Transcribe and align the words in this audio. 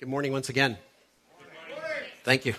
Good 0.00 0.08
morning 0.08 0.32
once 0.32 0.48
again. 0.48 0.78
Thank 2.24 2.46
you. 2.46 2.54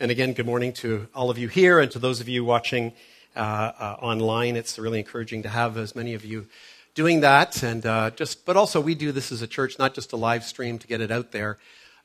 And 0.00 0.10
again, 0.10 0.32
good 0.32 0.46
morning 0.46 0.72
to 0.72 1.06
all 1.14 1.30
of 1.30 1.38
you 1.38 1.46
here 1.46 1.78
and 1.78 1.88
to 1.92 2.00
those 2.00 2.20
of 2.20 2.28
you 2.28 2.44
watching 2.44 2.92
uh, 3.36 3.38
uh, 3.38 3.96
online. 4.02 4.56
It's 4.56 4.76
really 4.76 4.98
encouraging 4.98 5.44
to 5.44 5.48
have 5.48 5.76
as 5.76 5.94
many 5.94 6.12
of 6.12 6.24
you 6.24 6.48
doing 6.96 7.20
that. 7.20 7.62
And 7.62 7.86
uh, 7.86 8.10
just, 8.10 8.46
but 8.46 8.56
also 8.56 8.80
we 8.80 8.96
do 8.96 9.12
this 9.12 9.30
as 9.30 9.42
a 9.42 9.46
church, 9.46 9.78
not 9.78 9.94
just 9.94 10.12
a 10.12 10.16
live 10.16 10.42
stream 10.42 10.80
to 10.80 10.88
get 10.88 11.00
it 11.00 11.12
out 11.12 11.30
there 11.30 11.58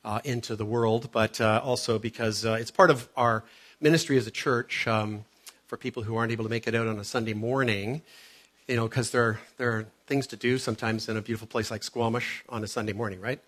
uh, 0.04 0.20
into 0.22 0.54
the 0.54 0.64
world, 0.64 1.08
but 1.10 1.40
uh, 1.40 1.60
also 1.64 1.98
because 1.98 2.46
uh, 2.46 2.52
it's 2.52 2.70
part 2.70 2.90
of 2.90 3.08
our 3.16 3.42
ministry 3.80 4.16
as 4.16 4.28
a 4.28 4.30
church 4.30 4.86
um, 4.86 5.24
for 5.66 5.76
people 5.76 6.04
who 6.04 6.14
aren't 6.14 6.30
able 6.30 6.44
to 6.44 6.50
make 6.50 6.68
it 6.68 6.74
out 6.76 6.86
on 6.86 7.00
a 7.00 7.04
Sunday 7.04 7.34
morning. 7.34 8.00
You 8.68 8.76
know, 8.76 8.86
because 8.86 9.10
there, 9.10 9.40
there 9.56 9.72
are 9.72 9.86
things 10.06 10.28
to 10.28 10.36
do 10.36 10.56
sometimes 10.56 11.08
in 11.08 11.16
a 11.16 11.20
beautiful 11.20 11.48
place 11.48 11.68
like 11.68 11.82
Squamish 11.82 12.44
on 12.48 12.62
a 12.62 12.68
Sunday 12.68 12.92
morning, 12.92 13.20
right? 13.20 13.40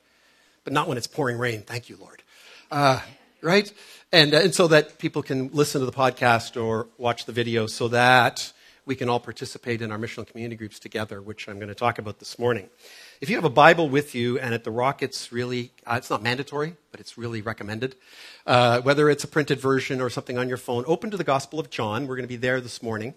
But 0.69 0.75
not 0.75 0.87
when 0.87 0.99
it's 0.99 1.07
pouring 1.07 1.39
rain. 1.39 1.63
Thank 1.63 1.89
you, 1.89 1.97
Lord. 1.99 2.23
Uh, 2.71 3.01
right? 3.41 3.73
And, 4.13 4.35
uh, 4.35 4.41
and 4.41 4.55
so 4.55 4.69
that 4.69 4.99
people 4.99 5.23
can 5.23 5.49
listen 5.55 5.81
to 5.81 5.87
the 5.87 5.93
podcast 5.93 6.63
or 6.63 6.89
watch 6.99 7.25
the 7.25 7.33
video 7.33 7.67
so 7.67 7.89
that 7.89 8.53
we 8.85 8.95
can 8.95 9.09
all 9.09 9.19
participate 9.19 9.81
in 9.81 9.91
our 9.91 9.97
missional 9.97 10.27
community 10.27 10.57
groups 10.57 10.79
together, 10.79 11.23
which 11.23 11.49
I'm 11.49 11.57
going 11.57 11.71
to 11.71 11.75
talk 11.75 11.99
about 11.99 12.19
this 12.19 12.39
morning. 12.39 12.69
If 13.23 13.31
you 13.31 13.37
have 13.37 13.47
a 13.47 13.51
Bible 13.51 13.89
with 13.89 14.15
you, 14.15 14.39
and 14.39 14.53
at 14.53 14.65
the 14.65 14.71
Rock, 14.71 15.03
it's 15.03 15.33
really, 15.33 15.73
uh, 15.87 15.95
it's 15.97 16.11
not 16.11 16.23
mandatory, 16.23 16.77
but 16.91 17.01
it's 17.01 17.17
really 17.17 17.41
recommended. 17.41 17.97
Uh, 18.47 18.83
whether 18.83 19.09
it's 19.09 19.25
a 19.25 19.29
printed 19.29 19.59
version 19.59 20.03
or 20.03 20.11
something 20.11 20.37
on 20.37 20.51
your 20.51 20.59
phone, 20.59 20.85
open 20.87 21.11
to 21.11 21.17
the 21.17 21.25
Gospel 21.25 21.59
of 21.59 21.71
John. 21.71 22.07
We're 22.07 22.17
going 22.17 22.29
to 22.29 22.29
be 22.29 22.37
there 22.37 22.61
this 22.61 22.83
morning. 22.83 23.15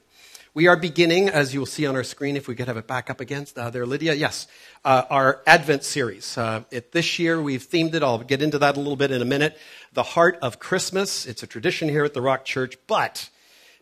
We 0.54 0.68
are 0.68 0.76
beginning, 0.76 1.30
as 1.30 1.54
you 1.54 1.62
will 1.62 1.66
see 1.66 1.86
on 1.86 1.96
our 1.96 2.04
screen, 2.04 2.36
if 2.36 2.46
we 2.50 2.56
could 2.56 2.68
have 2.68 2.76
it 2.76 2.86
back 2.86 3.10
up 3.10 3.22
against 3.22 3.58
uh, 3.58 3.70
there, 3.70 3.86
Lydia. 3.86 4.14
Yes, 4.14 4.48
uh, 4.84 5.04
our 5.10 5.42
Advent 5.48 5.86
series. 5.86 6.38
Uh, 6.38 6.66
it, 6.72 6.92
this 6.92 7.18
year 7.20 7.42
we've 7.42 7.66
themed 7.66 7.94
it. 7.94 8.04
I'll 8.04 8.18
get 8.18 8.42
into 8.42 8.60
that 8.60 8.76
a 8.76 8.80
little 8.80 8.98
bit 8.98 9.12
in 9.12 9.22
a 9.22 9.26
minute. 9.26 9.58
The 9.94 10.04
heart 10.04 10.38
of 10.42 10.60
Christmas. 10.60 11.26
It's 11.26 11.42
a 11.42 11.48
tradition 11.48 11.88
here 11.88 12.04
at 12.04 12.14
the 12.14 12.22
Rock 12.22 12.44
Church. 12.44 12.78
But 12.86 13.30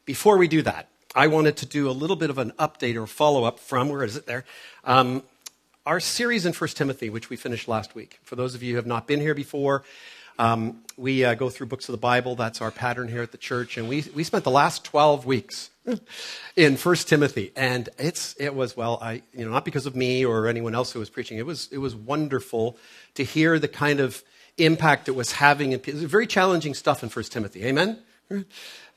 before 0.05 0.37
we 0.37 0.47
do 0.47 0.61
that, 0.61 0.89
I 1.15 1.25
wanted 1.25 1.57
to 1.57 1.65
do 1.65 1.89
a 1.89 1.91
little 1.91 2.15
bit 2.15 2.29
of 2.29 2.37
an 2.37 2.51
update 2.59 3.01
or 3.01 3.07
follow 3.07 3.45
up 3.45 3.57
from 3.57 3.89
where 3.89 4.03
is 4.03 4.15
it 4.15 4.27
there? 4.27 4.45
Um, 4.83 5.23
our 5.87 5.99
series 5.99 6.45
in 6.45 6.53
First 6.53 6.77
Timothy, 6.77 7.09
which 7.09 7.31
we 7.31 7.35
finished 7.35 7.67
last 7.67 7.95
week. 7.95 8.19
For 8.21 8.35
those 8.35 8.53
of 8.53 8.61
you 8.61 8.73
who 8.73 8.75
have 8.75 8.85
not 8.85 9.07
been 9.07 9.21
here 9.21 9.33
before, 9.33 9.83
um, 10.37 10.83
we 10.97 11.25
uh, 11.25 11.33
go 11.33 11.49
through 11.49 11.65
books 11.65 11.89
of 11.89 11.93
the 11.93 11.97
Bible. 11.97 12.35
That's 12.35 12.61
our 12.61 12.69
pattern 12.69 13.07
here 13.07 13.23
at 13.23 13.31
the 13.31 13.39
church. 13.39 13.75
And 13.75 13.89
we, 13.89 14.05
we 14.13 14.23
spent 14.23 14.43
the 14.43 14.51
last 14.51 14.83
12 14.83 15.25
weeks 15.25 15.71
in 16.55 16.77
First 16.77 17.07
Timothy, 17.07 17.51
and 17.55 17.89
it's 17.97 18.35
it 18.39 18.53
was 18.53 18.75
well, 18.75 18.99
I 19.01 19.21
you 19.33 19.45
know 19.45 19.51
not 19.51 19.65
because 19.65 19.85
of 19.85 19.95
me 19.95 20.25
or 20.25 20.47
anyone 20.47 20.75
else 20.75 20.91
who 20.91 20.99
was 20.99 21.09
preaching. 21.09 21.37
It 21.37 21.45
was 21.45 21.69
it 21.71 21.77
was 21.77 21.95
wonderful 21.95 22.77
to 23.15 23.23
hear 23.23 23.59
the 23.59 23.67
kind 23.67 23.99
of 23.99 24.23
impact 24.57 25.07
it 25.07 25.15
was 25.15 25.33
having. 25.33 25.71
It 25.71 25.85
was 25.85 26.03
very 26.03 26.27
challenging 26.27 26.73
stuff 26.73 27.03
in 27.03 27.09
First 27.09 27.31
Timothy. 27.31 27.65
Amen. 27.65 27.99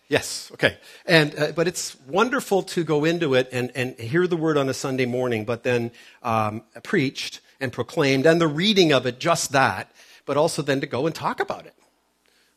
Yes, 0.09 0.51
okay. 0.53 0.77
And, 1.07 1.35
uh, 1.39 1.53
but 1.53 1.67
it's 1.67 1.97
wonderful 2.07 2.65
to 2.65 2.85
go 2.85 3.05
into 3.07 3.33
it 3.33 3.48
and, 3.51 3.73
and 3.75 3.98
hear 3.98 4.27
the 4.27 4.37
word 4.37 4.59
on 4.59 4.69
a 4.69 4.75
Sunday 4.75 5.07
morning, 5.07 5.47
but 5.47 5.63
then 5.63 5.91
um, 6.23 6.65
preached 6.83 7.41
and 7.61 7.73
proclaimed, 7.73 8.27
and 8.27 8.39
the 8.39 8.48
reading 8.48 8.93
of 8.93 9.07
it, 9.07 9.19
just 9.19 9.53
that, 9.53 9.91
but 10.27 10.37
also 10.37 10.61
then 10.61 10.83
to 10.83 10.87
go 10.87 11.07
and 11.07 11.15
talk 11.15 11.41
about 11.41 11.65
it 11.65 11.75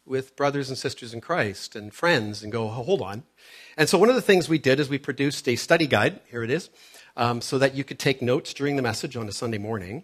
with 0.05 0.35
brothers 0.35 0.69
and 0.69 0.77
sisters 0.77 1.13
in 1.13 1.21
Christ 1.21 1.75
and 1.75 1.93
friends 1.93 2.43
and 2.43 2.51
go, 2.51 2.67
hold 2.67 3.01
on. 3.01 3.23
And 3.77 3.89
so 3.89 3.97
one 3.97 4.09
of 4.09 4.15
the 4.15 4.21
things 4.21 4.47
we 4.47 4.57
did 4.57 4.79
is 4.79 4.89
we 4.89 4.97
produced 4.97 5.47
a 5.49 5.55
study 5.55 5.87
guide. 5.87 6.19
Here 6.31 6.43
it 6.43 6.49
is. 6.49 6.69
Um, 7.17 7.41
so 7.41 7.57
that 7.57 7.75
you 7.75 7.83
could 7.83 7.99
take 7.99 8.21
notes 8.21 8.53
during 8.53 8.75
the 8.75 8.81
message 8.81 9.15
on 9.15 9.27
a 9.27 9.31
Sunday 9.31 9.57
morning. 9.57 10.03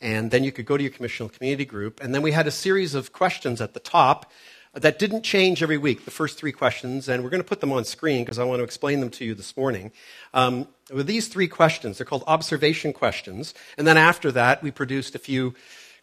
And 0.00 0.30
then 0.30 0.44
you 0.44 0.52
could 0.52 0.66
go 0.66 0.76
to 0.76 0.82
your 0.82 0.92
commissional 0.92 1.28
community 1.28 1.64
group. 1.64 2.00
And 2.02 2.14
then 2.14 2.22
we 2.22 2.32
had 2.32 2.46
a 2.46 2.52
series 2.52 2.94
of 2.94 3.12
questions 3.12 3.60
at 3.60 3.74
the 3.74 3.80
top 3.80 4.30
that 4.72 4.98
didn't 4.98 5.22
change 5.22 5.62
every 5.62 5.78
week, 5.78 6.04
the 6.04 6.10
first 6.10 6.38
three 6.38 6.52
questions. 6.52 7.08
And 7.08 7.24
we're 7.24 7.30
going 7.30 7.42
to 7.42 7.48
put 7.48 7.60
them 7.60 7.72
on 7.72 7.84
screen 7.84 8.24
because 8.24 8.38
I 8.38 8.44
want 8.44 8.60
to 8.60 8.64
explain 8.64 9.00
them 9.00 9.10
to 9.10 9.24
you 9.24 9.34
this 9.34 9.56
morning. 9.56 9.90
Um, 10.32 10.68
with 10.92 11.06
these 11.06 11.26
three 11.26 11.48
questions, 11.48 11.98
they're 11.98 12.04
called 12.04 12.24
observation 12.28 12.92
questions. 12.92 13.54
And 13.76 13.86
then 13.86 13.96
after 13.96 14.30
that, 14.32 14.62
we 14.62 14.70
produced 14.70 15.16
a 15.16 15.18
few 15.18 15.54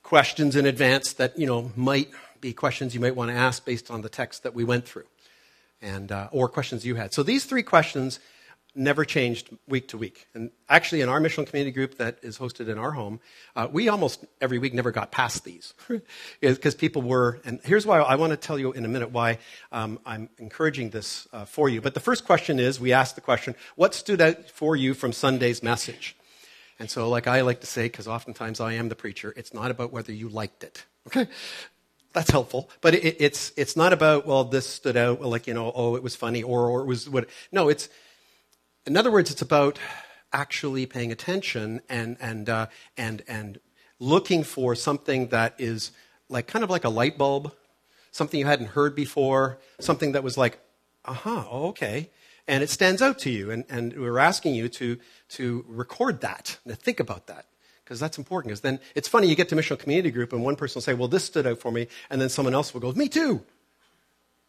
questions 0.04 0.56
in 0.56 0.66
advance 0.66 1.14
that, 1.14 1.38
you 1.40 1.48
know, 1.48 1.72
might 1.76 2.10
be 2.42 2.52
questions 2.52 2.94
you 2.94 3.00
might 3.00 3.16
want 3.16 3.32
to 3.32 3.38
ask 3.38 3.64
based 3.64 3.90
on 3.90 4.02
the 4.02 4.10
text 4.10 4.44
that 4.44 4.54
we 4.54 4.66
went 4.66 4.86
through 4.86 5.06
and, 5.82 6.12
uh, 6.12 6.30
or 6.32 6.48
questions 6.50 6.86
you 6.86 6.96
had. 6.96 7.14
So 7.14 7.24
these 7.24 7.46
three 7.46 7.64
questions 7.64 8.20
never 8.76 9.06
changed 9.06 9.50
week 9.68 9.88
to 9.88 9.98
week. 9.98 10.28
And 10.34 10.52
actually, 10.68 11.02
in 11.02 11.10
our 11.10 11.22
missional 11.22 11.48
community 11.48 11.72
group 11.72 11.98
that 11.98 12.20
is 12.22 12.38
hosted 12.38 12.68
in 12.68 12.78
our 12.78 12.92
home, 12.92 13.22
uh, 13.56 13.68
we 13.72 13.88
almost 13.88 14.26
every 14.42 14.60
week 14.60 14.74
never 14.74 14.92
got 14.92 15.12
past 15.12 15.46
these 15.46 15.74
because 16.42 16.76
people 16.76 17.02
were. 17.02 17.40
And 17.46 17.60
here's 17.64 17.86
why 17.86 18.00
I 18.00 18.16
want 18.16 18.32
to 18.32 18.38
tell 18.38 18.60
you 18.60 18.74
in 18.74 18.84
a 18.84 18.90
minute 18.90 19.12
why 19.12 19.40
um, 19.72 20.00
I'm 20.06 20.30
encouraging 20.38 20.90
this 20.90 21.28
uh, 21.32 21.46
for 21.46 21.70
you. 21.70 21.82
But 21.82 21.94
the 21.94 22.00
first 22.02 22.26
question 22.26 22.60
is 22.60 22.80
we 22.80 22.92
asked 22.92 23.16
the 23.16 23.22
question, 23.22 23.56
what 23.76 23.94
stood 23.94 24.20
out 24.20 24.50
for 24.50 24.76
you 24.76 24.94
from 24.94 25.14
Sunday's 25.14 25.64
message? 25.64 26.16
And 26.78 26.90
so, 26.90 27.08
like 27.08 27.28
I 27.28 27.42
like 27.42 27.62
to 27.62 27.68
say, 27.68 27.84
because 27.84 28.08
oftentimes 28.08 28.60
I 28.60 28.74
am 28.74 28.90
the 28.90 28.96
preacher, 28.96 29.34
it's 29.38 29.54
not 29.54 29.72
about 29.72 29.94
whether 29.94 30.12
you 30.12 30.28
liked 30.28 30.64
it. 30.64 30.86
Okay? 31.08 31.28
That's 32.16 32.32
helpful. 32.32 32.70
But 32.82 32.96
it, 32.96 33.18
it's, 33.20 33.52
it's 33.56 33.76
not 33.76 33.94
about, 33.94 34.26
well, 34.26 34.46
this 34.46 34.66
stood 34.66 34.98
out, 34.98 35.22
like, 35.22 35.46
you 35.46 35.54
know, 35.54 35.72
oh, 35.76 35.96
it 35.96 36.02
was 36.02 36.16
funny, 36.16 36.42
or, 36.42 36.68
or 36.68 36.82
it 36.82 36.86
was 36.86 37.08
what. 37.08 37.28
No, 37.52 37.68
it's, 37.70 37.90
in 38.88 38.96
other 38.98 39.12
words, 39.12 39.30
it's 39.30 39.42
about 39.42 39.78
actually 40.34 40.86
paying 40.86 41.12
attention 41.12 41.82
and, 41.90 42.18
and, 42.20 42.50
uh, 42.50 42.68
and, 42.98 43.22
and 43.28 43.60
looking 44.00 44.44
for 44.44 44.76
something 44.76 45.28
that 45.28 45.56
is 45.58 45.92
like 46.30 46.48
kind 46.48 46.64
of 46.64 46.70
like 46.70 46.86
a 46.86 46.90
light 46.90 47.18
bulb, 47.18 47.54
something 48.12 48.40
you 48.40 48.46
hadn't 48.46 48.68
heard 48.68 48.96
before, 48.96 49.60
something 49.80 50.14
that 50.14 50.24
was 50.24 50.38
like, 50.38 50.58
aha, 51.04 51.40
uh-huh, 51.40 51.48
oh, 51.52 51.68
okay. 51.68 52.10
And 52.48 52.64
it 52.64 52.70
stands 52.70 53.02
out 53.02 53.20
to 53.20 53.30
you. 53.30 53.52
And, 53.52 53.66
and 53.70 53.94
we're 53.94 54.20
asking 54.20 54.56
you 54.56 54.70
to, 54.70 54.98
to 55.30 55.66
record 55.68 56.22
that, 56.22 56.58
to 56.66 56.76
think 56.76 57.00
about 57.00 57.28
that 57.28 57.46
because 57.86 58.00
that's 58.00 58.18
important. 58.18 58.50
Because 58.50 58.62
then 58.62 58.80
it's 58.96 59.08
funny, 59.08 59.28
you 59.28 59.36
get 59.36 59.48
to 59.50 59.56
missional 59.56 59.78
community 59.78 60.10
group 60.10 60.34
and 60.34 60.44
one 60.44 60.56
person 60.56 60.80
will 60.80 60.82
say, 60.82 60.96
Well, 60.96 61.08
this 61.08 61.24
stood 61.24 61.46
out 61.46 61.60
for 61.60 61.72
me, 61.72 61.88
and 62.10 62.20
then 62.20 62.30
someone 62.30 62.54
else 62.54 62.74
will 62.74 62.82
go, 62.82 62.92
Me 62.92 63.08
too. 63.08 63.44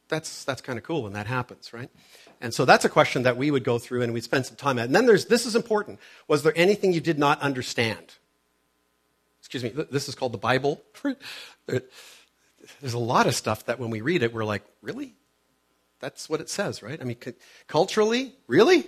That's, 0.08 0.44
that's 0.44 0.62
kind 0.62 0.78
of 0.78 0.84
cool 0.84 1.02
when 1.02 1.12
that 1.14 1.26
happens, 1.26 1.72
right? 1.72 1.90
And 2.40 2.54
so 2.54 2.64
that's 2.64 2.84
a 2.84 2.88
question 2.88 3.24
that 3.24 3.36
we 3.36 3.50
would 3.50 3.64
go 3.64 3.78
through 3.78 4.02
and 4.02 4.12
we'd 4.12 4.24
spend 4.24 4.46
some 4.46 4.56
time 4.56 4.78
at. 4.78 4.86
And 4.86 4.94
then 4.94 5.06
there's 5.06 5.26
this 5.26 5.46
is 5.46 5.56
important. 5.56 5.98
Was 6.28 6.42
there 6.42 6.52
anything 6.56 6.92
you 6.92 7.00
did 7.00 7.18
not 7.18 7.40
understand? 7.40 8.14
Excuse 9.40 9.64
me, 9.64 9.70
this 9.70 10.08
is 10.08 10.14
called 10.14 10.32
the 10.32 10.38
Bible. 10.38 10.82
there's 11.66 12.94
a 12.94 12.98
lot 12.98 13.26
of 13.26 13.34
stuff 13.34 13.66
that 13.66 13.78
when 13.78 13.90
we 13.90 14.00
read 14.00 14.22
it, 14.22 14.32
we're 14.32 14.44
like, 14.44 14.64
Really? 14.82 15.14
That's 15.98 16.28
what 16.28 16.40
it 16.40 16.50
says, 16.50 16.82
right? 16.82 17.00
I 17.00 17.04
mean, 17.04 17.16
culturally, 17.68 18.34
really? 18.46 18.86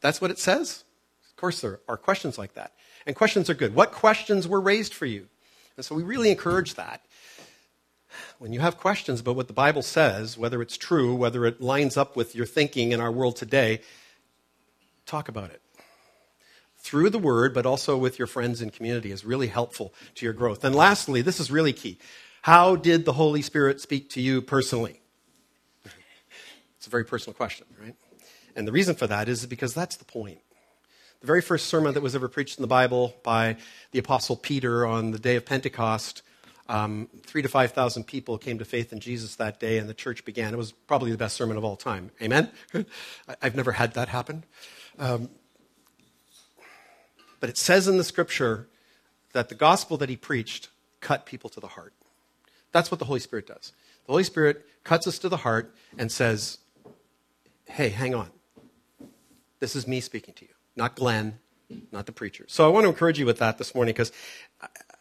That's 0.00 0.20
what 0.20 0.30
it 0.30 0.38
says? 0.38 0.84
Of 1.28 1.36
course, 1.36 1.60
there 1.60 1.80
are 1.88 1.98
questions 1.98 2.38
like 2.38 2.54
that. 2.54 2.72
And 3.08 3.16
questions 3.16 3.48
are 3.48 3.54
good. 3.54 3.74
What 3.74 3.90
questions 3.90 4.46
were 4.46 4.60
raised 4.60 4.92
for 4.92 5.06
you? 5.06 5.28
And 5.76 5.84
so 5.84 5.94
we 5.94 6.02
really 6.02 6.30
encourage 6.30 6.74
that. 6.74 7.00
When 8.38 8.52
you 8.52 8.60
have 8.60 8.76
questions 8.76 9.20
about 9.20 9.34
what 9.34 9.46
the 9.46 9.54
Bible 9.54 9.80
says, 9.80 10.36
whether 10.36 10.60
it's 10.60 10.76
true, 10.76 11.14
whether 11.14 11.46
it 11.46 11.58
lines 11.58 11.96
up 11.96 12.16
with 12.16 12.34
your 12.34 12.44
thinking 12.44 12.92
in 12.92 13.00
our 13.00 13.10
world 13.10 13.36
today, 13.36 13.80
talk 15.06 15.26
about 15.30 15.48
it. 15.48 15.62
Through 16.76 17.08
the 17.08 17.18
word, 17.18 17.54
but 17.54 17.64
also 17.64 17.96
with 17.96 18.18
your 18.18 18.26
friends 18.26 18.60
and 18.60 18.74
community 18.74 19.10
is 19.10 19.24
really 19.24 19.46
helpful 19.46 19.94
to 20.16 20.26
your 20.26 20.34
growth. 20.34 20.62
And 20.62 20.74
lastly, 20.74 21.22
this 21.22 21.40
is 21.40 21.50
really 21.50 21.72
key. 21.72 21.96
How 22.42 22.76
did 22.76 23.06
the 23.06 23.14
Holy 23.14 23.40
Spirit 23.40 23.80
speak 23.80 24.10
to 24.10 24.20
you 24.20 24.42
personally? 24.42 25.00
It's 26.76 26.86
a 26.86 26.90
very 26.90 27.06
personal 27.06 27.34
question, 27.34 27.66
right? 27.82 27.96
And 28.54 28.68
the 28.68 28.72
reason 28.72 28.94
for 28.96 29.06
that 29.06 29.30
is 29.30 29.46
because 29.46 29.72
that's 29.72 29.96
the 29.96 30.04
point 30.04 30.40
the 31.20 31.26
very 31.26 31.42
first 31.42 31.66
sermon 31.66 31.94
that 31.94 32.00
was 32.00 32.14
ever 32.14 32.28
preached 32.28 32.58
in 32.58 32.62
the 32.62 32.68
Bible 32.68 33.16
by 33.22 33.56
the 33.90 33.98
Apostle 33.98 34.36
Peter 34.36 34.86
on 34.86 35.10
the 35.10 35.18
day 35.18 35.36
of 35.36 35.44
Pentecost. 35.44 36.22
Um, 36.68 37.08
three 37.22 37.42
to 37.42 37.48
5,000 37.48 38.04
people 38.04 38.38
came 38.38 38.58
to 38.58 38.64
faith 38.64 38.92
in 38.92 39.00
Jesus 39.00 39.36
that 39.36 39.58
day, 39.58 39.78
and 39.78 39.88
the 39.88 39.94
church 39.94 40.24
began. 40.24 40.52
It 40.52 40.58
was 40.58 40.72
probably 40.72 41.10
the 41.10 41.16
best 41.16 41.36
sermon 41.36 41.56
of 41.56 41.64
all 41.64 41.76
time. 41.76 42.10
Amen? 42.22 42.50
I've 43.42 43.56
never 43.56 43.72
had 43.72 43.94
that 43.94 44.08
happen. 44.08 44.44
Um, 44.98 45.30
but 47.40 47.48
it 47.48 47.56
says 47.56 47.88
in 47.88 47.96
the 47.96 48.04
scripture 48.04 48.68
that 49.32 49.48
the 49.48 49.54
gospel 49.54 49.96
that 49.96 50.08
he 50.08 50.16
preached 50.16 50.68
cut 51.00 51.26
people 51.26 51.48
to 51.50 51.60
the 51.60 51.68
heart. 51.68 51.94
That's 52.70 52.90
what 52.90 52.98
the 52.98 53.06
Holy 53.06 53.20
Spirit 53.20 53.46
does. 53.46 53.72
The 54.06 54.12
Holy 54.12 54.24
Spirit 54.24 54.66
cuts 54.84 55.06
us 55.06 55.18
to 55.20 55.28
the 55.28 55.38
heart 55.38 55.74
and 55.96 56.12
says, 56.12 56.58
Hey, 57.66 57.88
hang 57.88 58.14
on. 58.14 58.30
This 59.60 59.74
is 59.74 59.86
me 59.86 60.00
speaking 60.00 60.34
to 60.34 60.44
you 60.44 60.57
not 60.78 60.94
Glenn, 60.96 61.38
not 61.92 62.06
the 62.06 62.12
preacher. 62.12 62.44
So 62.48 62.64
I 62.64 62.68
want 62.68 62.84
to 62.84 62.88
encourage 62.88 63.18
you 63.18 63.26
with 63.26 63.38
that 63.38 63.58
this 63.58 63.74
morning 63.74 63.92
because 63.92 64.12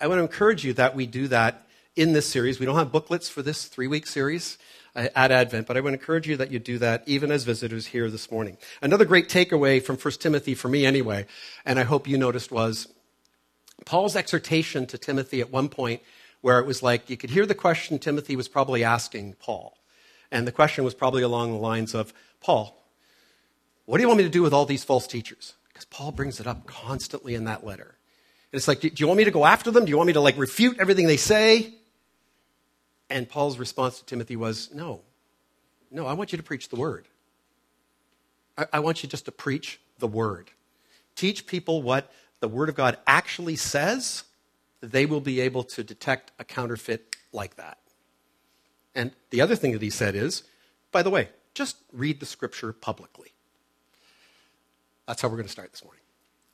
I 0.02 0.08
want 0.08 0.20
to 0.20 0.24
encourage 0.24 0.66
you 0.66 0.74
that 0.74 0.96
we 0.96 1.06
do 1.06 1.28
that 1.30 1.68
in 1.96 2.14
this 2.14 2.28
series. 2.28 2.60
We 2.60 2.66
don't 2.66 2.76
have 2.76 2.92
booklets 2.92 3.30
for 3.30 3.42
this 3.42 3.66
three 3.66 3.88
week 3.88 4.08
series 4.08 4.58
uh, 4.96 5.08
at 5.16 5.32
Advent, 5.32 5.68
but 5.68 5.78
I 5.78 5.82
want 5.82 5.94
to 5.94 6.00
encourage 6.00 6.28
you 6.28 6.36
that 6.38 6.52
you 6.52 6.60
do 6.60 6.80
that 6.80 7.04
even 7.06 7.32
as 7.32 7.44
visitors 7.44 7.88
here 7.88 8.10
this 8.10 8.30
morning. 8.32 8.58
Another 8.82 9.06
great 9.06 9.30
takeaway 9.30 9.82
from 9.82 9.98
1 9.98 10.14
Timothy, 10.16 10.56
for 10.56 10.68
me 10.68 10.86
anyway, 10.86 11.28
and 11.64 11.80
I 11.80 11.84
hope 11.84 12.08
you 12.08 12.18
noticed, 12.18 12.52
was 12.52 12.88
Paul's 13.86 14.16
exhortation 14.16 14.88
to 14.88 14.98
Timothy 14.98 15.42
at 15.42 15.52
one 15.52 15.70
point 15.70 16.02
where 16.42 16.60
it 16.60 16.66
was 16.66 16.82
like 16.82 17.10
you 17.10 17.18
could 17.18 17.30
hear 17.30 17.46
the 17.46 17.56
question 17.56 18.00
Timothy 18.00 18.36
was 18.36 18.48
probably 18.48 18.84
asking 18.84 19.36
Paul. 19.40 19.78
And 20.32 20.46
the 20.46 20.52
question 20.52 20.84
was 20.84 20.94
probably 20.94 21.22
along 21.22 21.52
the 21.52 21.58
lines 21.58 21.94
of 21.94 22.14
Paul, 22.42 22.84
what 23.86 23.98
do 23.98 24.02
you 24.02 24.08
want 24.08 24.18
me 24.18 24.26
to 24.26 24.30
do 24.30 24.42
with 24.42 24.54
all 24.54 24.66
these 24.66 24.84
false 24.84 25.08
teachers? 25.08 25.54
Because 25.78 25.86
Paul 25.86 26.12
brings 26.12 26.40
it 26.40 26.48
up 26.48 26.66
constantly 26.66 27.36
in 27.36 27.44
that 27.44 27.64
letter. 27.64 27.96
And 28.52 28.58
it's 28.58 28.68
like, 28.68 28.80
do 28.80 28.90
you 28.96 29.06
want 29.06 29.20
me 29.20 29.26
to 29.26 29.32
go 29.32 29.46
after 29.46 29.70
them? 29.70 29.86
Do 29.86 29.92
you 29.92 29.98
want 29.98 30.08
me 30.08 30.14
to 30.14 30.22
like 30.22 30.36
refute 30.36 30.80
everything 30.80 31.06
they 31.06 31.18
say? 31.18 31.72
And 33.12 33.30
Paul's 33.30 33.60
response 33.60 34.00
to 34.00 34.06
Timothy 34.06 34.36
was, 34.36 34.74
no. 34.74 35.02
No, 35.92 36.08
I 36.08 36.14
want 36.14 36.32
you 36.32 36.38
to 36.38 36.44
preach 36.44 36.70
the 36.70 36.78
word. 36.78 37.08
I, 38.58 38.66
I 38.74 38.80
want 38.80 39.04
you 39.04 39.10
just 39.10 39.26
to 39.26 39.32
preach 39.32 39.80
the 40.00 40.08
word. 40.08 40.50
Teach 41.16 41.46
people 41.46 41.84
what 41.84 42.12
the 42.40 42.48
word 42.48 42.70
of 42.70 42.76
God 42.76 42.98
actually 43.06 43.56
says, 43.56 44.24
they 44.82 45.06
will 45.06 45.22
be 45.22 45.42
able 45.42 45.64
to 45.66 45.84
detect 45.84 46.32
a 46.40 46.44
counterfeit 46.44 47.16
like 47.32 47.56
that. 47.58 47.78
And 48.96 49.12
the 49.30 49.42
other 49.42 49.56
thing 49.56 49.74
that 49.74 49.84
he 49.84 49.92
said 49.92 50.16
is, 50.16 50.42
by 50.92 51.04
the 51.04 51.12
way, 51.12 51.30
just 51.54 51.78
read 51.94 52.20
the 52.20 52.26
scripture 52.26 52.74
publicly. 52.74 53.34
That's 55.08 55.22
how 55.22 55.30
we're 55.30 55.36
going 55.36 55.46
to 55.46 55.52
start 55.52 55.72
this 55.72 55.84
morning. 55.84 56.02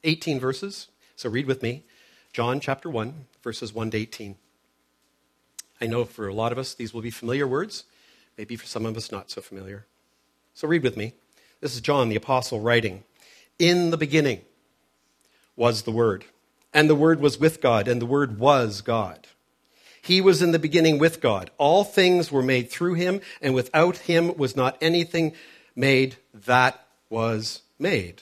18 0.03 0.39
verses. 0.39 0.89
So 1.15 1.29
read 1.29 1.47
with 1.47 1.63
me. 1.63 1.83
John 2.31 2.59
chapter 2.59 2.89
1, 2.89 3.25
verses 3.43 3.73
1 3.73 3.91
to 3.91 3.97
18. 3.97 4.35
I 5.81 5.87
know 5.87 6.05
for 6.05 6.27
a 6.27 6.33
lot 6.33 6.51
of 6.51 6.57
us, 6.57 6.73
these 6.73 6.93
will 6.93 7.01
be 7.01 7.09
familiar 7.09 7.47
words. 7.47 7.85
Maybe 8.37 8.55
for 8.55 8.65
some 8.65 8.85
of 8.85 8.95
us, 8.95 9.11
not 9.11 9.31
so 9.31 9.41
familiar. 9.41 9.85
So 10.53 10.67
read 10.67 10.83
with 10.83 10.95
me. 10.95 11.13
This 11.61 11.75
is 11.75 11.81
John 11.81 12.09
the 12.09 12.15
Apostle 12.15 12.59
writing 12.59 13.03
In 13.57 13.89
the 13.89 13.97
beginning 13.97 14.41
was 15.55 15.83
the 15.83 15.91
Word, 15.91 16.25
and 16.73 16.89
the 16.89 16.95
Word 16.95 17.19
was 17.19 17.39
with 17.39 17.61
God, 17.61 17.87
and 17.87 18.01
the 18.01 18.05
Word 18.05 18.39
was 18.39 18.81
God. 18.81 19.27
He 20.01 20.19
was 20.19 20.41
in 20.41 20.51
the 20.51 20.59
beginning 20.59 20.97
with 20.99 21.21
God. 21.21 21.51
All 21.57 21.83
things 21.83 22.31
were 22.31 22.43
made 22.43 22.69
through 22.69 22.95
him, 22.95 23.21
and 23.41 23.53
without 23.53 23.97
him 23.97 24.35
was 24.35 24.55
not 24.55 24.77
anything 24.81 25.33
made 25.75 26.17
that 26.33 26.85
was 27.09 27.61
made. 27.79 28.21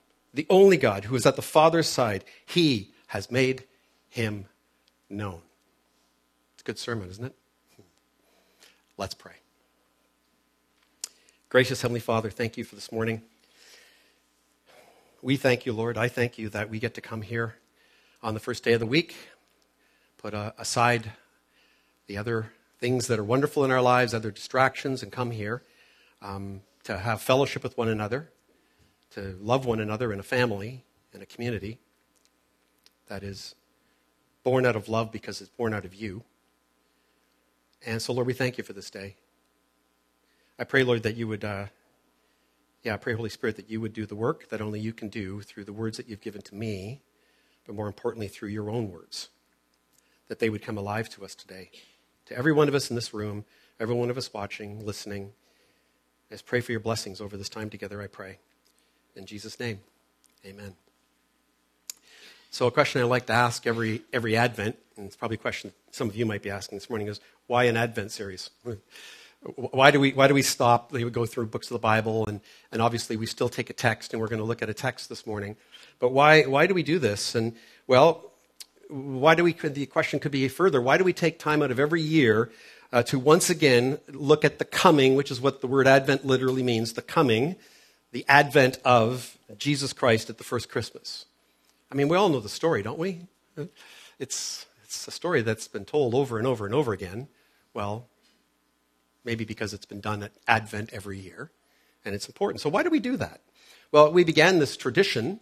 the 0.33 0.45
only 0.49 0.77
God 0.77 1.05
who 1.05 1.15
is 1.15 1.25
at 1.25 1.35
the 1.35 1.41
Father's 1.41 1.87
side, 1.87 2.23
he 2.45 2.93
has 3.07 3.29
made 3.29 3.65
him 4.09 4.45
known. 5.09 5.41
It's 6.53 6.61
a 6.61 6.65
good 6.65 6.79
sermon, 6.79 7.09
isn't 7.09 7.25
it? 7.25 7.35
Let's 8.97 9.13
pray. 9.13 9.33
Gracious 11.49 11.81
Heavenly 11.81 11.99
Father, 11.99 12.29
thank 12.29 12.55
you 12.55 12.63
for 12.63 12.75
this 12.75 12.91
morning. 12.91 13.21
We 15.21 15.37
thank 15.37 15.65
you, 15.65 15.73
Lord. 15.73 15.97
I 15.97 16.07
thank 16.07 16.37
you 16.37 16.49
that 16.49 16.69
we 16.69 16.79
get 16.79 16.93
to 16.95 17.01
come 17.01 17.21
here 17.21 17.55
on 18.23 18.33
the 18.33 18.39
first 18.39 18.63
day 18.63 18.73
of 18.73 18.79
the 18.79 18.85
week, 18.85 19.15
put 20.17 20.33
uh, 20.33 20.53
aside 20.57 21.11
the 22.07 22.17
other 22.17 22.51
things 22.79 23.07
that 23.07 23.19
are 23.19 23.23
wonderful 23.23 23.65
in 23.65 23.71
our 23.71 23.81
lives, 23.81 24.13
other 24.13 24.31
distractions, 24.31 25.03
and 25.03 25.11
come 25.11 25.31
here 25.31 25.61
um, 26.21 26.61
to 26.83 26.97
have 26.97 27.21
fellowship 27.21 27.63
with 27.63 27.77
one 27.77 27.89
another 27.89 28.29
to 29.11 29.37
love 29.41 29.65
one 29.65 29.79
another 29.79 30.11
in 30.13 30.19
a 30.19 30.23
family, 30.23 30.83
in 31.13 31.21
a 31.21 31.25
community 31.25 31.79
that 33.07 33.23
is 33.23 33.55
born 34.43 34.65
out 34.65 34.75
of 34.75 34.89
love 34.89 35.11
because 35.11 35.41
it's 35.41 35.49
born 35.49 35.73
out 35.73 35.85
of 35.85 35.93
you. 35.93 36.23
And 37.85 38.01
so, 38.01 38.13
Lord, 38.13 38.27
we 38.27 38.33
thank 38.33 38.57
you 38.57 38.63
for 38.63 38.73
this 38.73 38.89
day. 38.89 39.15
I 40.57 40.63
pray, 40.63 40.83
Lord, 40.83 41.03
that 41.03 41.15
you 41.15 41.27
would, 41.27 41.43
uh, 41.43 41.65
yeah, 42.83 42.93
I 42.93 42.97
pray, 42.97 43.13
Holy 43.13 43.29
Spirit, 43.29 43.55
that 43.57 43.69
you 43.69 43.81
would 43.81 43.93
do 43.93 44.05
the 44.05 44.15
work 44.15 44.49
that 44.49 44.61
only 44.61 44.79
you 44.79 44.93
can 44.93 45.09
do 45.09 45.41
through 45.41 45.65
the 45.65 45.73
words 45.73 45.97
that 45.97 46.07
you've 46.07 46.21
given 46.21 46.41
to 46.43 46.55
me, 46.55 47.01
but 47.65 47.75
more 47.75 47.87
importantly, 47.87 48.27
through 48.27 48.49
your 48.49 48.69
own 48.69 48.91
words, 48.91 49.29
that 50.27 50.39
they 50.39 50.49
would 50.49 50.61
come 50.61 50.77
alive 50.77 51.09
to 51.09 51.25
us 51.25 51.35
today. 51.35 51.71
To 52.27 52.37
every 52.37 52.53
one 52.53 52.67
of 52.67 52.75
us 52.75 52.89
in 52.89 52.95
this 52.95 53.13
room, 53.13 53.45
every 53.79 53.95
one 53.95 54.09
of 54.09 54.17
us 54.17 54.33
watching, 54.33 54.85
listening, 54.85 55.33
I 56.31 56.37
pray 56.45 56.61
for 56.61 56.71
your 56.71 56.79
blessings 56.79 57.19
over 57.19 57.35
this 57.35 57.49
time 57.49 57.69
together, 57.69 58.01
I 58.01 58.07
pray. 58.07 58.37
In 59.15 59.25
Jesus' 59.25 59.59
name, 59.59 59.79
amen. 60.45 60.73
So, 62.49 62.67
a 62.67 62.71
question 62.71 63.01
I 63.01 63.05
like 63.05 63.25
to 63.27 63.33
ask 63.33 63.67
every, 63.67 64.01
every 64.13 64.37
Advent, 64.37 64.77
and 64.97 65.05
it's 65.05 65.15
probably 65.15 65.35
a 65.35 65.39
question 65.39 65.73
some 65.91 66.07
of 66.09 66.15
you 66.15 66.25
might 66.25 66.41
be 66.41 66.49
asking 66.49 66.77
this 66.77 66.89
morning, 66.89 67.07
is 67.07 67.19
why 67.47 67.65
an 67.65 67.75
Advent 67.75 68.11
series? 68.11 68.49
Why 69.55 69.91
do 69.91 69.99
we, 69.99 70.13
why 70.13 70.27
do 70.27 70.33
we 70.33 70.41
stop? 70.41 70.91
We 70.91 71.09
go 71.09 71.25
through 71.25 71.47
books 71.47 71.67
of 71.67 71.73
the 71.73 71.79
Bible, 71.79 72.25
and, 72.27 72.39
and 72.71 72.81
obviously 72.81 73.17
we 73.17 73.25
still 73.25 73.49
take 73.49 73.69
a 73.69 73.73
text, 73.73 74.13
and 74.13 74.21
we're 74.21 74.27
going 74.27 74.39
to 74.39 74.45
look 74.45 74.61
at 74.61 74.69
a 74.69 74.73
text 74.73 75.09
this 75.09 75.27
morning. 75.27 75.57
But 75.99 76.13
why, 76.13 76.43
why 76.43 76.67
do 76.67 76.73
we 76.73 76.83
do 76.83 76.99
this? 76.99 77.35
And, 77.35 77.55
well, 77.87 78.31
why 78.87 79.35
do 79.35 79.43
we, 79.43 79.53
the 79.53 79.85
question 79.87 80.19
could 80.19 80.31
be 80.31 80.47
further, 80.47 80.81
why 80.81 80.97
do 80.97 81.03
we 81.03 81.13
take 81.13 81.39
time 81.39 81.61
out 81.61 81.71
of 81.71 81.79
every 81.79 82.01
year 82.01 82.51
uh, 82.93 83.03
to 83.03 83.19
once 83.19 83.49
again 83.49 83.99
look 84.09 84.45
at 84.45 84.59
the 84.59 84.65
coming, 84.65 85.15
which 85.15 85.31
is 85.31 85.41
what 85.41 85.61
the 85.61 85.67
word 85.67 85.87
Advent 85.87 86.25
literally 86.25 86.63
means, 86.63 86.93
the 86.93 87.01
coming 87.01 87.55
the 88.11 88.25
advent 88.27 88.79
of 88.83 89.37
Jesus 89.57 89.93
Christ 89.93 90.29
at 90.29 90.37
the 90.37 90.43
first 90.43 90.69
Christmas. 90.69 91.25
I 91.91 91.95
mean, 91.95 92.07
we 92.07 92.17
all 92.17 92.29
know 92.29 92.39
the 92.39 92.49
story, 92.49 92.83
don't 92.83 92.99
we? 92.99 93.21
It's, 94.19 94.65
it's 94.83 95.07
a 95.07 95.11
story 95.11 95.41
that's 95.41 95.67
been 95.67 95.85
told 95.85 96.13
over 96.13 96.37
and 96.37 96.47
over 96.47 96.65
and 96.65 96.75
over 96.75 96.93
again. 96.93 97.27
Well, 97.73 98.07
maybe 99.23 99.45
because 99.45 99.73
it's 99.73 99.85
been 99.85 100.01
done 100.01 100.23
at 100.23 100.31
Advent 100.47 100.91
every 100.93 101.19
year, 101.19 101.51
and 102.05 102.15
it's 102.15 102.27
important. 102.27 102.61
So, 102.61 102.69
why 102.69 102.83
do 102.83 102.89
we 102.89 102.99
do 102.99 103.17
that? 103.17 103.41
Well, 103.91 104.11
we 104.11 104.23
began 104.23 104.59
this 104.59 104.77
tradition 104.77 105.39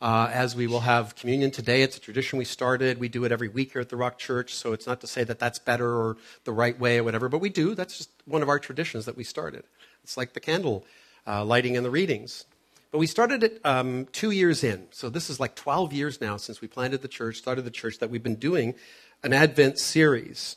uh, 0.00 0.30
as 0.32 0.54
we 0.54 0.66
will 0.66 0.80
have 0.80 1.16
communion 1.16 1.50
today. 1.50 1.82
It's 1.82 1.96
a 1.96 2.00
tradition 2.00 2.38
we 2.38 2.44
started. 2.44 2.98
We 2.98 3.08
do 3.08 3.24
it 3.24 3.32
every 3.32 3.48
week 3.48 3.72
here 3.72 3.80
at 3.80 3.88
the 3.88 3.96
Rock 3.96 4.18
Church, 4.18 4.54
so 4.54 4.72
it's 4.72 4.86
not 4.86 5.00
to 5.00 5.06
say 5.06 5.24
that 5.24 5.38
that's 5.38 5.58
better 5.58 5.88
or 5.96 6.16
the 6.44 6.52
right 6.52 6.78
way 6.78 6.98
or 6.98 7.04
whatever, 7.04 7.28
but 7.28 7.40
we 7.40 7.48
do. 7.48 7.74
That's 7.74 7.98
just 7.98 8.10
one 8.24 8.42
of 8.42 8.48
our 8.48 8.58
traditions 8.58 9.04
that 9.06 9.16
we 9.16 9.24
started. 9.24 9.64
It's 10.04 10.16
like 10.16 10.32
the 10.32 10.40
candle 10.40 10.84
uh, 11.28 11.44
lighting 11.44 11.76
and 11.76 11.84
the 11.84 11.90
readings. 11.90 12.46
But 12.90 12.98
we 12.98 13.06
started 13.06 13.42
it 13.42 13.60
um, 13.64 14.08
two 14.12 14.30
years 14.30 14.64
in. 14.64 14.86
So 14.92 15.10
this 15.10 15.28
is 15.28 15.38
like 15.38 15.54
12 15.54 15.92
years 15.92 16.20
now 16.20 16.38
since 16.38 16.60
we 16.60 16.68
planted 16.68 17.02
the 17.02 17.08
church, 17.08 17.36
started 17.36 17.62
the 17.62 17.70
church, 17.70 17.98
that 17.98 18.08
we've 18.08 18.22
been 18.22 18.36
doing 18.36 18.74
an 19.22 19.32
Advent 19.32 19.78
series. 19.78 20.56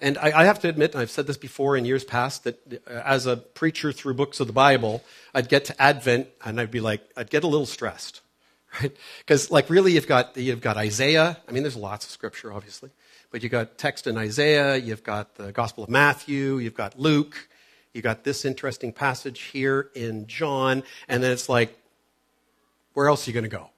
And 0.00 0.16
I, 0.18 0.40
I 0.40 0.44
have 0.44 0.58
to 0.60 0.68
admit, 0.68 0.92
and 0.92 1.00
I've 1.00 1.10
said 1.10 1.26
this 1.26 1.36
before 1.36 1.76
in 1.76 1.84
years 1.84 2.04
past, 2.04 2.44
that 2.44 2.82
uh, 2.86 3.02
as 3.04 3.26
a 3.26 3.36
preacher 3.36 3.92
through 3.92 4.14
books 4.14 4.40
of 4.40 4.46
the 4.46 4.52
Bible, 4.52 5.02
I'd 5.34 5.48
get 5.48 5.66
to 5.66 5.82
Advent 5.82 6.28
and 6.44 6.60
I'd 6.60 6.70
be 6.70 6.80
like, 6.80 7.02
I'd 7.16 7.30
get 7.30 7.44
a 7.44 7.46
little 7.46 7.66
stressed, 7.66 8.20
right? 8.80 8.94
Because 9.18 9.50
like 9.50 9.68
really, 9.68 9.92
you've 9.92 10.08
got 10.08 10.36
you've 10.36 10.60
got 10.60 10.76
Isaiah. 10.76 11.38
I 11.48 11.52
mean, 11.52 11.62
there's 11.62 11.76
lots 11.76 12.04
of 12.06 12.10
scripture, 12.10 12.52
obviously, 12.52 12.90
but 13.30 13.42
you've 13.42 13.52
got 13.52 13.78
text 13.78 14.06
in 14.06 14.16
Isaiah. 14.18 14.76
You've 14.76 15.02
got 15.02 15.34
the 15.36 15.52
Gospel 15.52 15.84
of 15.84 15.90
Matthew. 15.90 16.58
You've 16.58 16.74
got 16.74 16.98
Luke. 16.98 17.48
You 17.96 18.02
got 18.02 18.22
this 18.22 18.44
interesting 18.44 18.92
passage 18.92 19.40
here 19.40 19.90
in 19.94 20.26
John, 20.26 20.82
and 21.08 21.22
then 21.22 21.32
it's 21.32 21.48
like, 21.48 21.76
where 22.92 23.08
else 23.08 23.26
are 23.26 23.30
you 23.30 23.34
going 23.34 23.50
to 23.50 23.56
go? 23.56 23.70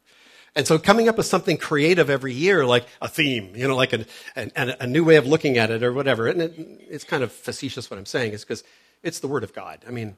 And 0.55 0.67
so 0.67 0.79
coming 0.79 1.09
up 1.09 1.17
with 1.17 1.27
something 1.27 1.57
creative 1.57 2.11
every 2.11 2.33
year, 2.33 2.67
like 2.67 2.87
a 3.01 3.09
theme, 3.09 3.53
you 3.55 3.69
know, 3.69 3.77
like 3.77 3.93
a, 3.93 4.05
a, 4.35 4.77
a 4.81 4.87
new 4.87 5.05
way 5.05 5.17
of 5.17 5.27
looking 5.27 5.57
at 5.57 5.71
it 5.71 5.83
or 5.83 5.93
whatever. 5.93 6.27
And 6.27 6.43
it, 6.43 6.55
it's 6.89 7.05
kind 7.05 7.23
of 7.23 7.31
facetious 7.31 7.91
what 7.91 7.99
I'm 7.99 8.07
saying 8.07 8.33
is 8.33 8.45
because 8.45 8.65
it's 9.03 9.21
the 9.21 9.29
Word 9.29 9.45
of 9.45 9.53
God. 9.53 9.85
I 9.87 9.93
mean, 9.93 10.17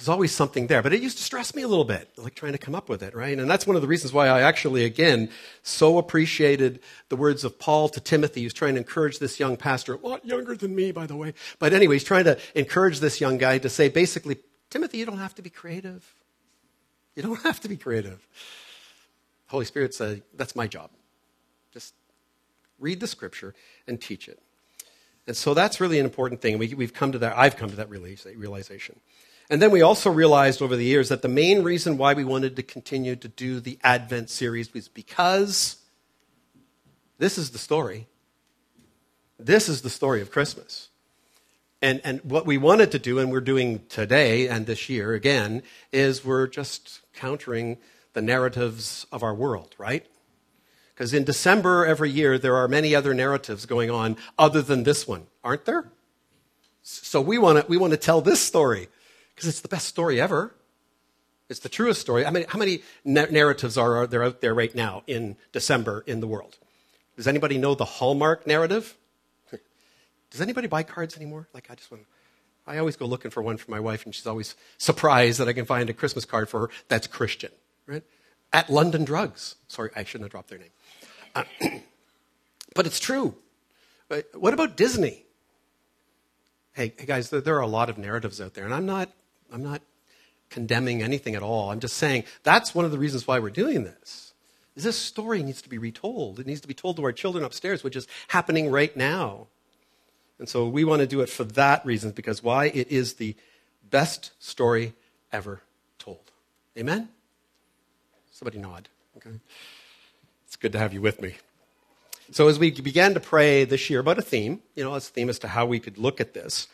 there's 0.00 0.08
always 0.08 0.34
something 0.34 0.66
there. 0.66 0.80
But 0.80 0.94
it 0.94 1.02
used 1.02 1.18
to 1.18 1.22
stress 1.22 1.54
me 1.54 1.60
a 1.60 1.68
little 1.68 1.84
bit, 1.84 2.08
like 2.16 2.34
trying 2.34 2.52
to 2.52 2.58
come 2.58 2.74
up 2.74 2.88
with 2.88 3.02
it, 3.02 3.14
right? 3.14 3.38
And 3.38 3.50
that's 3.50 3.66
one 3.66 3.76
of 3.76 3.82
the 3.82 3.88
reasons 3.88 4.14
why 4.14 4.28
I 4.28 4.40
actually, 4.40 4.86
again, 4.86 5.28
so 5.62 5.98
appreciated 5.98 6.80
the 7.10 7.16
words 7.16 7.44
of 7.44 7.58
Paul 7.58 7.90
to 7.90 8.00
Timothy. 8.00 8.40
He's 8.40 8.54
trying 8.54 8.76
to 8.76 8.78
encourage 8.78 9.18
this 9.18 9.38
young 9.38 9.58
pastor, 9.58 9.92
a 9.92 9.98
lot 9.98 10.24
younger 10.24 10.56
than 10.56 10.74
me, 10.74 10.90
by 10.90 11.06
the 11.06 11.16
way. 11.16 11.34
But 11.58 11.74
anyway, 11.74 11.96
he's 11.96 12.04
trying 12.04 12.24
to 12.24 12.38
encourage 12.54 13.00
this 13.00 13.20
young 13.20 13.36
guy 13.36 13.58
to 13.58 13.68
say, 13.68 13.90
basically, 13.90 14.38
Timothy, 14.70 14.96
you 14.96 15.04
don't 15.04 15.18
have 15.18 15.34
to 15.34 15.42
be 15.42 15.50
creative. 15.50 16.14
You 17.14 17.22
don't 17.22 17.42
have 17.42 17.60
to 17.60 17.68
be 17.68 17.76
creative. 17.76 18.26
Holy 19.48 19.66
Spirit 19.66 19.92
said, 19.92 20.22
that's 20.32 20.56
my 20.56 20.66
job. 20.66 20.88
Just 21.74 21.92
read 22.78 23.00
the 23.00 23.06
scripture 23.06 23.54
and 23.86 24.00
teach 24.00 24.30
it. 24.30 24.40
And 25.26 25.36
so 25.36 25.52
that's 25.52 25.78
really 25.78 25.98
an 25.98 26.06
important 26.06 26.40
thing. 26.40 26.56
We, 26.56 26.68
have 26.68 26.94
come 26.94 27.12
to 27.12 27.18
that, 27.18 27.36
I've 27.36 27.56
come 27.56 27.68
to 27.68 27.76
that 27.76 27.90
realization. 27.90 28.98
And 29.50 29.60
then 29.60 29.72
we 29.72 29.82
also 29.82 30.10
realized 30.10 30.62
over 30.62 30.76
the 30.76 30.84
years 30.84 31.08
that 31.08 31.22
the 31.22 31.28
main 31.28 31.64
reason 31.64 31.98
why 31.98 32.14
we 32.14 32.22
wanted 32.22 32.54
to 32.54 32.62
continue 32.62 33.16
to 33.16 33.26
do 33.26 33.58
the 33.58 33.80
Advent 33.82 34.30
series 34.30 34.72
was 34.72 34.86
because 34.86 35.78
this 37.18 37.36
is 37.36 37.50
the 37.50 37.58
story. 37.58 38.06
This 39.40 39.68
is 39.68 39.82
the 39.82 39.90
story 39.90 40.22
of 40.22 40.30
Christmas. 40.30 40.88
And, 41.82 42.00
and 42.04 42.20
what 42.22 42.46
we 42.46 42.58
wanted 42.58 42.92
to 42.92 43.00
do, 43.00 43.18
and 43.18 43.32
we're 43.32 43.40
doing 43.40 43.84
today 43.88 44.46
and 44.46 44.66
this 44.66 44.88
year 44.88 45.14
again, 45.14 45.64
is 45.90 46.24
we're 46.24 46.46
just 46.46 47.00
countering 47.12 47.78
the 48.12 48.22
narratives 48.22 49.04
of 49.10 49.24
our 49.24 49.34
world, 49.34 49.74
right? 49.78 50.06
Because 50.94 51.12
in 51.12 51.24
December 51.24 51.84
every 51.86 52.10
year, 52.10 52.38
there 52.38 52.54
are 52.54 52.68
many 52.68 52.94
other 52.94 53.14
narratives 53.14 53.66
going 53.66 53.90
on 53.90 54.16
other 54.38 54.62
than 54.62 54.84
this 54.84 55.08
one, 55.08 55.26
aren't 55.42 55.64
there? 55.64 55.90
So 56.82 57.20
we 57.20 57.36
want 57.36 57.58
to 57.58 57.66
we 57.68 57.76
want 57.76 57.92
to 57.92 57.96
tell 57.96 58.20
this 58.20 58.40
story 58.40 58.88
because 59.40 59.48
it's 59.48 59.60
the 59.62 59.68
best 59.68 59.88
story 59.88 60.20
ever. 60.20 60.54
It's 61.48 61.60
the 61.60 61.70
truest 61.70 62.00
story. 62.00 62.26
I 62.26 62.30
mean, 62.30 62.44
how 62.46 62.58
many 62.58 62.82
narratives 63.04 63.78
are 63.78 64.06
there 64.06 64.22
out 64.22 64.42
there 64.42 64.52
right 64.52 64.74
now 64.74 65.02
in 65.06 65.36
December 65.50 66.04
in 66.06 66.20
the 66.20 66.26
world? 66.26 66.58
Does 67.16 67.26
anybody 67.26 67.56
know 67.56 67.74
the 67.74 67.86
Hallmark 67.86 68.46
narrative? 68.46 68.96
Does 70.30 70.42
anybody 70.42 70.68
buy 70.68 70.82
cards 70.82 71.16
anymore? 71.16 71.48
Like, 71.54 71.70
I 71.70 71.74
just 71.74 71.90
want. 71.90 72.04
I 72.66 72.76
always 72.76 72.96
go 72.96 73.06
looking 73.06 73.30
for 73.30 73.42
one 73.42 73.56
for 73.56 73.70
my 73.70 73.80
wife, 73.80 74.04
and 74.04 74.14
she's 74.14 74.26
always 74.26 74.54
surprised 74.76 75.40
that 75.40 75.48
I 75.48 75.54
can 75.54 75.64
find 75.64 75.88
a 75.88 75.94
Christmas 75.94 76.24
card 76.24 76.48
for 76.48 76.60
her 76.60 76.70
that's 76.88 77.06
Christian 77.06 77.50
right? 77.90 78.04
At 78.52 78.70
London 78.70 79.04
Drugs. 79.04 79.56
Sorry, 79.68 79.90
I 79.96 80.04
shouldn't 80.04 80.26
have 80.26 80.30
dropped 80.32 80.48
their 80.48 80.58
name. 80.58 80.70
Uh, 81.34 81.44
but 82.74 82.86
it's 82.86 83.00
true. 83.00 83.34
What 84.34 84.54
about 84.54 84.76
Disney? 84.76 85.24
Hey, 86.72 86.92
hey 86.96 87.06
guys, 87.06 87.30
there, 87.30 87.56
are 87.56 87.60
a 87.60 87.66
lot 87.66 87.90
of 87.90 87.98
narratives 87.98 88.40
out 88.40 88.54
there, 88.54 88.64
and 88.64 88.74
I'm 88.74 88.86
not, 88.86 89.10
I'm 89.52 89.62
not 89.62 89.82
condemning 90.48 91.02
anything 91.02 91.34
at 91.34 91.42
all. 91.42 91.70
I'm 91.70 91.80
just 91.80 91.96
saying 91.96 92.24
that's 92.42 92.74
one 92.74 92.84
of 92.84 92.90
the 92.90 92.98
reasons 92.98 93.26
why 93.26 93.38
we're 93.38 93.50
doing 93.50 93.84
this. 93.84 94.32
Is 94.76 94.84
this 94.84 94.96
story 94.96 95.42
needs 95.42 95.62
to 95.62 95.68
be 95.68 95.78
retold. 95.78 96.38
It 96.38 96.46
needs 96.46 96.60
to 96.60 96.68
be 96.68 96.74
told 96.74 96.96
to 96.96 97.04
our 97.04 97.12
children 97.12 97.44
upstairs, 97.44 97.82
which 97.82 97.96
is 97.96 98.06
happening 98.28 98.70
right 98.70 98.96
now. 98.96 99.48
And 100.38 100.48
so 100.48 100.66
we 100.68 100.84
want 100.84 101.00
to 101.00 101.06
do 101.06 101.20
it 101.20 101.28
for 101.28 101.44
that 101.44 101.84
reason, 101.84 102.12
because 102.12 102.42
why? 102.42 102.66
It 102.66 102.90
is 102.90 103.14
the 103.14 103.36
best 103.90 104.30
story 104.38 104.94
ever 105.32 105.60
told. 105.98 106.30
Amen? 106.78 107.08
Somebody 108.32 108.58
nod. 108.58 108.88
Okay. 109.16 109.38
It's 110.46 110.56
good 110.56 110.72
to 110.72 110.78
have 110.78 110.94
you 110.94 111.02
with 111.02 111.20
me. 111.20 111.36
So, 112.32 112.48
as 112.48 112.58
we 112.58 112.70
began 112.70 113.14
to 113.14 113.20
pray 113.20 113.64
this 113.64 113.90
year 113.90 114.00
about 114.00 114.18
a 114.18 114.22
theme, 114.22 114.62
you 114.76 114.84
know, 114.84 114.94
as 114.94 115.08
a 115.08 115.10
theme 115.10 115.28
as 115.28 115.40
to 115.40 115.48
how 115.48 115.66
we 115.66 115.80
could 115.80 115.98
look 115.98 116.20
at 116.20 116.32
this, 116.32 116.68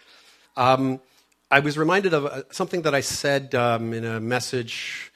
um, 0.57 1.01
I 1.49 1.61
was 1.61 1.79
reminded 1.79 2.13
of 2.13 2.27
uh, 2.27 2.43
something 2.51 2.83
that 2.83 2.95
I 2.95 3.01
said 3.01 3.55
um, 3.55 3.93
in 3.93 4.05
a 4.05 4.21
message 4.21 5.13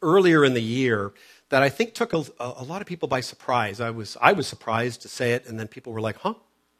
earlier 0.00 0.42
in 0.44 0.54
the 0.54 0.62
year 0.62 1.12
that 1.50 1.62
I 1.62 1.68
think 1.68 1.92
took 1.92 2.14
a, 2.14 2.24
a, 2.40 2.64
lot 2.64 2.80
of 2.80 2.86
people 2.86 3.06
by 3.06 3.20
surprise. 3.20 3.78
I 3.78 3.90
was, 3.90 4.16
I 4.20 4.32
was 4.32 4.46
surprised 4.46 5.02
to 5.02 5.08
say 5.08 5.32
it, 5.32 5.46
and 5.46 5.60
then 5.60 5.68
people 5.68 5.92
were 5.92 6.00
like, 6.00 6.16
huh? 6.16 6.34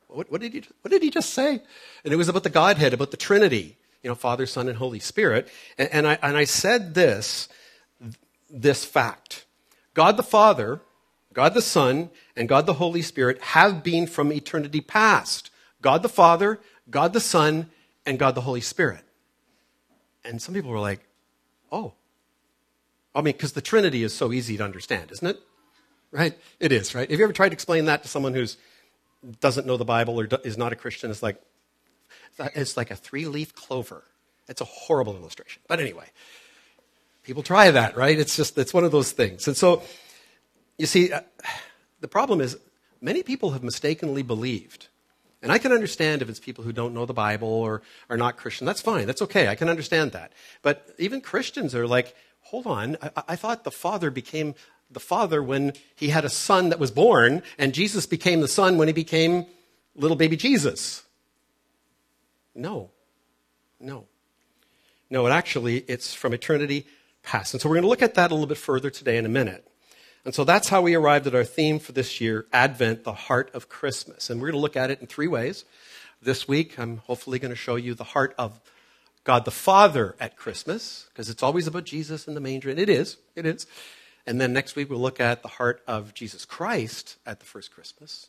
What, 0.07 0.33
what, 0.33 0.41
did 0.41 0.55
he, 0.55 0.65
what 0.81 0.91
did 0.91 1.03
he 1.03 1.11
just 1.11 1.35
say? 1.35 1.61
And 2.03 2.15
it 2.15 2.17
was 2.17 2.31
about 2.31 2.45
the 2.45 2.51
Godhead, 2.51 2.95
about 2.95 3.11
the 3.11 3.19
Trinity, 3.19 3.77
you 4.03 4.09
know, 4.09 4.15
Father, 4.15 4.47
Son, 4.47 4.69
and 4.69 4.79
Holy 4.79 5.01
Spirit. 5.01 5.49
And, 5.77 5.91
and, 5.93 6.07
I, 6.07 6.19
and 6.23 6.37
I 6.37 6.45
said 6.45 6.95
this 6.95 7.49
this 8.51 8.87
fact 8.87 9.45
God 9.93 10.17
the 10.17 10.23
Father, 10.23 10.81
God 11.35 11.53
the 11.53 11.61
Son, 11.61 12.09
and 12.35 12.49
God 12.49 12.65
the 12.65 12.75
Holy 12.75 13.03
Spirit 13.03 13.39
have 13.43 13.85
been 13.85 14.07
from 14.07 14.33
eternity 14.33 14.81
past. 14.81 15.51
God 15.83 16.03
the 16.03 16.09
Father, 16.09 16.59
God 16.89 17.13
the 17.13 17.21
Son, 17.21 17.71
and 18.09 18.19
God 18.19 18.35
the 18.35 18.41
Holy 18.41 18.61
Spirit. 18.61 19.05
And 20.25 20.41
some 20.43 20.55
people 20.55 20.71
were 20.71 20.81
like, 20.81 21.01
oh. 21.71 21.93
I 23.15 23.21
mean, 23.21 23.35
because 23.35 23.53
the 23.53 23.61
Trinity 23.61 24.03
is 24.03 24.15
so 24.15 24.33
easy 24.33 24.57
to 24.57 24.65
understand, 24.65 25.11
isn't 25.13 25.27
it? 25.27 25.41
Right? 26.11 26.37
It 26.61 26.73
is, 26.73 26.95
right? 26.95 27.09
Have 27.11 27.19
you 27.19 27.25
ever 27.25 27.33
tried 27.33 27.51
to 27.51 27.55
explain 27.55 27.87
that 27.87 28.03
to 28.03 28.09
someone 28.09 28.35
who 28.35 28.47
doesn't 29.41 29.67
know 29.67 29.77
the 29.77 29.85
Bible 29.85 30.21
or 30.21 30.29
is 30.45 30.57
not 30.57 30.73
a 30.73 30.77
Christian? 30.77 31.11
It's 31.11 31.23
like, 31.23 31.41
it's 32.55 32.77
like 32.77 32.91
a 32.91 32.97
three 32.97 33.27
leaf 33.27 33.55
clover. 33.55 34.05
It's 34.49 34.61
a 34.61 34.65
horrible 34.65 35.17
illustration. 35.17 35.63
But 35.69 35.81
anyway, 35.81 36.07
People 37.29 37.43
try 37.43 37.71
that, 37.71 37.95
right? 37.95 38.19
It's 38.19 38.37
just, 38.37 38.57
it's 38.57 38.73
one 38.73 38.85
of 38.85 38.91
those 38.91 39.13
things. 39.13 39.47
And 39.47 39.55
so, 39.55 39.83
you 40.79 40.87
see, 40.87 41.13
uh, 41.13 41.21
the 42.01 42.09
problem 42.09 42.41
is 42.41 42.57
many 43.03 43.23
people 43.23 43.51
have 43.51 43.63
mistakenly 43.63 44.23
believed. 44.23 44.89
And 45.43 45.53
I 45.53 45.59
can 45.59 45.73
understand 45.73 46.21
if 46.21 46.29
it's 46.29 46.41
people 46.41 46.65
who 46.65 46.73
don't 46.73 46.95
know 46.95 47.07
the 47.07 47.15
Bible 47.15 47.49
or 47.49 47.83
are 48.11 48.17
not 48.17 48.37
Christian. 48.37 48.67
That's 48.67 48.81
fine. 48.81 49.07
That's 49.07 49.23
okay. 49.23 49.49
I 49.49 49.55
can 49.55 49.69
understand 49.69 50.13
that. 50.13 50.33
But 50.63 50.89
even 50.99 51.21
Christians 51.21 51.75
are 51.75 51.87
like, 51.87 52.15
hold 52.41 52.67
on. 52.67 52.97
I, 53.01 53.23
I 53.29 53.37
thought 53.37 53.65
the 53.65 53.71
Father 53.71 54.11
became 54.11 54.55
the 54.91 55.01
Father 55.01 55.43
when 55.43 55.75
he 55.95 56.09
had 56.09 56.25
a 56.25 56.31
son 56.31 56.71
that 56.71 56.79
was 56.79 56.91
born, 56.91 57.43
and 57.59 57.75
Jesus 57.75 58.07
became 58.07 58.41
the 58.41 58.49
Son 58.49 58.79
when 58.79 58.89
he 58.89 58.95
became 58.95 59.47
little 59.95 60.17
baby 60.17 60.37
Jesus. 60.37 61.05
No. 62.55 62.91
No. 63.79 64.07
No, 65.11 65.27
it 65.27 65.31
actually, 65.31 65.79
it's 65.89 66.15
from 66.15 66.33
eternity 66.33 66.87
past. 67.23 67.55
And 67.55 67.61
so 67.61 67.69
we're 67.69 67.77
going 67.77 67.83
to 67.83 67.89
look 67.89 68.03
at 68.03 68.15
that 68.15 68.31
a 68.31 68.35
little 68.35 68.47
bit 68.47 68.59
further 68.59 68.91
today 68.91 69.17
in 69.17 69.27
a 69.27 69.29
minute. 69.29 69.67
And 70.25 70.35
so 70.35 70.45
that's 70.45 70.69
how 70.69 70.83
we 70.83 70.95
arrived 70.95 71.27
at 71.27 71.35
our 71.35 71.45
theme 71.45 71.79
for 71.79 71.93
this 71.93 72.21
year 72.21 72.47
Advent, 72.53 73.05
the 73.05 73.13
heart 73.13 73.51
of 73.55 73.69
Christmas. 73.69 74.31
And 74.31 74.41
we're 74.41 74.49
going 74.49 74.59
to 74.59 74.63
look 74.63 74.77
at 74.77 74.91
it 74.91 75.01
in 75.01 75.07
three 75.07 75.29
ways. 75.29 75.65
This 76.21 76.49
week, 76.49 76.79
I'm 76.79 76.99
hopefully 76.99 77.39
going 77.39 77.53
to 77.53 77.57
show 77.57 77.77
you 77.77 77.95
the 77.95 78.05
heart 78.05 78.35
of 78.37 78.61
God 79.25 79.45
the 79.45 79.51
Father 79.51 80.17
at 80.19 80.37
Christmas, 80.37 81.07
because 81.13 81.29
it's 81.29 81.43
always 81.43 81.67
about 81.67 81.85
Jesus 81.85 82.27
in 82.27 82.35
the 82.35 82.41
manger, 82.41 82.71
and 82.71 82.79
it 82.79 82.89
is. 82.89 83.19
It 83.37 83.47
is. 83.47 83.67
And 84.27 84.41
then 84.41 84.53
next 84.53 84.75
week, 84.75 84.91
we'll 84.91 84.99
look 84.99 85.21
at 85.21 85.43
the 85.43 85.49
heart 85.49 85.83
of 85.87 86.15
Jesus 86.15 86.45
Christ 86.45 87.17
at 87.25 87.39
the 87.41 87.47
first 87.47 87.71
Christmas. 87.71 88.29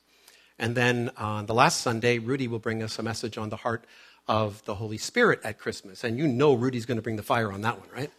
And 0.60 0.75
then 0.75 1.10
on 1.17 1.46
the 1.46 1.53
last 1.53 1.81
Sunday, 1.81 2.19
Rudy 2.19 2.48
will 2.48 2.60
bring 2.60 2.84
us 2.84 3.00
a 3.00 3.03
message 3.03 3.38
on 3.38 3.50
the 3.50 3.55
heart 3.55 3.86
of 4.27 4.63
the 4.65 4.75
Holy 4.75 4.98
Spirit 4.98 5.39
at 5.43 5.58
Christmas. 5.58 6.03
And 6.03 6.17
you 6.17 6.27
know 6.27 6.53
Rudy's 6.53 6.86
going 6.86 6.98
to 6.98 7.01
bring 7.01 7.15
the 7.15 7.24
fire 7.24 7.51
on 7.51 7.62
that 7.62 7.79
one, 7.79 7.89
right? 7.96 8.12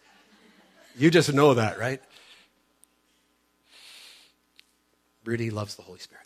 You 0.97 1.09
just 1.09 1.33
know 1.33 1.53
that, 1.53 1.79
right? 1.79 2.01
Rudy 5.23 5.49
loves 5.49 5.75
the 5.75 5.83
Holy 5.83 5.99
Spirit. 5.99 6.25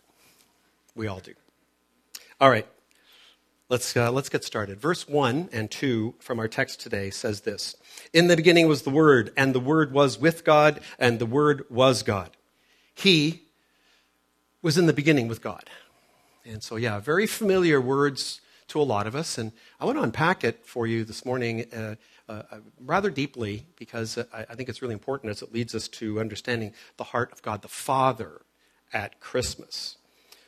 We 0.94 1.06
all 1.06 1.20
do. 1.20 1.34
All 2.40 2.50
right, 2.50 2.66
let's, 3.68 3.96
uh, 3.96 4.10
let's 4.10 4.28
get 4.28 4.44
started. 4.44 4.80
Verse 4.80 5.08
1 5.08 5.50
and 5.52 5.70
2 5.70 6.14
from 6.18 6.38
our 6.38 6.48
text 6.48 6.80
today 6.80 7.10
says 7.10 7.42
this 7.42 7.76
In 8.12 8.28
the 8.28 8.36
beginning 8.36 8.68
was 8.68 8.82
the 8.82 8.90
Word, 8.90 9.32
and 9.36 9.54
the 9.54 9.60
Word 9.60 9.92
was 9.92 10.18
with 10.18 10.44
God, 10.44 10.80
and 10.98 11.18
the 11.18 11.26
Word 11.26 11.64
was 11.68 12.02
God. 12.02 12.36
He 12.94 13.42
was 14.62 14.78
in 14.78 14.86
the 14.86 14.92
beginning 14.92 15.28
with 15.28 15.42
God. 15.42 15.68
And 16.44 16.62
so, 16.62 16.76
yeah, 16.76 16.98
very 16.98 17.26
familiar 17.26 17.80
words 17.80 18.40
to 18.68 18.80
a 18.80 18.82
lot 18.82 19.06
of 19.06 19.14
us. 19.14 19.36
And 19.36 19.52
I 19.80 19.84
want 19.84 19.98
to 19.98 20.02
unpack 20.02 20.44
it 20.44 20.64
for 20.64 20.86
you 20.86 21.04
this 21.04 21.24
morning. 21.24 21.66
Uh, 21.72 21.96
uh, 22.28 22.42
rather 22.80 23.08
deeply 23.08 23.66
because 23.76 24.18
I, 24.18 24.46
I 24.50 24.54
think 24.56 24.68
it's 24.68 24.82
really 24.82 24.94
important 24.94 25.30
as 25.30 25.42
it 25.42 25.52
leads 25.52 25.76
us 25.76 25.86
to 25.88 26.18
understanding 26.18 26.72
the 26.96 27.04
heart 27.04 27.30
of 27.30 27.40
God 27.40 27.62
the 27.62 27.68
Father 27.68 28.40
at 28.96 29.20
Christmas. 29.20 29.98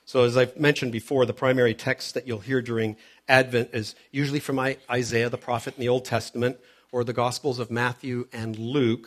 So, 0.07 0.25
as 0.25 0.39
I've 0.39 0.57
mentioned 0.59 0.91
before, 0.91 1.27
the 1.27 1.35
primary 1.35 1.75
text 1.75 2.15
that 2.15 2.27
you'll 2.27 2.39
hear 2.39 2.63
during 2.63 2.97
Advent 3.29 3.69
is 3.75 3.95
usually 4.11 4.41
from 4.41 4.59
Isaiah 4.91 5.29
the 5.29 5.37
prophet 5.37 5.75
in 5.77 5.83
the 5.83 5.91
Old 5.91 6.07
Testament 6.07 6.57
or 6.91 7.05
the 7.05 7.13
Gospels 7.13 7.59
of 7.59 7.71
Matthew 7.71 8.27
and 8.33 8.59
Luke. 8.59 9.07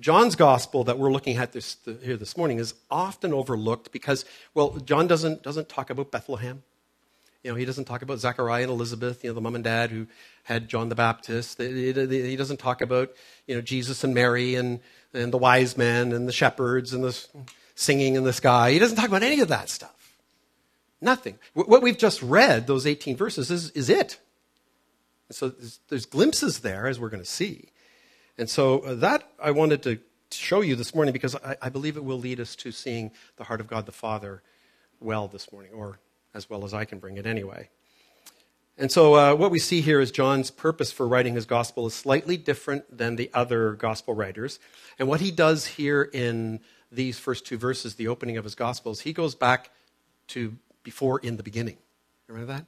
John's 0.00 0.34
gospel 0.34 0.82
that 0.84 0.98
we're 0.98 1.12
looking 1.12 1.36
at 1.36 1.52
this, 1.52 1.76
here 2.02 2.16
this 2.16 2.38
morning 2.38 2.58
is 2.58 2.72
often 2.90 3.34
overlooked 3.34 3.92
because, 3.92 4.24
well, 4.54 4.70
John 4.78 5.06
doesn't, 5.06 5.42
doesn't 5.42 5.68
talk 5.68 5.90
about 5.90 6.10
Bethlehem. 6.10 6.62
You 7.44 7.50
know, 7.50 7.56
he 7.56 7.66
doesn't 7.66 7.84
talk 7.84 8.00
about 8.00 8.18
Zechariah 8.18 8.62
and 8.62 8.72
Elizabeth, 8.72 9.22
you 9.22 9.28
know, 9.28 9.34
the 9.34 9.42
mom 9.42 9.56
and 9.56 9.64
dad 9.64 9.90
who 9.90 10.06
had 10.44 10.68
John 10.68 10.88
the 10.88 10.94
Baptist. 10.94 11.60
He 11.60 12.36
doesn't 12.36 12.60
talk 12.60 12.80
about, 12.80 13.10
you 13.46 13.54
know, 13.54 13.60
Jesus 13.60 14.04
and 14.04 14.14
Mary 14.14 14.54
and, 14.54 14.80
and 15.12 15.34
the 15.34 15.38
wise 15.38 15.76
men 15.76 16.12
and 16.12 16.26
the 16.26 16.32
shepherds 16.32 16.94
and 16.94 17.04
the 17.04 17.26
singing 17.80 18.14
in 18.14 18.24
the 18.24 18.32
sky. 18.32 18.72
He 18.72 18.78
doesn't 18.78 18.96
talk 18.96 19.08
about 19.08 19.22
any 19.22 19.40
of 19.40 19.48
that 19.48 19.70
stuff. 19.70 20.14
Nothing. 21.00 21.38
What 21.54 21.80
we've 21.80 21.96
just 21.96 22.20
read, 22.22 22.66
those 22.66 22.86
18 22.86 23.16
verses, 23.16 23.50
is, 23.50 23.70
is 23.70 23.88
it. 23.88 24.18
so 25.30 25.48
there's, 25.48 25.80
there's, 25.88 26.04
glimpses 26.04 26.60
there, 26.60 26.86
as 26.86 27.00
we're 27.00 27.08
going 27.08 27.22
to 27.22 27.28
see. 27.28 27.70
And 28.36 28.50
so 28.50 28.80
uh, 28.80 28.94
that 28.96 29.30
I 29.42 29.52
wanted 29.52 29.82
to 29.84 29.98
show 30.30 30.60
you 30.60 30.76
this 30.76 30.94
morning 30.94 31.12
because 31.12 31.34
I, 31.36 31.56
I 31.62 31.68
believe 31.70 31.96
it 31.96 32.04
will 32.04 32.18
lead 32.18 32.38
us 32.38 32.54
to 32.56 32.70
seeing 32.70 33.12
the 33.36 33.44
heart 33.44 33.62
of 33.62 33.66
God 33.66 33.86
the 33.86 33.92
Father 33.92 34.42
well 35.00 35.26
this 35.26 35.50
morning, 35.50 35.72
or 35.72 35.98
as 36.34 36.50
well 36.50 36.66
as 36.66 36.74
I 36.74 36.84
can 36.84 36.98
bring 36.98 37.16
it 37.16 37.24
anyway. 37.24 37.70
And 38.76 38.92
so, 38.92 39.14
uh, 39.14 39.34
what 39.34 39.50
we 39.50 39.58
see 39.58 39.80
here 39.80 40.00
is 40.00 40.10
John's 40.10 40.50
purpose 40.50 40.92
for 40.92 41.08
writing 41.08 41.34
his 41.34 41.46
gospel 41.46 41.86
is 41.86 41.94
slightly 41.94 42.36
different 42.36 42.96
than 42.96 43.16
the 43.16 43.30
other 43.32 43.72
gospel 43.72 44.14
writers. 44.14 44.58
And 44.98 45.08
what 45.08 45.20
he 45.20 45.30
does 45.30 45.66
here 45.66 46.02
in 46.02 46.60
these 46.92 47.18
first 47.18 47.46
two 47.46 47.56
verses, 47.56 47.94
the 47.94 48.08
opening 48.08 48.36
of 48.36 48.44
his 48.44 48.54
gospels, 48.54 49.00
he 49.00 49.12
goes 49.12 49.34
back 49.34 49.70
to 50.28 50.56
before 50.82 51.18
in 51.20 51.36
the 51.36 51.42
beginning. 51.42 51.76
Remember 52.26 52.52
that? 52.52 52.64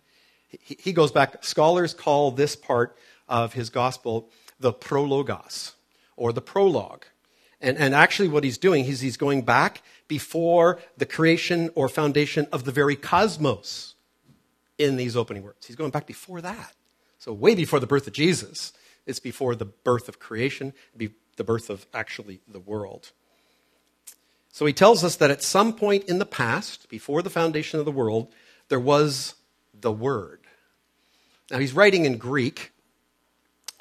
He, 0.60 0.92
goes 0.92 1.10
back. 1.10 1.42
Scholars 1.44 1.94
call 1.94 2.30
this 2.30 2.56
part 2.56 2.96
of 3.28 3.54
his 3.54 3.70
gospel 3.70 4.28
the 4.60 4.72
prologos, 4.72 5.72
or 6.16 6.32
the 6.32 6.42
prologue. 6.42 7.06
And, 7.60 7.78
and 7.78 7.94
actually, 7.94 8.28
what 8.28 8.44
he's 8.44 8.58
doing 8.58 8.84
is 8.84 9.00
he's 9.00 9.16
going 9.16 9.42
back 9.42 9.82
before 10.08 10.78
the 10.96 11.06
creation 11.06 11.70
or 11.74 11.88
foundation 11.88 12.46
of 12.52 12.64
the 12.64 12.72
very 12.72 12.96
cosmos 12.96 13.94
in 14.78 14.96
these 14.96 15.16
opening 15.16 15.42
words. 15.42 15.66
He's 15.66 15.76
going 15.76 15.90
back 15.90 16.06
before 16.06 16.40
that. 16.42 16.74
So, 17.18 17.32
way 17.32 17.54
before 17.54 17.80
the 17.80 17.86
birth 17.86 18.06
of 18.06 18.12
Jesus. 18.12 18.72
It's 19.06 19.20
before 19.20 19.56
the 19.56 19.64
birth 19.64 20.08
of 20.08 20.18
creation, 20.18 20.74
the 20.94 21.44
birth 21.44 21.70
of 21.70 21.86
actually 21.92 22.40
the 22.46 22.60
world. 22.60 23.10
So 24.52 24.66
he 24.66 24.74
tells 24.74 25.02
us 25.02 25.16
that 25.16 25.30
at 25.30 25.42
some 25.42 25.72
point 25.72 26.04
in 26.04 26.18
the 26.18 26.26
past, 26.26 26.88
before 26.90 27.22
the 27.22 27.30
foundation 27.30 27.80
of 27.80 27.86
the 27.86 27.90
world, 27.90 28.32
there 28.68 28.78
was 28.78 29.34
the 29.72 29.90
Word. 29.90 30.40
Now 31.50 31.58
he's 31.58 31.72
writing 31.72 32.04
in 32.04 32.18
Greek, 32.18 32.70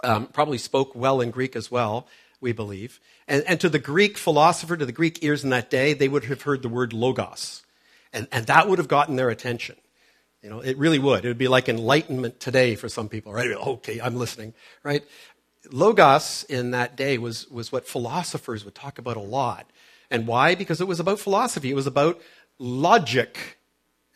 um, 0.03 0.27
probably 0.27 0.57
spoke 0.57 0.95
well 0.95 1.19
in 1.19 1.29
Greek 1.29 1.57
as 1.57 1.69
well, 1.69 2.07
we 2.39 2.53
believe. 2.53 3.01
And, 3.27 3.43
and, 3.47 3.59
to 3.59 3.69
the 3.69 3.79
Greek 3.79 4.17
philosopher, 4.17 4.75
to 4.75 4.85
the 4.85 4.91
Greek 4.91 5.23
ears 5.23 5.43
in 5.43 5.51
that 5.51 5.69
day, 5.69 5.93
they 5.93 6.07
would 6.07 6.25
have 6.25 6.41
heard 6.41 6.63
the 6.63 6.69
word 6.69 6.91
logos. 6.91 7.63
And, 8.11 8.27
and 8.31 8.47
that 8.47 8.67
would 8.67 8.79
have 8.79 8.87
gotten 8.87 9.15
their 9.15 9.29
attention. 9.29 9.75
You 10.41 10.49
know, 10.49 10.59
it 10.59 10.77
really 10.77 10.99
would. 10.99 11.23
It 11.23 11.27
would 11.27 11.37
be 11.37 11.47
like 11.47 11.69
enlightenment 11.69 12.39
today 12.39 12.75
for 12.75 12.89
some 12.89 13.09
people, 13.09 13.31
right? 13.31 13.51
Okay, 13.51 14.01
I'm 14.01 14.15
listening, 14.15 14.53
right? 14.83 15.03
Logos 15.69 16.43
in 16.45 16.71
that 16.71 16.95
day 16.95 17.17
was, 17.17 17.49
was 17.51 17.71
what 17.71 17.87
philosophers 17.87 18.65
would 18.65 18.73
talk 18.73 18.97
about 18.97 19.17
a 19.17 19.21
lot. 19.21 19.69
And 20.11 20.27
why? 20.27 20.53
Because 20.53 20.81
it 20.81 20.87
was 20.87 20.99
about 20.99 21.19
philosophy, 21.19 21.71
it 21.71 21.75
was 21.75 21.87
about 21.87 22.21
logic. 22.59 23.57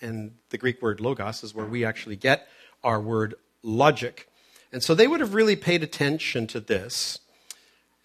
And 0.01 0.33
the 0.49 0.57
Greek 0.57 0.81
word 0.81 0.99
logos 0.99 1.43
is 1.43 1.55
where 1.55 1.65
we 1.65 1.85
actually 1.85 2.17
get 2.17 2.47
our 2.83 3.01
word 3.01 3.33
logic. 3.63 4.29
And 4.71 4.83
so 4.83 4.93
they 4.93 5.07
would 5.07 5.21
have 5.21 5.33
really 5.33 5.55
paid 5.55 5.81
attention 5.81 6.47
to 6.47 6.59
this. 6.59 7.19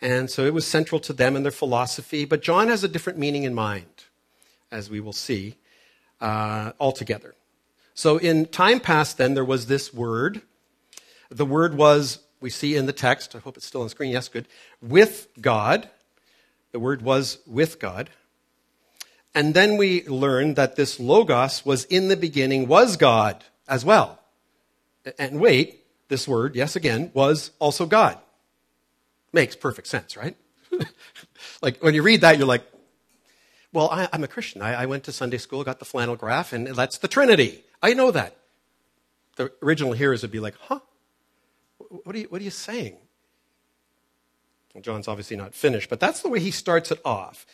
And 0.00 0.30
so 0.30 0.46
it 0.46 0.54
was 0.54 0.66
central 0.66 1.00
to 1.00 1.12
them 1.12 1.36
and 1.36 1.44
their 1.44 1.52
philosophy. 1.52 2.24
But 2.24 2.42
John 2.42 2.68
has 2.68 2.84
a 2.84 2.88
different 2.88 3.18
meaning 3.18 3.42
in 3.42 3.54
mind, 3.54 4.04
as 4.70 4.88
we 4.88 5.00
will 5.00 5.12
see, 5.12 5.56
uh, 6.20 6.72
altogether. 6.78 7.34
So 7.92 8.16
in 8.16 8.46
time 8.46 8.80
past, 8.80 9.18
then, 9.18 9.34
there 9.34 9.44
was 9.44 9.66
this 9.66 9.92
word. 9.92 10.42
The 11.28 11.44
word 11.44 11.74
was, 11.74 12.20
we 12.40 12.48
see 12.48 12.76
in 12.76 12.86
the 12.86 12.92
text, 12.92 13.34
I 13.34 13.40
hope 13.40 13.56
it's 13.56 13.66
still 13.66 13.82
on 13.82 13.86
the 13.86 13.90
screen, 13.90 14.12
yes, 14.12 14.28
good, 14.28 14.46
with 14.80 15.28
God. 15.40 15.90
The 16.72 16.80
Word 16.80 17.02
was 17.02 17.38
with 17.46 17.78
God. 17.78 18.10
And 19.34 19.54
then 19.54 19.76
we 19.76 20.06
learn 20.06 20.54
that 20.54 20.76
this 20.76 20.98
Logos 20.98 21.64
was 21.64 21.84
in 21.84 22.08
the 22.08 22.16
beginning, 22.16 22.66
was 22.66 22.96
God 22.96 23.44
as 23.68 23.84
well. 23.84 24.18
And 25.18 25.40
wait, 25.40 25.84
this 26.08 26.26
word, 26.26 26.56
yes, 26.56 26.76
again, 26.76 27.10
was 27.14 27.52
also 27.58 27.86
God. 27.86 28.18
Makes 29.32 29.56
perfect 29.56 29.86
sense, 29.86 30.16
right? 30.16 30.36
like 31.62 31.82
when 31.82 31.94
you 31.94 32.02
read 32.02 32.22
that, 32.22 32.36
you're 32.38 32.46
like, 32.46 32.64
well, 33.72 33.88
I, 33.90 34.08
am 34.12 34.24
a 34.24 34.28
Christian. 34.28 34.62
I, 34.62 34.82
I, 34.82 34.86
went 34.86 35.04
to 35.04 35.12
Sunday 35.12 35.38
school, 35.38 35.62
got 35.62 35.78
the 35.78 35.84
flannel 35.84 36.16
graph, 36.16 36.52
and 36.52 36.66
that's 36.66 36.98
the 36.98 37.06
Trinity. 37.06 37.62
I 37.80 37.94
know 37.94 38.10
that. 38.10 38.36
The 39.36 39.52
original 39.62 39.92
hearers 39.92 40.22
would 40.22 40.32
be 40.32 40.40
like, 40.40 40.56
huh? 40.62 40.80
What 41.78 42.16
are 42.16 42.18
you, 42.18 42.26
what 42.26 42.40
are 42.40 42.44
you 42.44 42.50
saying? 42.50 42.96
John's 44.80 45.08
obviously 45.08 45.36
not 45.36 45.54
finished, 45.54 45.90
but 45.90 46.00
that's 46.00 46.22
the 46.22 46.28
way 46.28 46.40
he 46.40 46.50
starts 46.50 46.90
it 46.90 47.00
off. 47.04 47.46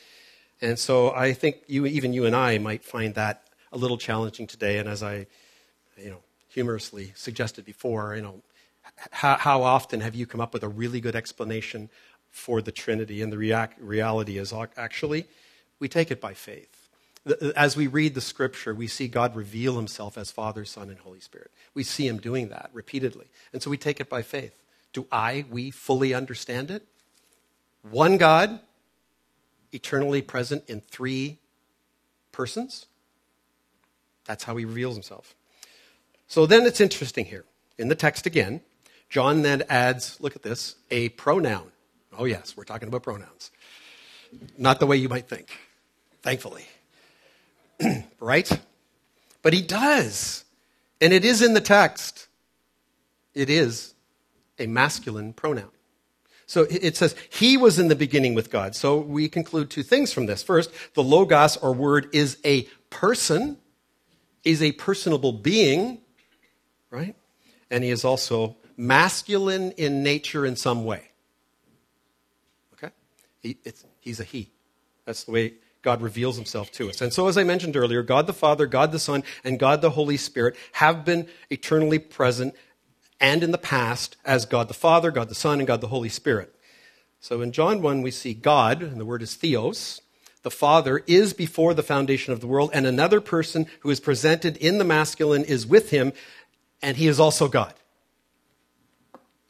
And 0.60 0.78
so 0.78 1.12
I 1.12 1.32
think 1.32 1.56
you, 1.66 1.86
even 1.86 2.12
you 2.12 2.24
and 2.26 2.34
I 2.34 2.58
might 2.58 2.84
find 2.84 3.14
that 3.14 3.42
a 3.72 3.78
little 3.78 3.98
challenging 3.98 4.46
today. 4.46 4.78
And 4.78 4.88
as 4.88 5.02
I, 5.02 5.26
you 5.96 6.10
know, 6.10 6.18
humorously 6.48 7.12
suggested 7.14 7.64
before, 7.64 8.16
you 8.16 8.22
know, 8.22 8.42
how, 9.10 9.36
how 9.36 9.62
often 9.62 10.00
have 10.00 10.14
you 10.14 10.26
come 10.26 10.40
up 10.40 10.54
with 10.54 10.62
a 10.62 10.68
really 10.68 11.00
good 11.00 11.16
explanation 11.16 11.90
for 12.30 12.62
the 12.62 12.72
Trinity? 12.72 13.20
And 13.20 13.32
the 13.32 13.38
rea- 13.38 13.68
reality 13.78 14.38
is 14.38 14.52
actually, 14.76 15.26
we 15.78 15.88
take 15.88 16.10
it 16.10 16.20
by 16.20 16.34
faith. 16.34 16.88
As 17.56 17.76
we 17.76 17.88
read 17.88 18.14
the 18.14 18.20
scripture, 18.20 18.72
we 18.74 18.86
see 18.86 19.08
God 19.08 19.34
reveal 19.34 19.76
himself 19.76 20.16
as 20.16 20.30
Father, 20.30 20.64
Son, 20.64 20.88
and 20.88 20.98
Holy 21.00 21.20
Spirit. 21.20 21.50
We 21.74 21.82
see 21.82 22.06
him 22.06 22.18
doing 22.18 22.48
that 22.50 22.70
repeatedly. 22.72 23.26
And 23.52 23.60
so 23.60 23.68
we 23.68 23.76
take 23.76 24.00
it 24.00 24.08
by 24.08 24.22
faith. 24.22 24.54
Do 24.92 25.06
I, 25.10 25.44
we 25.50 25.70
fully 25.70 26.14
understand 26.14 26.70
it? 26.70 26.86
One 27.90 28.16
God, 28.16 28.60
eternally 29.72 30.22
present 30.22 30.64
in 30.68 30.80
three 30.80 31.38
persons. 32.32 32.86
That's 34.24 34.44
how 34.44 34.56
he 34.56 34.64
reveals 34.64 34.94
himself. 34.94 35.34
So 36.26 36.46
then 36.46 36.66
it's 36.66 36.80
interesting 36.80 37.26
here. 37.26 37.44
In 37.78 37.88
the 37.88 37.94
text 37.94 38.26
again, 38.26 38.60
John 39.08 39.42
then 39.42 39.62
adds, 39.68 40.18
look 40.20 40.34
at 40.34 40.42
this, 40.42 40.74
a 40.90 41.10
pronoun. 41.10 41.70
Oh, 42.18 42.24
yes, 42.24 42.56
we're 42.56 42.64
talking 42.64 42.88
about 42.88 43.02
pronouns. 43.02 43.50
Not 44.58 44.80
the 44.80 44.86
way 44.86 44.96
you 44.96 45.08
might 45.08 45.28
think, 45.28 45.50
thankfully. 46.22 46.64
right? 48.20 48.50
But 49.42 49.52
he 49.52 49.62
does. 49.62 50.44
And 51.00 51.12
it 51.12 51.24
is 51.24 51.42
in 51.42 51.54
the 51.54 51.60
text. 51.60 52.26
It 53.34 53.50
is 53.50 53.94
a 54.58 54.66
masculine 54.66 55.32
pronoun. 55.32 55.70
So 56.46 56.64
it 56.70 56.96
says, 56.96 57.16
He 57.28 57.56
was 57.56 57.78
in 57.78 57.88
the 57.88 57.96
beginning 57.96 58.34
with 58.34 58.50
God. 58.50 58.76
So 58.76 58.98
we 58.98 59.28
conclude 59.28 59.68
two 59.68 59.82
things 59.82 60.12
from 60.12 60.26
this. 60.26 60.42
First, 60.42 60.70
the 60.94 61.02
Logos 61.02 61.56
or 61.56 61.72
word 61.72 62.08
is 62.12 62.38
a 62.44 62.62
person, 62.88 63.58
is 64.44 64.62
a 64.62 64.72
personable 64.72 65.32
being, 65.32 65.98
right? 66.90 67.16
And 67.68 67.82
he 67.82 67.90
is 67.90 68.04
also 68.04 68.56
masculine 68.76 69.72
in 69.72 70.04
nature 70.04 70.46
in 70.46 70.54
some 70.54 70.84
way. 70.84 71.10
Okay? 72.74 72.92
He, 73.40 73.58
he's 74.00 74.20
a 74.20 74.24
he. 74.24 74.52
That's 75.04 75.24
the 75.24 75.32
way 75.32 75.54
God 75.82 76.02
reveals 76.02 76.36
himself 76.36 76.70
to 76.72 76.88
us. 76.88 77.00
And 77.00 77.12
so, 77.12 77.28
as 77.28 77.38
I 77.38 77.44
mentioned 77.44 77.76
earlier, 77.76 78.02
God 78.02 78.26
the 78.26 78.32
Father, 78.32 78.66
God 78.66 78.92
the 78.92 78.98
Son, 78.98 79.22
and 79.44 79.58
God 79.58 79.82
the 79.82 79.90
Holy 79.90 80.16
Spirit 80.16 80.56
have 80.72 81.04
been 81.04 81.28
eternally 81.50 81.98
present 81.98 82.54
and 83.20 83.42
in 83.42 83.50
the 83.50 83.58
past 83.58 84.16
as 84.24 84.44
God 84.44 84.68
the 84.68 84.74
Father, 84.74 85.10
God 85.10 85.28
the 85.28 85.34
Son, 85.34 85.58
and 85.58 85.66
God 85.66 85.80
the 85.80 85.88
Holy 85.88 86.08
Spirit. 86.08 86.54
So 87.20 87.40
in 87.40 87.52
John 87.52 87.82
1, 87.82 88.02
we 88.02 88.10
see 88.10 88.34
God, 88.34 88.82
and 88.82 89.00
the 89.00 89.04
word 89.04 89.22
is 89.22 89.34
theos. 89.34 90.00
The 90.42 90.50
Father 90.50 91.02
is 91.06 91.32
before 91.32 91.74
the 91.74 91.82
foundation 91.82 92.32
of 92.32 92.40
the 92.40 92.46
world, 92.46 92.70
and 92.72 92.86
another 92.86 93.20
person 93.20 93.66
who 93.80 93.90
is 93.90 94.00
presented 94.00 94.56
in 94.58 94.78
the 94.78 94.84
masculine 94.84 95.44
is 95.44 95.66
with 95.66 95.90
him, 95.90 96.12
and 96.82 96.96
he 96.96 97.08
is 97.08 97.18
also 97.18 97.48
God. 97.48 97.74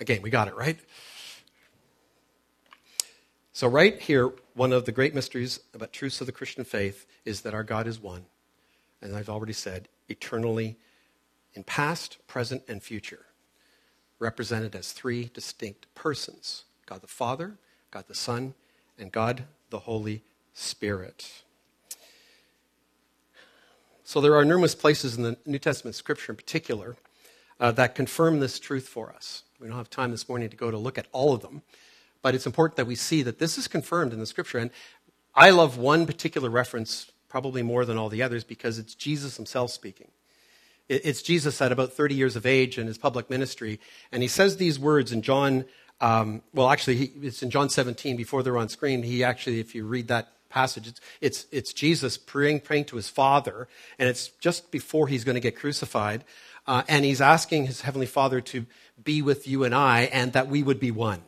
Again, 0.00 0.22
we 0.22 0.31
got 0.31 0.48
it, 0.48 0.57
right? 0.57 0.79
So, 3.52 3.66
right 3.66 4.00
here, 4.00 4.33
one 4.55 4.72
of 4.72 4.85
the 4.85 4.92
great 4.92 5.14
mysteries 5.14 5.61
about 5.74 5.92
truths 5.92 6.20
of 6.20 6.26
the 6.26 6.33
Christian 6.33 6.64
faith 6.64 7.07
is 7.24 7.40
that 7.42 7.55
our 7.55 7.64
God 7.64 7.87
is 7.87 8.00
one. 8.00 8.26
And 9.02 9.14
I've 9.14 9.29
already 9.29 9.52
said, 9.52 9.88
eternally 10.09 10.76
in 11.55 11.64
past, 11.64 12.18
present, 12.26 12.62
and 12.68 12.83
future 12.83 13.26
represented 14.18 14.74
as 14.74 14.92
three 14.92 15.31
distinct 15.33 15.87
persons 15.94 16.64
God 16.87 17.00
the 17.00 17.07
Father, 17.09 17.55
God 17.90 18.05
the 18.07 18.14
Son, 18.14 18.55
and 18.98 19.11
God 19.11 19.44
the 19.70 19.81
Holy 19.81 20.22
Spirit. 20.55 21.42
So 24.05 24.20
there 24.20 24.37
are 24.37 24.44
numerous 24.44 24.74
places 24.74 25.16
in 25.16 25.24
the 25.24 25.37
New 25.44 25.59
Testament 25.59 25.96
scripture 25.96 26.31
in 26.31 26.37
particular 26.37 26.96
uh, 27.59 27.72
that 27.72 27.94
confirm 27.94 28.38
this 28.38 28.61
truth 28.61 28.87
for 28.87 29.12
us. 29.12 29.42
We 29.59 29.66
don't 29.66 29.76
have 29.76 29.90
time 29.90 30.12
this 30.12 30.29
morning 30.29 30.48
to 30.48 30.57
go 30.57 30.70
to 30.70 30.79
look 30.79 30.96
at 30.96 31.07
all 31.11 31.35
of 31.35 31.42
them, 31.42 31.62
but 32.22 32.35
it's 32.35 32.46
important 32.46 32.76
that 32.76 32.87
we 32.87 32.94
see 32.94 33.22
that 33.22 33.38
this 33.38 33.59
is 33.59 33.66
confirmed 33.66 34.12
in 34.12 34.20
the 34.20 34.26
scripture. 34.26 34.59
And 34.59 34.70
I 35.35 35.50
love 35.50 35.76
one 35.76 36.07
particular 36.07 36.50
reference 36.50 37.11
probably 37.29 37.62
more 37.62 37.85
than 37.85 37.98
all 37.98 38.09
the 38.09 38.22
others 38.22 38.44
because 38.44 38.79
it's 38.79 38.94
Jesus 38.94 39.37
himself 39.37 39.70
speaking. 39.70 40.09
It's 40.88 41.22
Jesus 41.22 41.61
at 41.61 41.72
about 41.72 41.92
30 41.92 42.14
years 42.14 42.37
of 42.37 42.46
age 42.46 42.79
in 42.79 42.87
his 42.87 42.99
public 42.99 43.29
ministry. 43.29 43.81
And 44.12 44.22
he 44.22 44.29
says 44.29 44.57
these 44.57 44.79
words 44.79 45.11
in 45.11 45.22
John, 45.22 45.64
um, 46.01 46.42
well, 46.55 46.70
actually, 46.70 46.96
he, 46.96 47.05
it's 47.22 47.42
in 47.42 47.51
John 47.51 47.68
17 47.68 48.16
before 48.16 48.42
they're 48.42 48.59
on 48.59 48.68
screen. 48.68 49.03
He 49.03 49.25
actually, 49.25 49.59
if 49.59 49.75
you 49.75 49.85
read 49.85 50.09
that 50.09 50.29
passage, 50.49 50.87
it's, 50.87 51.01
it's, 51.20 51.46
it's 51.51 51.72
Jesus 51.72 52.16
praying, 52.16 52.61
praying 52.61 52.85
to 52.87 52.96
his 52.96 53.09
Father. 53.09 53.66
And 53.99 54.09
it's 54.09 54.29
just 54.40 54.70
before 54.70 55.09
he's 55.09 55.25
going 55.25 55.35
to 55.35 55.40
get 55.40 55.57
crucified. 55.57 56.25
Uh, 56.66 56.83
and 56.88 57.05
he's 57.05 57.20
asking 57.20 57.66
his 57.66 57.81
Heavenly 57.81 58.07
Father 58.07 58.40
to 58.40 58.66
be 59.03 59.22
with 59.22 59.49
you 59.49 59.64
and 59.64 59.75
I 59.75 60.03
and 60.03 60.33
that 60.35 60.49
we 60.49 60.62
would 60.62 60.81
be 60.81 60.90
one. 60.90 61.22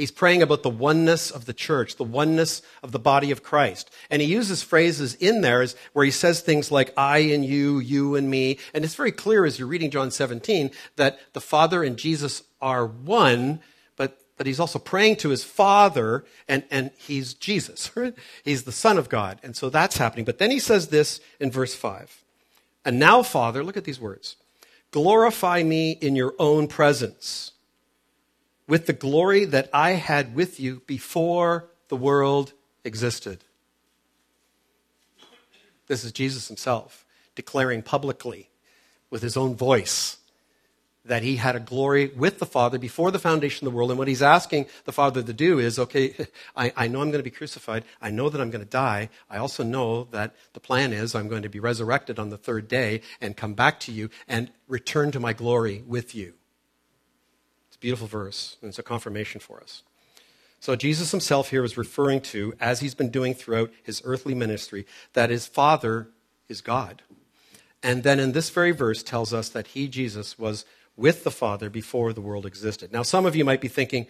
He's 0.00 0.10
praying 0.10 0.40
about 0.40 0.62
the 0.62 0.70
oneness 0.70 1.30
of 1.30 1.44
the 1.44 1.52
church, 1.52 1.96
the 1.96 2.04
oneness 2.04 2.62
of 2.82 2.90
the 2.90 2.98
body 2.98 3.30
of 3.32 3.42
Christ. 3.42 3.90
And 4.08 4.22
he 4.22 4.28
uses 4.28 4.62
phrases 4.62 5.14
in 5.16 5.42
there 5.42 5.66
where 5.92 6.06
he 6.06 6.10
says 6.10 6.40
things 6.40 6.72
like 6.72 6.94
I 6.96 7.18
and 7.18 7.44
you, 7.44 7.80
you 7.80 8.14
and 8.14 8.30
me. 8.30 8.58
And 8.72 8.82
it's 8.82 8.94
very 8.94 9.12
clear 9.12 9.44
as 9.44 9.58
you're 9.58 9.68
reading 9.68 9.90
John 9.90 10.10
17 10.10 10.70
that 10.96 11.18
the 11.34 11.40
Father 11.42 11.84
and 11.84 11.98
Jesus 11.98 12.44
are 12.62 12.86
one, 12.86 13.60
but, 13.98 14.18
but 14.38 14.46
he's 14.46 14.58
also 14.58 14.78
praying 14.78 15.16
to 15.16 15.28
his 15.28 15.44
Father, 15.44 16.24
and, 16.48 16.64
and 16.70 16.92
he's 16.96 17.34
Jesus. 17.34 17.90
He's 18.42 18.62
the 18.62 18.72
Son 18.72 18.96
of 18.96 19.10
God. 19.10 19.38
And 19.42 19.54
so 19.54 19.68
that's 19.68 19.98
happening. 19.98 20.24
But 20.24 20.38
then 20.38 20.50
he 20.50 20.60
says 20.60 20.88
this 20.88 21.20
in 21.38 21.50
verse 21.50 21.74
5. 21.74 22.24
And 22.86 22.98
now, 22.98 23.22
Father, 23.22 23.62
look 23.62 23.76
at 23.76 23.84
these 23.84 24.00
words 24.00 24.36
glorify 24.92 25.62
me 25.62 25.90
in 25.90 26.16
your 26.16 26.34
own 26.38 26.68
presence 26.68 27.52
with 28.70 28.86
the 28.86 28.92
glory 28.92 29.44
that 29.46 29.68
I 29.72 29.90
had 29.90 30.32
with 30.32 30.60
you 30.60 30.80
before 30.86 31.68
the 31.88 31.96
world 31.96 32.52
existed. 32.84 33.42
This 35.88 36.04
is 36.04 36.12
Jesus 36.12 36.46
himself 36.46 37.04
declaring 37.34 37.82
publicly 37.82 38.48
with 39.10 39.22
his 39.22 39.36
own 39.36 39.56
voice 39.56 40.18
that 41.04 41.24
he 41.24 41.34
had 41.34 41.56
a 41.56 41.60
glory 41.60 42.12
with 42.14 42.38
the 42.38 42.46
Father 42.46 42.78
before 42.78 43.10
the 43.10 43.18
foundation 43.18 43.66
of 43.66 43.72
the 43.72 43.76
world. 43.76 43.90
And 43.90 43.98
what 43.98 44.06
he's 44.06 44.22
asking 44.22 44.66
the 44.84 44.92
Father 44.92 45.20
to 45.20 45.32
do 45.32 45.58
is 45.58 45.76
okay, 45.76 46.14
I, 46.56 46.72
I 46.76 46.86
know 46.86 47.00
I'm 47.00 47.10
going 47.10 47.24
to 47.24 47.28
be 47.28 47.30
crucified. 47.30 47.82
I 48.00 48.10
know 48.10 48.28
that 48.28 48.40
I'm 48.40 48.50
going 48.50 48.64
to 48.64 48.70
die. 48.70 49.08
I 49.28 49.38
also 49.38 49.64
know 49.64 50.04
that 50.12 50.36
the 50.52 50.60
plan 50.60 50.92
is 50.92 51.16
I'm 51.16 51.26
going 51.26 51.42
to 51.42 51.48
be 51.48 51.58
resurrected 51.58 52.20
on 52.20 52.30
the 52.30 52.38
third 52.38 52.68
day 52.68 53.00
and 53.20 53.36
come 53.36 53.54
back 53.54 53.80
to 53.80 53.92
you 53.92 54.10
and 54.28 54.52
return 54.68 55.10
to 55.10 55.18
my 55.18 55.32
glory 55.32 55.82
with 55.88 56.14
you 56.14 56.34
beautiful 57.80 58.06
verse, 58.06 58.56
and 58.60 58.68
it's 58.68 58.78
a 58.78 58.82
confirmation 58.82 59.40
for 59.40 59.60
us. 59.60 59.82
So 60.60 60.76
Jesus 60.76 61.10
himself 61.10 61.50
here 61.50 61.64
is 61.64 61.78
referring 61.78 62.20
to, 62.20 62.54
as 62.60 62.80
he's 62.80 62.94
been 62.94 63.10
doing 63.10 63.34
throughout 63.34 63.72
his 63.82 64.02
earthly 64.04 64.34
ministry, 64.34 64.86
that 65.14 65.30
his 65.30 65.46
Father 65.46 66.08
is 66.48 66.60
God. 66.60 67.02
And 67.82 68.02
then 68.02 68.20
in 68.20 68.32
this 68.32 68.50
very 68.50 68.72
verse 68.72 69.02
tells 69.02 69.32
us 69.32 69.48
that 69.48 69.68
he, 69.68 69.88
Jesus, 69.88 70.38
was 70.38 70.66
with 70.96 71.24
the 71.24 71.30
Father 71.30 71.70
before 71.70 72.12
the 72.12 72.20
world 72.20 72.44
existed. 72.44 72.92
Now, 72.92 73.02
some 73.02 73.24
of 73.24 73.34
you 73.34 73.44
might 73.44 73.62
be 73.62 73.68
thinking, 73.68 74.06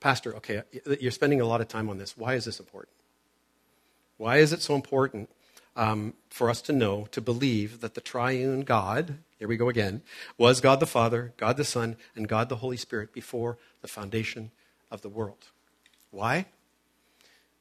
Pastor, 0.00 0.34
okay, 0.36 0.62
you're 0.98 1.10
spending 1.12 1.42
a 1.42 1.46
lot 1.46 1.60
of 1.60 1.68
time 1.68 1.90
on 1.90 1.98
this. 1.98 2.16
Why 2.16 2.34
is 2.34 2.46
this 2.46 2.58
important? 2.58 2.96
Why 4.16 4.38
is 4.38 4.52
it 4.52 4.62
so 4.62 4.74
important 4.74 5.28
um, 5.76 6.14
for 6.28 6.50
us 6.50 6.60
to 6.62 6.72
know, 6.72 7.06
to 7.12 7.20
believe 7.20 7.80
that 7.80 7.94
the 7.94 8.00
triune 8.00 8.62
God, 8.62 9.18
here 9.38 9.48
we 9.48 9.56
go 9.56 9.68
again, 9.68 10.02
was 10.36 10.60
God 10.60 10.80
the 10.80 10.86
Father, 10.86 11.32
God 11.36 11.56
the 11.56 11.64
Son, 11.64 11.96
and 12.14 12.28
God 12.28 12.48
the 12.48 12.56
Holy 12.56 12.76
Spirit 12.76 13.12
before 13.12 13.58
the 13.80 13.88
foundation 13.88 14.50
of 14.90 15.02
the 15.02 15.08
world. 15.08 15.50
Why? 16.10 16.46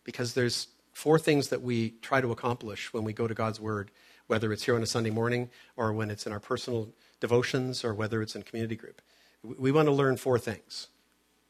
Because 0.03 0.33
there's 0.33 0.67
four 0.91 1.17
things 1.17 1.47
that 1.49 1.61
we 1.61 1.91
try 2.01 2.21
to 2.21 2.31
accomplish 2.31 2.93
when 2.93 3.03
we 3.03 3.13
go 3.13 3.27
to 3.27 3.33
God's 3.33 3.59
Word, 3.59 3.91
whether 4.27 4.51
it's 4.51 4.63
here 4.63 4.75
on 4.75 4.83
a 4.83 4.87
Sunday 4.87 5.09
morning 5.09 5.49
or 5.77 5.93
when 5.93 6.09
it's 6.09 6.25
in 6.25 6.33
our 6.33 6.39
personal 6.39 6.89
devotions 7.19 7.83
or 7.83 7.93
whether 7.93 8.21
it's 8.21 8.35
in 8.35 8.43
community 8.43 8.75
group. 8.75 9.01
We 9.43 9.71
want 9.71 9.87
to 9.87 9.93
learn 9.93 10.17
four 10.17 10.37
things 10.37 10.87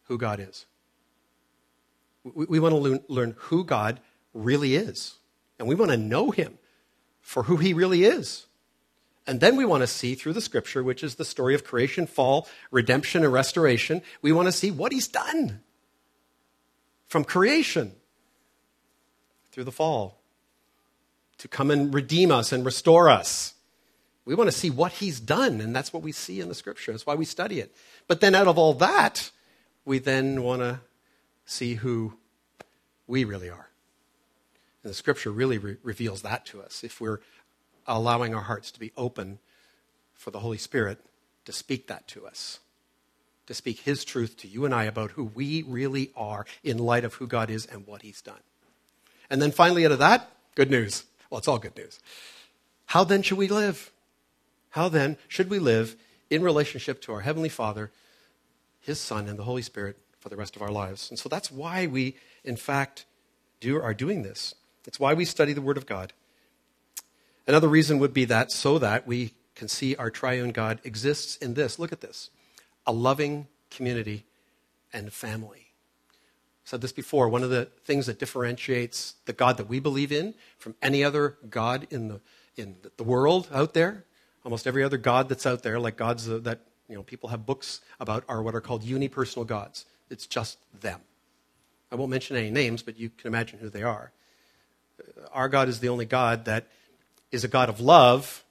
who 0.04 0.17
God 0.17 0.39
is. 0.39 0.65
We 2.24 2.60
want 2.60 2.76
to 2.76 3.04
learn 3.12 3.36
who 3.38 3.63
God 3.63 4.00
really 4.34 4.76
is. 4.76 5.15
And 5.62 5.67
we 5.67 5.76
want 5.76 5.91
to 5.91 5.97
know 5.97 6.32
him 6.32 6.58
for 7.19 7.43
who 7.43 7.58
he 7.58 7.71
really 7.74 8.04
is. 8.04 8.47
And 9.28 9.39
then 9.39 9.58
we 9.58 9.63
want 9.63 9.82
to 9.82 9.88
see 9.88 10.15
through 10.15 10.34
the 10.34 10.41
scripture, 10.41 10.84
which 10.84 11.04
is 11.04 11.15
the 11.15 11.24
story 11.24 11.54
of 11.54 11.63
creation, 11.63 12.08
fall, 12.08 12.47
redemption, 12.71 13.24
and 13.24 13.32
restoration, 13.32 14.02
we 14.24 14.32
want 14.32 14.47
to 14.47 14.52
see 14.52 14.71
what 14.71 14.91
he's 14.91 15.08
done 15.08 15.62
from 17.06 17.24
creation 17.24 17.91
through 19.52 19.65
the 19.65 19.71
fall 19.71 20.24
to 21.38 21.47
come 21.47 21.69
and 21.69 21.93
redeem 21.93 22.32
us 22.32 22.52
and 22.52 22.65
restore 22.65 23.08
us. 23.08 23.54
We 24.26 24.34
want 24.34 24.47
to 24.47 24.58
see 24.58 24.71
what 24.71 24.93
he's 24.93 25.19
done, 25.19 25.62
and 25.62 25.76
that's 25.76 25.93
what 25.93 26.02
we 26.02 26.12
see 26.12 26.39
in 26.39 26.50
the 26.50 26.56
scripture. 26.56 26.91
That's 26.91 27.06
why 27.06 27.13
we 27.13 27.26
study 27.26 27.60
it. 27.60 27.76
But 28.08 28.19
then 28.19 28.34
out 28.34 28.47
of 28.47 28.58
all 28.58 28.74
that, 28.74 29.30
we 29.86 30.00
then 30.00 30.41
want 30.41 30.63
to 30.63 30.80
see 31.45 31.76
who 31.76 32.17
we 33.06 33.26
really 33.26 33.52
are. 33.52 33.70
And 34.84 34.89
the 34.89 34.96
scripture 34.96 35.32
really 35.32 35.58
re- 35.58 35.78
reveals 35.84 36.22
that 36.22 36.46
to 36.48 36.62
us 36.62 36.84
if 36.84 37.00
we're 37.00 37.20
allowing 37.88 38.34
our 38.34 38.41
hearts 38.41 38.72
to 38.72 38.80
be 38.80 38.91
open 38.98 39.39
for 40.13 40.32
the 40.32 40.39
Holy 40.39 40.58
Spirit 40.58 41.00
to 41.46 41.52
speak 41.52 41.88
that 41.88 42.08
to 42.10 42.26
us, 42.26 42.60
to 43.48 43.54
speak 43.54 43.82
His 43.82 44.06
truth 44.06 44.38
to 44.38 44.48
you 44.48 44.65
and 44.65 44.74
I 44.74 44.84
about 44.86 45.12
who 45.12 45.26
we 45.26 45.63
really 45.63 46.12
are 46.15 46.46
in 46.63 46.78
light 46.78 47.04
of 47.04 47.15
who 47.15 47.28
God 47.28 47.50
is 47.50 47.65
and 47.65 47.88
what 47.88 48.02
He's 48.02 48.22
done. 48.22 48.41
And 49.30 49.41
then 49.41 49.52
finally, 49.52 49.86
out 49.86 49.91
of 49.91 50.00
that, 50.00 50.30
good 50.56 50.70
news. 50.70 51.06
Well, 51.30 51.39
it's 51.39 51.48
all 51.48 51.60
good 51.60 51.78
news. 51.78 52.00
How 52.88 53.04
then 53.04 53.22
should 53.22 53.38
we 53.38 53.48
live? 53.48 53.91
How 54.72 54.89
then 54.89 55.17
should 55.28 55.50
we 55.50 55.60
live 55.60 55.96
in 56.30 56.44
relationship 56.44 57.02
to 57.02 57.13
our 57.13 57.22
Heavenly 57.22 57.50
Father, 57.50 57.91
His 58.80 59.00
Son, 59.00 59.28
and 59.28 59.39
the 59.39 59.44
Holy 59.44 59.62
Spirit 59.62 59.98
for 60.20 60.30
the 60.30 60.36
rest 60.36 60.56
of 60.56 60.62
our 60.62 60.72
lives? 60.72 61.10
And 61.10 61.17
so 61.17 61.30
that's 61.30 61.52
why 61.52 61.88
we, 61.88 62.17
in 62.44 62.58
fact, 62.58 63.06
do, 63.60 63.82
are 63.82 63.94
doing 63.94 64.24
this. 64.24 64.56
It's 64.86 65.00
why 65.00 65.13
we 65.13 65.26
study 65.26 65.54
the 65.54 65.62
Word 65.62 65.78
of 65.78 65.86
God. 65.86 66.13
Another 67.48 67.67
reason 67.67 68.00
would 68.00 68.13
be 68.13 68.26
that 68.26 68.52
so 68.52 68.80
that 68.80 69.08
we 69.08 69.34
can 69.56 69.67
see 69.67 69.96
our 69.96 70.10
triune 70.10 70.52
God 70.52 70.80
exists 70.84 71.38
in 71.38 71.54
this. 71.54 71.80
Look 71.80 71.91
at 71.91 72.02
this 72.02 72.30
a 72.88 72.91
loving 72.91 73.48
community 73.70 74.26
and 74.91 75.12
family. 75.13 75.67
I 76.10 76.65
said 76.65 76.82
this 76.82 76.91
before. 76.91 77.30
One 77.30 77.44
of 77.44 77.50
the 77.50 77.65
things 77.84 78.06
that 78.08 78.20
differentiates 78.20 79.15
the 79.26 79.34
God 79.34 79.58
that 79.58 79.67
we 79.67 79.80
believe 79.80 80.12
in 80.12 80.34
from 80.58 80.76
any 80.82 81.04
other 81.04 81.38
God 81.50 81.88
in 81.89 82.08
the, 82.08 82.22
in 82.56 82.78
the 82.98 83.04
world 83.04 83.50
out 83.54 83.74
there, 83.74 84.06
almost 84.44 84.65
every 84.65 84.84
other 84.84 84.98
God 84.98 85.30
that's 85.30 85.46
out 85.46 85.63
there, 85.63 85.80
like 85.80 85.98
gods 85.98 86.26
that 86.26 86.60
you 86.89 86.96
know, 86.96 87.04
people 87.04 87.30
have 87.30 87.46
books 87.46 87.82
about, 88.00 88.24
are 88.28 88.41
what 88.41 88.56
are 88.56 88.62
called 88.62 88.84
unipersonal 88.84 89.46
gods. 89.46 89.86
It's 90.10 90.28
just 90.28 90.58
them. 90.82 91.02
I 91.91 91.96
won't 91.96 92.12
mention 92.12 92.36
any 92.36 92.50
names, 92.50 92.82
but 92.84 92.98
you 92.98 93.10
can 93.10 93.28
imagine 93.28 93.60
who 93.60 93.70
they 93.70 93.84
are 93.84 94.12
our 95.32 95.50
God 95.50 95.70
is 95.70 95.80
the 95.80 95.90
only 95.90 96.06
God 96.06 96.46
that 96.46 96.68
is 97.32 97.44
a 97.44 97.48
God 97.48 97.70
of 97.70 97.80
love 97.80 98.44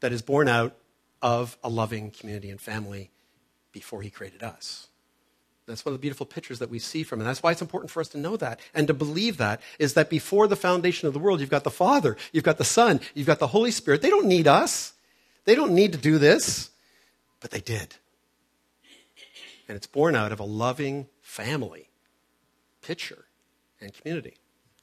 that 0.00 0.12
is 0.12 0.22
born 0.22 0.48
out 0.48 0.76
of 1.22 1.56
a 1.64 1.68
loving 1.68 2.10
community 2.10 2.50
and 2.50 2.60
family 2.60 3.10
before 3.72 4.02
he 4.02 4.10
created 4.10 4.42
us. 4.42 4.88
That's 5.66 5.84
one 5.84 5.92
of 5.92 5.98
the 5.98 6.02
beautiful 6.02 6.26
pictures 6.26 6.60
that 6.60 6.70
we 6.70 6.78
see 6.78 7.02
from. 7.02 7.20
And 7.20 7.28
that's 7.28 7.42
why 7.42 7.50
it's 7.50 7.60
important 7.60 7.90
for 7.90 8.00
us 8.00 8.08
to 8.10 8.18
know 8.18 8.36
that 8.36 8.60
and 8.72 8.86
to 8.86 8.94
believe 8.94 9.36
that 9.38 9.60
is 9.78 9.94
that 9.94 10.08
before 10.08 10.46
the 10.46 10.54
foundation 10.54 11.08
of 11.08 11.14
the 11.14 11.18
world, 11.18 11.40
you've 11.40 11.50
got 11.50 11.64
the 11.64 11.70
Father, 11.70 12.16
you've 12.32 12.44
got 12.44 12.58
the 12.58 12.64
Son, 12.64 13.00
you've 13.14 13.26
got 13.26 13.40
the 13.40 13.48
Holy 13.48 13.72
Spirit. 13.72 14.00
They 14.00 14.10
don't 14.10 14.28
need 14.28 14.46
us. 14.46 14.92
They 15.44 15.54
don't 15.54 15.72
need 15.72 15.92
to 15.92 15.98
do 15.98 16.18
this, 16.18 16.70
but 17.40 17.50
they 17.50 17.60
did. 17.60 17.96
And 19.68 19.76
it's 19.76 19.86
born 19.86 20.14
out 20.14 20.30
of 20.30 20.38
a 20.38 20.44
loving 20.44 21.08
family 21.20 21.88
picture 22.82 23.24
and 23.80 23.92
community. 23.92 24.36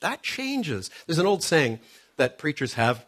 That 0.04 0.22
changes. 0.22 0.92
There's 1.08 1.18
an 1.18 1.26
old 1.26 1.44
saying 1.44 1.80
that 2.18 2.38
preachers 2.38 2.74
have 2.74 3.06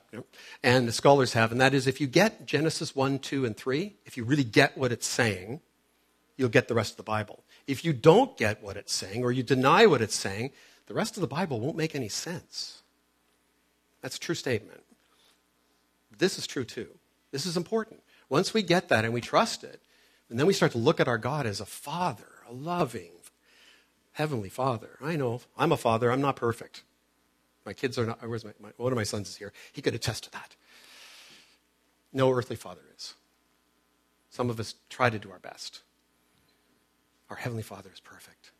and 0.63 0.93
scholars 0.93 1.33
have, 1.33 1.51
and 1.51 1.59
that 1.59 1.73
is 1.73 1.87
if 1.87 1.99
you 1.99 2.07
get 2.07 2.45
Genesis 2.45 2.95
1, 2.95 3.19
2, 3.19 3.43
and 3.43 3.55
3, 3.55 3.97
if 4.05 4.15
you 4.15 4.23
really 4.23 4.45
get 4.45 4.77
what 4.77 4.93
it's 4.93 5.05
saying, 5.05 5.59
you'll 6.37 6.47
get 6.47 6.69
the 6.69 6.73
rest 6.73 6.93
of 6.93 6.97
the 6.97 7.03
Bible. 7.03 7.43
If 7.67 7.83
you 7.83 7.91
don't 7.91 8.37
get 8.37 8.63
what 8.63 8.77
it's 8.77 8.93
saying 8.93 9.23
or 9.25 9.33
you 9.33 9.43
deny 9.43 9.85
what 9.85 10.01
it's 10.01 10.15
saying, 10.15 10.51
the 10.87 10.93
rest 10.93 11.17
of 11.17 11.21
the 11.21 11.27
Bible 11.27 11.59
won't 11.59 11.75
make 11.75 11.95
any 11.95 12.07
sense. 12.07 12.81
That's 14.01 14.15
a 14.15 14.19
true 14.19 14.33
statement. 14.33 14.81
This 16.17 16.37
is 16.37 16.47
true 16.47 16.63
too. 16.63 16.87
This 17.31 17.45
is 17.45 17.57
important. 17.57 18.03
Once 18.29 18.53
we 18.53 18.63
get 18.63 18.87
that 18.87 19.03
and 19.03 19.13
we 19.13 19.19
trust 19.19 19.65
it, 19.65 19.81
and 20.29 20.39
then 20.39 20.47
we 20.47 20.53
start 20.53 20.71
to 20.71 20.77
look 20.77 21.01
at 21.01 21.09
our 21.09 21.17
God 21.17 21.45
as 21.45 21.59
a 21.59 21.65
father, 21.65 22.29
a 22.49 22.53
loving, 22.53 23.11
Heavenly 24.15 24.47
Father. 24.47 24.97
I 25.01 25.17
know 25.17 25.41
I'm 25.57 25.73
a 25.73 25.77
father, 25.77 26.09
I'm 26.09 26.21
not 26.21 26.37
perfect. 26.37 26.83
My 27.65 27.73
kids 27.73 27.99
are 27.99 28.05
not, 28.05 28.25
where's 28.25 28.45
my, 28.45 28.51
my, 28.61 28.69
one 28.77 28.93
of 28.93 28.95
my 28.95 29.03
sons 29.03 29.27
is 29.27 29.35
here. 29.35 29.51
He 29.73 29.81
could 29.81 29.93
attest 29.93 30.23
to 30.23 30.31
that. 30.31 30.55
No 32.13 32.31
earthly 32.31 32.55
father 32.55 32.81
is. 32.95 33.15
Some 34.29 34.49
of 34.49 34.57
us 34.57 34.75
try 34.89 35.09
to 35.09 35.19
do 35.19 35.31
our 35.31 35.39
best. 35.39 35.81
Our 37.29 37.35
Heavenly 37.35 37.63
Father 37.63 37.89
is 37.93 37.99
perfect 37.99 38.51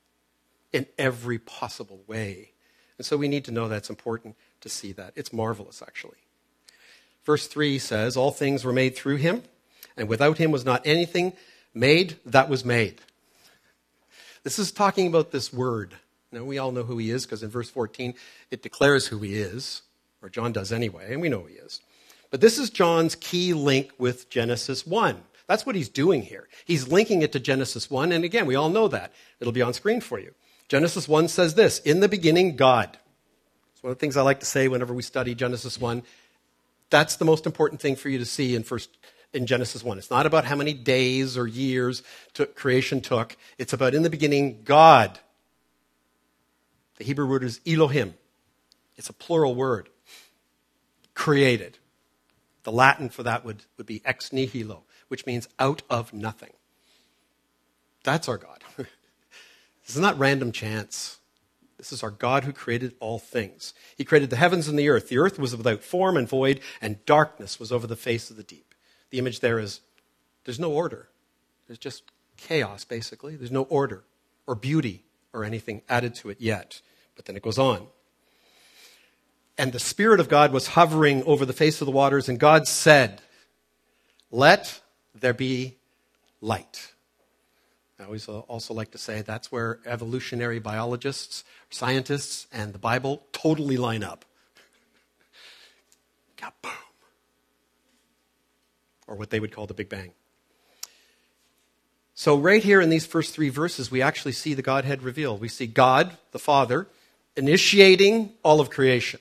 in 0.74 0.88
every 0.98 1.40
possible 1.40 2.02
way. 2.06 2.52
And 2.98 3.06
so 3.06 3.16
we 3.16 3.30
need 3.30 3.46
to 3.46 3.52
know 3.52 3.70
that 3.70 3.78
it's 3.78 3.90
important 3.90 4.36
to 4.60 4.68
see 4.68 4.92
that. 4.94 5.14
It's 5.16 5.32
marvelous, 5.32 5.82
actually. 5.82 6.18
Verse 7.24 7.48
3 7.48 7.80
says, 7.80 8.18
All 8.18 8.32
things 8.32 8.66
were 8.66 8.74
made 8.74 8.96
through 8.96 9.18
him, 9.18 9.44
and 9.96 10.10
without 10.10 10.38
him 10.38 10.52
was 10.52 10.66
not 10.66 10.86
anything 10.86 11.32
made 11.74 12.18
that 12.26 12.50
was 12.50 12.66
made. 12.66 13.00
This 14.46 14.60
is 14.60 14.72
talking 14.72 15.08
about 15.08 15.32
this 15.32 15.52
word. 15.52 15.96
Now, 16.32 16.44
we 16.44 16.60
all 16.60 16.72
know 16.72 16.84
who 16.84 17.00
he 17.00 17.10
is 17.10 17.26
because 17.26 17.42
in 17.42 17.50
verse 17.50 17.68
14 17.72 18.14
it 18.52 18.62
declares 18.62 19.08
who 19.08 19.18
he 19.18 19.34
is, 19.34 19.82
or 20.22 20.30
John 20.30 20.52
does 20.52 20.72
anyway, 20.72 21.12
and 21.12 21.20
we 21.20 21.30
know 21.30 21.40
who 21.40 21.48
he 21.48 21.56
is. 21.56 21.82
But 22.30 22.42
this 22.42 22.60
is 22.60 22.70
John's 22.70 23.16
key 23.16 23.56
link 23.56 23.92
with 23.98 24.30
Genesis 24.30 24.86
1. 24.86 25.24
That's 25.48 25.66
what 25.66 25.76
he's 25.76 25.90
doing 25.90 26.22
here. 26.22 26.48
He's 26.64 26.88
linking 26.88 27.24
it 27.24 27.32
to 27.32 27.40
Genesis 27.40 27.90
1, 27.90 28.12
and 28.12 28.24
again, 28.24 28.46
we 28.46 28.54
all 28.54 28.70
know 28.70 28.88
that. 28.88 29.14
It'll 29.40 29.52
be 29.52 29.64
on 29.64 29.74
screen 29.74 30.00
for 30.00 30.20
you. 30.20 30.36
Genesis 30.68 31.08
1 31.08 31.28
says 31.28 31.56
this 31.56 31.80
In 31.80 32.00
the 32.00 32.08
beginning, 32.08 32.56
God. 32.56 33.00
It's 33.74 33.82
one 33.82 33.92
of 33.92 33.98
the 33.98 34.00
things 34.00 34.16
I 34.16 34.22
like 34.22 34.42
to 34.42 34.46
say 34.46 34.68
whenever 34.68 34.94
we 34.94 35.02
study 35.02 35.34
Genesis 35.34 35.82
1. 35.82 36.04
That's 36.92 37.16
the 37.16 37.26
most 37.26 37.48
important 37.48 37.82
thing 37.82 37.96
for 37.96 38.10
you 38.10 38.20
to 38.20 38.26
see 38.26 38.56
in 38.56 38.62
first 38.62 38.96
in 39.36 39.46
Genesis 39.46 39.84
1. 39.84 39.98
It's 39.98 40.10
not 40.10 40.26
about 40.26 40.46
how 40.46 40.56
many 40.56 40.74
days 40.74 41.38
or 41.38 41.48
years 41.48 42.02
took, 42.34 42.56
creation 42.56 43.02
took. 43.02 43.36
It's 43.58 43.74
about 43.74 43.94
in 43.94 44.04
the 44.04 44.10
beginning, 44.10 44.62
God. 44.64 45.20
The 46.98 47.04
Hebrew 47.04 47.28
word 47.28 47.44
is 47.44 47.60
Elohim. 47.68 48.16
It's 48.96 49.10
a 49.10 49.14
plural 49.14 49.54
word. 49.54 49.90
Created. 51.14 51.78
The 52.64 52.72
Latin 52.72 53.10
for 53.10 53.24
that 53.24 53.46
would, 53.46 53.64
would 53.78 53.86
be 53.86 54.02
ex 54.06 54.32
nihilo, 54.32 54.84
which 55.08 55.26
means 55.26 55.48
out 55.60 55.82
of 55.90 56.14
nothing. 56.14 56.54
That's 58.04 58.30
our 58.30 58.38
God. 58.38 58.64
this 58.78 58.88
is 59.90 60.00
not 60.00 60.18
random 60.18 60.52
chance. 60.52 61.20
This 61.78 61.92
is 61.92 62.04
our 62.04 62.12
God 62.12 62.46
who 62.46 62.54
created 62.54 62.96
all 63.00 63.20
things. 63.20 63.74
He 63.98 64.06
created 64.06 64.30
the 64.30 64.38
heavens 64.38 64.68
and 64.68 64.80
the 64.80 64.90
earth. 64.90 65.10
The 65.10 65.18
earth 65.18 65.38
was 65.38 65.56
without 65.56 65.84
form 65.84 66.16
and 66.16 66.28
void, 66.28 66.62
and 66.82 67.04
darkness 67.06 67.60
was 67.60 67.72
over 67.72 67.86
the 67.86 67.96
face 67.96 68.30
of 68.30 68.38
the 68.38 68.44
deep. 68.44 68.75
The 69.16 69.20
image 69.20 69.40
there 69.40 69.60
is 69.60 69.80
there's 70.44 70.60
no 70.60 70.74
order. 70.74 71.08
There's 71.68 71.80
just 71.80 72.04
chaos, 72.36 72.84
basically. 72.84 73.38
There's 73.38 73.50
no 73.50 73.64
order 73.64 74.04
or 74.46 74.56
beauty 74.56 75.06
or 75.32 75.46
anything 75.46 75.84
added 75.88 76.16
to 76.16 76.30
it 76.30 76.42
yet. 76.42 76.82
But 77.16 77.24
then 77.24 77.38
it 77.38 77.42
goes 77.42 77.58
on. 77.58 77.88
And 79.58 79.72
the 79.72 79.80
Spirit 79.80 80.20
of 80.20 80.28
God 80.28 80.52
was 80.52 80.68
hovering 80.68 81.24
over 81.24 81.46
the 81.46 81.54
face 81.54 81.80
of 81.80 81.86
the 81.86 81.94
waters, 81.94 82.28
and 82.28 82.38
God 82.38 82.68
said, 82.68 83.22
Let 84.32 84.82
there 85.18 85.34
be 85.34 85.78
light. 86.42 86.92
I 87.98 88.04
always 88.04 88.28
uh, 88.28 88.40
also 88.40 88.74
like 88.74 88.92
to 88.92 88.98
say 88.98 89.22
that's 89.22 89.50
where 89.50 89.80
evolutionary 89.86 90.60
biologists, 90.60 91.46
scientists, 91.70 92.48
and 92.52 92.74
the 92.74 92.80
Bible 92.80 93.24
totally 93.32 93.78
line 93.78 94.04
up. 94.04 94.26
Kaboom. 96.38 96.85
Or 99.08 99.16
what 99.16 99.30
they 99.30 99.40
would 99.40 99.52
call 99.52 99.68
the 99.68 99.74
Big 99.74 99.90
Bang. 99.90 100.12
So, 102.18 102.38
right 102.38 102.64
here 102.64 102.80
in 102.80 102.90
these 102.90 103.06
first 103.06 103.34
three 103.34 103.50
verses, 103.50 103.92
we 103.92 104.02
actually 104.02 104.32
see 104.32 104.54
the 104.54 104.62
Godhead 104.62 105.04
revealed. 105.04 105.42
We 105.42 105.50
see 105.50 105.68
God, 105.68 106.18
the 106.32 106.40
Father, 106.40 106.88
initiating 107.36 108.32
all 108.42 108.62
of 108.62 108.70
creation. 108.70 109.20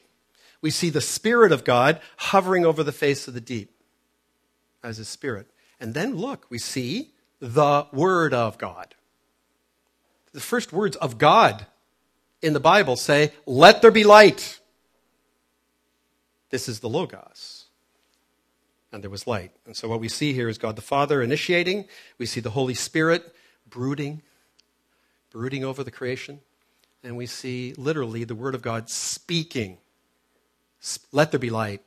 We 0.60 0.70
see 0.70 0.90
the 0.90 1.00
Spirit 1.00 1.50
of 1.50 1.64
God 1.64 2.00
hovering 2.16 2.64
over 2.64 2.84
the 2.84 2.92
face 2.92 3.26
of 3.26 3.34
the 3.34 3.40
deep 3.40 3.70
as 4.82 4.98
His 4.98 5.08
Spirit. 5.08 5.48
And 5.80 5.92
then 5.92 6.16
look, 6.16 6.46
we 6.48 6.58
see 6.58 7.10
the 7.40 7.86
Word 7.92 8.32
of 8.32 8.58
God. 8.58 8.94
The 10.32 10.40
first 10.40 10.72
words 10.72 10.96
of 10.96 11.18
God 11.18 11.66
in 12.42 12.52
the 12.52 12.60
Bible 12.60 12.96
say, 12.96 13.32
Let 13.44 13.82
there 13.82 13.90
be 13.90 14.04
light. 14.04 14.60
This 16.50 16.68
is 16.68 16.80
the 16.80 16.88
Logos. 16.88 17.63
And 18.94 19.02
there 19.02 19.10
was 19.10 19.26
light. 19.26 19.50
And 19.66 19.76
so 19.76 19.88
what 19.88 19.98
we 19.98 20.08
see 20.08 20.34
here 20.34 20.48
is 20.48 20.56
God 20.56 20.76
the 20.76 20.82
Father 20.82 21.20
initiating. 21.20 21.86
We 22.16 22.26
see 22.26 22.38
the 22.38 22.50
Holy 22.50 22.74
Spirit 22.74 23.34
brooding, 23.68 24.22
brooding 25.32 25.64
over 25.64 25.82
the 25.82 25.90
creation. 25.90 26.38
And 27.02 27.16
we 27.16 27.26
see 27.26 27.74
literally 27.76 28.22
the 28.22 28.36
Word 28.36 28.54
of 28.54 28.62
God 28.62 28.88
speaking. 28.88 29.78
Let 31.10 31.32
there 31.32 31.40
be 31.40 31.50
light. 31.50 31.82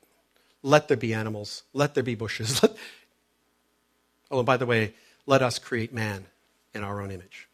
Let 0.61 0.89
there 0.89 0.97
be 0.97 1.13
animals. 1.13 1.63
Let 1.71 1.93
there 1.93 2.03
be 2.03 2.15
bushes. 2.15 2.61
oh, 4.29 4.39
and 4.39 4.45
by 4.45 4.57
the 4.57 4.65
way, 4.65 4.93
let 5.25 5.41
us 5.41 5.59
create 5.59 5.93
man 5.93 6.25
in 6.73 6.83
our 6.83 7.01
own 7.01 7.09
image. 7.09 7.47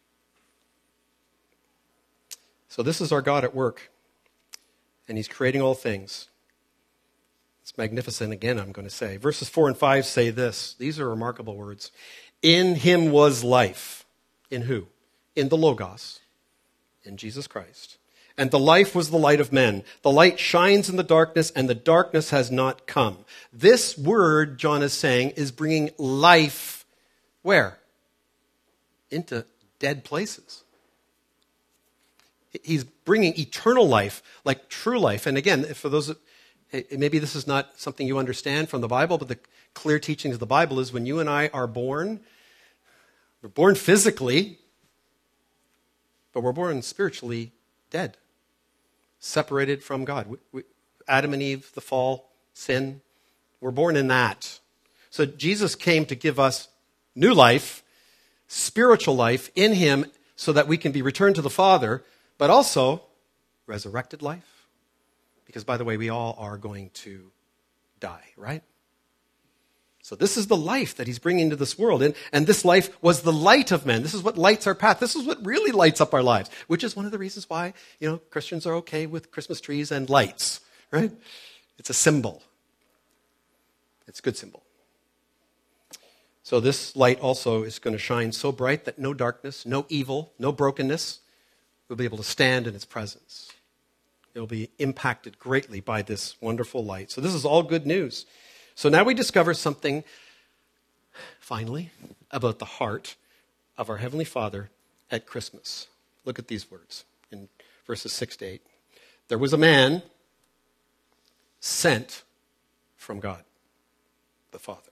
So, 2.68 2.82
this 2.82 3.00
is 3.00 3.12
our 3.12 3.22
God 3.22 3.44
at 3.44 3.54
work, 3.54 3.92
and 5.06 5.16
He's 5.16 5.28
creating 5.28 5.62
all 5.62 5.74
things. 5.74 6.28
It's 7.64 7.78
magnificent 7.78 8.30
again, 8.30 8.58
I'm 8.58 8.72
going 8.72 8.86
to 8.86 8.94
say. 8.94 9.16
Verses 9.16 9.48
4 9.48 9.68
and 9.68 9.76
5 9.76 10.04
say 10.04 10.28
this. 10.28 10.74
These 10.78 11.00
are 11.00 11.08
remarkable 11.08 11.56
words. 11.56 11.90
In 12.42 12.74
Him 12.74 13.10
was 13.10 13.42
life. 13.42 14.04
In 14.50 14.62
who? 14.62 14.88
In 15.34 15.48
the 15.48 15.56
Logos, 15.56 16.20
in 17.04 17.16
Jesus 17.16 17.46
Christ. 17.46 17.96
And 18.36 18.50
the 18.50 18.58
life 18.58 18.94
was 18.94 19.08
the 19.08 19.16
light 19.16 19.40
of 19.40 19.50
men. 19.50 19.82
The 20.02 20.10
light 20.10 20.38
shines 20.38 20.90
in 20.90 20.96
the 20.96 21.02
darkness, 21.02 21.50
and 21.52 21.66
the 21.66 21.74
darkness 21.74 22.28
has 22.28 22.50
not 22.50 22.86
come. 22.86 23.24
This 23.50 23.96
word, 23.96 24.58
John 24.58 24.82
is 24.82 24.92
saying, 24.92 25.30
is 25.30 25.50
bringing 25.50 25.90
life 25.96 26.84
where? 27.40 27.78
Into 29.10 29.46
dead 29.78 30.04
places. 30.04 30.64
He's 32.62 32.84
bringing 32.84 33.38
eternal 33.40 33.88
life, 33.88 34.22
like 34.44 34.68
true 34.68 34.98
life. 34.98 35.26
And 35.26 35.38
again, 35.38 35.64
for 35.72 35.88
those, 35.88 36.14
maybe 36.90 37.18
this 37.18 37.36
is 37.36 37.46
not 37.46 37.78
something 37.78 38.06
you 38.06 38.18
understand 38.18 38.68
from 38.68 38.80
the 38.80 38.88
Bible, 38.88 39.18
but 39.18 39.28
the 39.28 39.38
clear 39.74 39.98
teachings 39.98 40.34
of 40.34 40.40
the 40.40 40.46
Bible 40.46 40.80
is 40.80 40.92
when 40.92 41.06
you 41.06 41.20
and 41.20 41.28
I 41.28 41.48
are 41.48 41.66
born, 41.66 42.20
we're 43.42 43.48
born 43.48 43.74
physically, 43.74 44.58
but 46.32 46.42
we're 46.42 46.52
born 46.52 46.82
spiritually 46.82 47.52
dead, 47.90 48.16
separated 49.20 49.82
from 49.82 50.04
God. 50.04 50.26
We, 50.26 50.38
we, 50.52 50.62
Adam 51.06 51.32
and 51.32 51.42
Eve, 51.42 51.70
the 51.74 51.80
fall, 51.80 52.30
sin, 52.54 53.00
we're 53.60 53.70
born 53.70 53.96
in 53.96 54.08
that. 54.08 54.58
So 55.10 55.26
Jesus 55.26 55.74
came 55.74 56.06
to 56.06 56.14
give 56.14 56.40
us 56.40 56.68
new 57.14 57.34
life, 57.34 57.82
spiritual 58.48 59.14
life 59.14 59.50
in 59.54 59.74
Him 59.74 60.06
so 60.36 60.52
that 60.52 60.66
we 60.66 60.76
can 60.76 60.92
be 60.92 61.02
returned 61.02 61.36
to 61.36 61.42
the 61.42 61.50
Father, 61.50 62.02
but 62.38 62.50
also 62.50 63.02
resurrected 63.66 64.22
life. 64.22 64.53
Because, 65.54 65.62
by 65.62 65.76
the 65.76 65.84
way, 65.84 65.96
we 65.96 66.08
all 66.08 66.34
are 66.36 66.58
going 66.58 66.90
to 66.94 67.30
die, 68.00 68.24
right? 68.36 68.64
So, 70.02 70.16
this 70.16 70.36
is 70.36 70.48
the 70.48 70.56
life 70.56 70.96
that 70.96 71.06
he's 71.06 71.20
bringing 71.20 71.50
to 71.50 71.54
this 71.54 71.78
world. 71.78 72.02
And, 72.02 72.16
and 72.32 72.44
this 72.44 72.64
life 72.64 72.90
was 73.00 73.22
the 73.22 73.32
light 73.32 73.70
of 73.70 73.86
men. 73.86 74.02
This 74.02 74.14
is 74.14 74.22
what 74.24 74.36
lights 74.36 74.66
our 74.66 74.74
path. 74.74 74.98
This 74.98 75.14
is 75.14 75.24
what 75.24 75.46
really 75.46 75.70
lights 75.70 76.00
up 76.00 76.12
our 76.12 76.24
lives, 76.24 76.50
which 76.66 76.82
is 76.82 76.96
one 76.96 77.06
of 77.06 77.12
the 77.12 77.18
reasons 77.18 77.48
why, 77.48 77.72
you 78.00 78.10
know, 78.10 78.16
Christians 78.30 78.66
are 78.66 78.74
okay 78.74 79.06
with 79.06 79.30
Christmas 79.30 79.60
trees 79.60 79.92
and 79.92 80.10
lights, 80.10 80.60
right? 80.90 81.12
It's 81.78 81.88
a 81.88 81.94
symbol. 81.94 82.42
It's 84.08 84.18
a 84.18 84.22
good 84.22 84.36
symbol. 84.36 84.64
So 86.42 86.58
this 86.58 86.96
light 86.96 87.20
also 87.20 87.62
is 87.62 87.78
going 87.78 87.94
to 87.94 88.02
shine 88.02 88.32
so 88.32 88.50
bright 88.50 88.86
that 88.86 88.98
no 88.98 89.14
darkness, 89.14 89.64
no 89.64 89.86
evil, 89.88 90.32
no 90.36 90.50
brokenness 90.50 91.20
will 91.88 91.94
be 91.94 92.04
able 92.04 92.18
to 92.18 92.24
stand 92.24 92.66
in 92.66 92.74
its 92.74 92.84
presence. 92.84 93.53
It 94.34 94.40
will 94.40 94.46
be 94.46 94.70
impacted 94.78 95.38
greatly 95.38 95.80
by 95.80 96.02
this 96.02 96.40
wonderful 96.40 96.84
light. 96.84 97.10
So 97.10 97.20
this 97.20 97.34
is 97.34 97.44
all 97.44 97.62
good 97.62 97.86
news. 97.86 98.26
So 98.74 98.88
now 98.88 99.04
we 99.04 99.14
discover 99.14 99.54
something, 99.54 100.02
finally, 101.38 101.90
about 102.30 102.58
the 102.58 102.64
heart 102.64 103.14
of 103.78 103.88
our 103.88 103.98
Heavenly 103.98 104.24
Father 104.24 104.70
at 105.10 105.26
Christmas. 105.26 105.86
Look 106.24 106.38
at 106.38 106.48
these 106.48 106.70
words 106.70 107.04
in 107.30 107.48
verses 107.86 108.12
6 108.12 108.36
to 108.38 108.44
8. 108.46 108.62
There 109.28 109.38
was 109.38 109.52
a 109.52 109.58
man 109.58 110.02
sent 111.60 112.24
from 112.96 113.20
God, 113.20 113.44
the 114.50 114.58
Father 114.58 114.90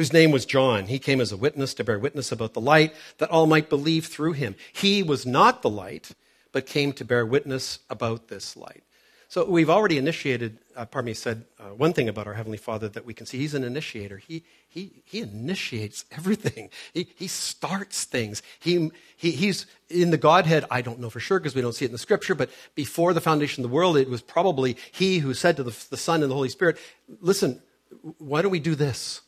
whose 0.00 0.12
name 0.14 0.30
was 0.30 0.46
John. 0.46 0.86
He 0.86 0.98
came 0.98 1.20
as 1.20 1.30
a 1.30 1.36
witness 1.36 1.74
to 1.74 1.84
bear 1.84 1.98
witness 1.98 2.32
about 2.32 2.54
the 2.54 2.60
light, 2.60 2.94
that 3.18 3.28
all 3.28 3.46
might 3.46 3.68
believe 3.68 4.06
through 4.06 4.32
him. 4.32 4.54
He 4.72 5.02
was 5.02 5.26
not 5.26 5.60
the 5.60 5.68
light, 5.68 6.12
but 6.52 6.66
came 6.66 6.92
to 6.94 7.04
bear 7.04 7.24
witness 7.24 7.80
about 7.88 8.28
this 8.28 8.56
light. 8.56 8.82
So 9.30 9.44
we've 9.44 9.70
already 9.70 9.96
initiated, 9.96 10.58
uh, 10.74 10.86
pardon 10.86 11.06
me, 11.06 11.14
said 11.14 11.44
uh, 11.60 11.66
one 11.66 11.92
thing 11.92 12.08
about 12.08 12.26
our 12.26 12.34
Heavenly 12.34 12.58
Father 12.58 12.88
that 12.88 13.04
we 13.04 13.14
can 13.14 13.26
see. 13.26 13.38
He's 13.38 13.54
an 13.54 13.62
initiator. 13.62 14.16
He, 14.16 14.42
he, 14.68 15.02
he 15.04 15.20
initiates 15.20 16.04
everything. 16.10 16.68
He, 16.92 17.06
he 17.14 17.28
starts 17.28 18.02
things. 18.02 18.42
He, 18.58 18.90
he, 19.16 19.30
he's 19.30 19.66
in 19.88 20.10
the 20.10 20.18
Godhead, 20.18 20.64
I 20.68 20.82
don't 20.82 20.98
know 20.98 21.10
for 21.10 21.20
sure 21.20 21.38
because 21.38 21.54
we 21.54 21.62
don't 21.62 21.74
see 21.74 21.84
it 21.84 21.88
in 21.88 21.92
the 21.92 21.98
scripture, 21.98 22.34
but 22.34 22.50
before 22.74 23.12
the 23.12 23.20
foundation 23.20 23.64
of 23.64 23.70
the 23.70 23.74
world, 23.74 23.96
it 23.96 24.10
was 24.10 24.20
probably 24.20 24.76
He 24.90 25.18
who 25.20 25.32
said 25.32 25.56
to 25.58 25.62
the, 25.62 25.76
the 25.90 25.96
Son 25.96 26.22
and 26.22 26.30
the 26.30 26.34
Holy 26.34 26.48
Spirit, 26.48 26.78
listen, 27.20 27.62
why 28.18 28.42
don't 28.42 28.50
we 28.50 28.58
do 28.58 28.74
this? 28.74 29.20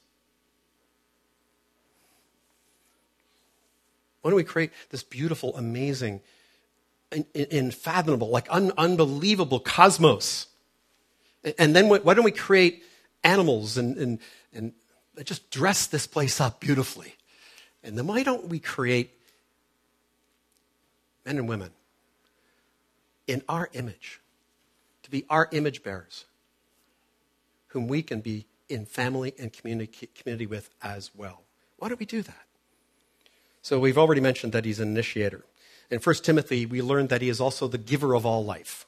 Why 4.23 4.31
don't 4.31 4.37
we 4.37 4.43
create 4.43 4.73
this 4.91 5.05
beautiful, 5.05 5.57
amazing, 5.57 6.23
unfathomable, 7.35 8.29
like 8.29 8.47
un- 8.51 8.73
unbelievable 8.77 9.61
cosmos? 9.61 10.47
And 11.59 11.75
then 11.75 11.89
why 11.89 12.15
don't 12.15 12.25
we 12.25 12.31
create 12.31 12.85
animals 13.25 13.77
and, 13.77 13.97
and, 13.97 14.19
and 14.53 14.73
just 15.25 15.51
dress 15.51 15.87
this 15.87 16.07
place 16.07 16.41
up 16.41 16.61
beautifully. 16.61 17.15
And 17.83 17.99
then 17.99 18.07
why 18.07 18.23
don't 18.23 18.49
we 18.49 18.59
create 18.59 19.11
men 21.25 21.39
and 21.39 21.49
women 21.49 21.71
in 23.27 23.43
our 23.49 23.69
image, 23.73 24.21
to 25.03 25.11
be 25.11 25.25
our 25.29 25.49
image 25.53 25.83
bearers, 25.83 26.25
whom 27.69 27.89
we 27.89 28.03
can 28.03 28.21
be 28.21 28.47
in 28.69 28.87
family 28.87 29.35
and 29.39 29.53
community, 29.53 30.09
community 30.15 30.47
with 30.47 30.71
as 30.81 31.11
well? 31.15 31.43
Why 31.79 31.89
don't 31.89 32.01
we 32.01 32.07
do 32.07 32.23
that? 32.23 32.45
So 33.63 33.79
we've 33.79 33.99
already 33.99 34.21
mentioned 34.21 34.53
that 34.53 34.65
he's 34.65 34.81
an 34.81 34.89
initiator. 34.89 35.45
In 35.93 35.99
1 35.99 36.15
Timothy, 36.17 36.65
we 36.65 36.81
learned 36.81 37.11
that 37.11 37.21
he 37.21 37.29
is 37.29 37.39
also 37.39 37.69
the 37.69 37.77
giver 37.77 38.15
of 38.15 38.25
all 38.25 38.43
life. 38.43 38.87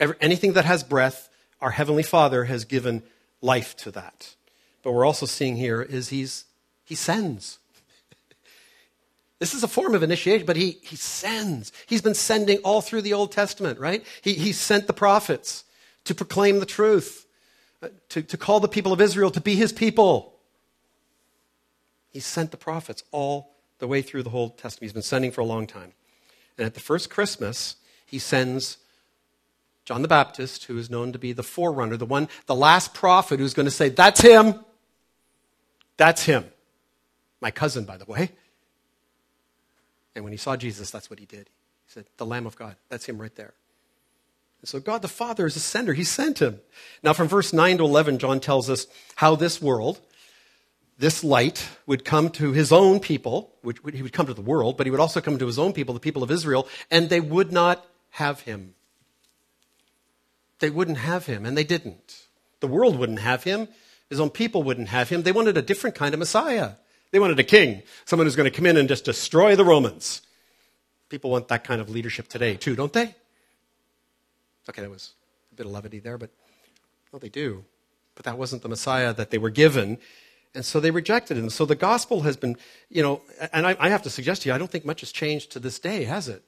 Every, 0.00 0.16
anything 0.20 0.54
that 0.54 0.64
has 0.64 0.82
breath, 0.82 1.28
our 1.60 1.70
Heavenly 1.70 2.02
Father 2.02 2.44
has 2.46 2.64
given 2.64 3.04
life 3.40 3.76
to 3.76 3.92
that. 3.92 4.34
But 4.82 4.92
we're 4.92 5.06
also 5.06 5.26
seeing 5.26 5.54
here 5.54 5.80
is 5.80 6.08
he's, 6.08 6.44
he 6.84 6.96
sends. 6.96 7.58
This 9.38 9.54
is 9.54 9.62
a 9.62 9.68
form 9.68 9.94
of 9.94 10.02
initiation, 10.02 10.44
but 10.44 10.56
he, 10.56 10.78
he 10.82 10.96
sends. 10.96 11.70
He's 11.86 12.02
been 12.02 12.16
sending 12.16 12.58
all 12.64 12.80
through 12.80 13.02
the 13.02 13.12
Old 13.12 13.30
Testament, 13.30 13.78
right? 13.78 14.04
He, 14.20 14.34
he 14.34 14.50
sent 14.50 14.88
the 14.88 14.92
prophets 14.92 15.62
to 16.02 16.14
proclaim 16.16 16.58
the 16.58 16.66
truth, 16.66 17.24
uh, 17.80 17.90
to, 18.08 18.22
to 18.22 18.36
call 18.36 18.58
the 18.58 18.66
people 18.66 18.92
of 18.92 19.00
Israel 19.00 19.30
to 19.30 19.40
be 19.40 19.54
his 19.54 19.72
people. 19.72 20.34
He 22.10 22.18
sent 22.18 22.50
the 22.50 22.56
prophets 22.56 23.04
all 23.12 23.54
the 23.78 23.86
way 23.86 24.02
through 24.02 24.24
the 24.24 24.30
whole 24.30 24.50
Testament. 24.50 24.80
He's 24.80 24.92
been 24.92 25.02
sending 25.02 25.30
for 25.30 25.42
a 25.42 25.44
long 25.44 25.68
time. 25.68 25.92
And 26.58 26.66
at 26.66 26.74
the 26.74 26.80
first 26.80 27.08
Christmas, 27.08 27.76
he 28.04 28.18
sends 28.18 28.78
John 29.84 30.02
the 30.02 30.08
Baptist, 30.08 30.64
who 30.64 30.76
is 30.76 30.90
known 30.90 31.12
to 31.12 31.18
be 31.18 31.32
the 31.32 31.42
forerunner, 31.42 31.96
the 31.96 32.04
one, 32.04 32.28
the 32.46 32.54
last 32.54 32.92
prophet 32.92 33.38
who's 33.38 33.54
going 33.54 33.64
to 33.64 33.70
say, 33.70 33.88
That's 33.88 34.20
him. 34.20 34.54
That's 35.96 36.24
him. 36.24 36.44
My 37.40 37.50
cousin, 37.50 37.84
by 37.84 37.96
the 37.96 38.04
way. 38.04 38.32
And 40.14 40.24
when 40.24 40.32
he 40.32 40.36
saw 40.36 40.56
Jesus, 40.56 40.90
that's 40.90 41.08
what 41.08 41.18
he 41.18 41.26
did. 41.26 41.48
He 41.86 41.92
said, 41.92 42.06
The 42.16 42.26
Lamb 42.26 42.46
of 42.46 42.56
God. 42.56 42.76
That's 42.88 43.06
him 43.06 43.18
right 43.18 43.34
there. 43.36 43.54
And 44.60 44.68
so 44.68 44.80
God 44.80 45.02
the 45.02 45.08
Father 45.08 45.46
is 45.46 45.56
a 45.56 45.60
sender. 45.60 45.94
He 45.94 46.04
sent 46.04 46.40
him. 46.40 46.60
Now, 47.02 47.12
from 47.12 47.28
verse 47.28 47.52
9 47.52 47.78
to 47.78 47.84
11, 47.84 48.18
John 48.18 48.40
tells 48.40 48.68
us 48.68 48.86
how 49.16 49.36
this 49.36 49.62
world, 49.62 50.00
this 50.98 51.22
light, 51.22 51.68
would 51.86 52.04
come 52.04 52.28
to 52.30 52.52
his 52.52 52.72
own 52.72 53.00
people. 53.00 53.54
Which 53.62 53.78
he 53.92 54.02
would 54.02 54.12
come 54.12 54.26
to 54.26 54.34
the 54.34 54.42
world, 54.42 54.76
but 54.76 54.86
he 54.86 54.90
would 54.90 55.00
also 55.00 55.20
come 55.20 55.38
to 55.38 55.46
his 55.46 55.58
own 55.58 55.72
people, 55.72 55.94
the 55.94 56.00
people 56.00 56.22
of 56.22 56.30
Israel, 56.30 56.66
and 56.90 57.08
they 57.08 57.20
would 57.20 57.52
not 57.52 57.84
have 58.10 58.40
him. 58.40 58.74
They 60.58 60.70
wouldn't 60.70 60.98
have 60.98 61.26
him, 61.26 61.46
and 61.46 61.56
they 61.56 61.64
didn't. 61.64 62.26
The 62.60 62.66
world 62.66 62.98
wouldn't 62.98 63.20
have 63.20 63.44
him. 63.44 63.68
His 64.10 64.20
own 64.20 64.30
people 64.30 64.62
wouldn't 64.62 64.88
have 64.88 65.08
him. 65.08 65.22
They 65.22 65.32
wanted 65.32 65.56
a 65.56 65.62
different 65.62 65.94
kind 65.94 66.14
of 66.14 66.18
Messiah. 66.18 66.72
They 67.10 67.18
wanted 67.18 67.38
a 67.38 67.44
king, 67.44 67.82
someone 68.04 68.26
who's 68.26 68.36
going 68.36 68.50
to 68.50 68.56
come 68.56 68.66
in 68.66 68.76
and 68.76 68.88
just 68.88 69.04
destroy 69.04 69.56
the 69.56 69.64
Romans. 69.64 70.22
People 71.08 71.30
want 71.30 71.48
that 71.48 71.64
kind 71.64 71.80
of 71.80 71.88
leadership 71.88 72.28
today, 72.28 72.56
too, 72.56 72.74
don't 72.74 72.92
they? 72.92 73.14
Okay, 74.68 74.82
that 74.82 74.90
was 74.90 75.12
a 75.52 75.54
bit 75.54 75.66
of 75.66 75.72
levity 75.72 76.00
there, 76.00 76.18
but 76.18 76.30
well, 77.12 77.20
they 77.20 77.30
do. 77.30 77.64
But 78.14 78.24
that 78.24 78.36
wasn't 78.36 78.62
the 78.62 78.68
Messiah 78.68 79.14
that 79.14 79.30
they 79.30 79.38
were 79.38 79.50
given. 79.50 79.98
And 80.58 80.66
so 80.66 80.80
they 80.80 80.90
rejected 80.90 81.36
him. 81.36 81.50
So 81.50 81.64
the 81.66 81.76
gospel 81.76 82.22
has 82.22 82.36
been, 82.36 82.56
you 82.88 83.00
know, 83.00 83.22
and 83.52 83.64
I, 83.64 83.76
I 83.78 83.90
have 83.90 84.02
to 84.02 84.10
suggest 84.10 84.42
to 84.42 84.48
you, 84.48 84.54
I 84.56 84.58
don't 84.58 84.68
think 84.68 84.84
much 84.84 85.02
has 85.02 85.12
changed 85.12 85.52
to 85.52 85.60
this 85.60 85.78
day, 85.78 86.02
has 86.02 86.26
it? 86.26 86.42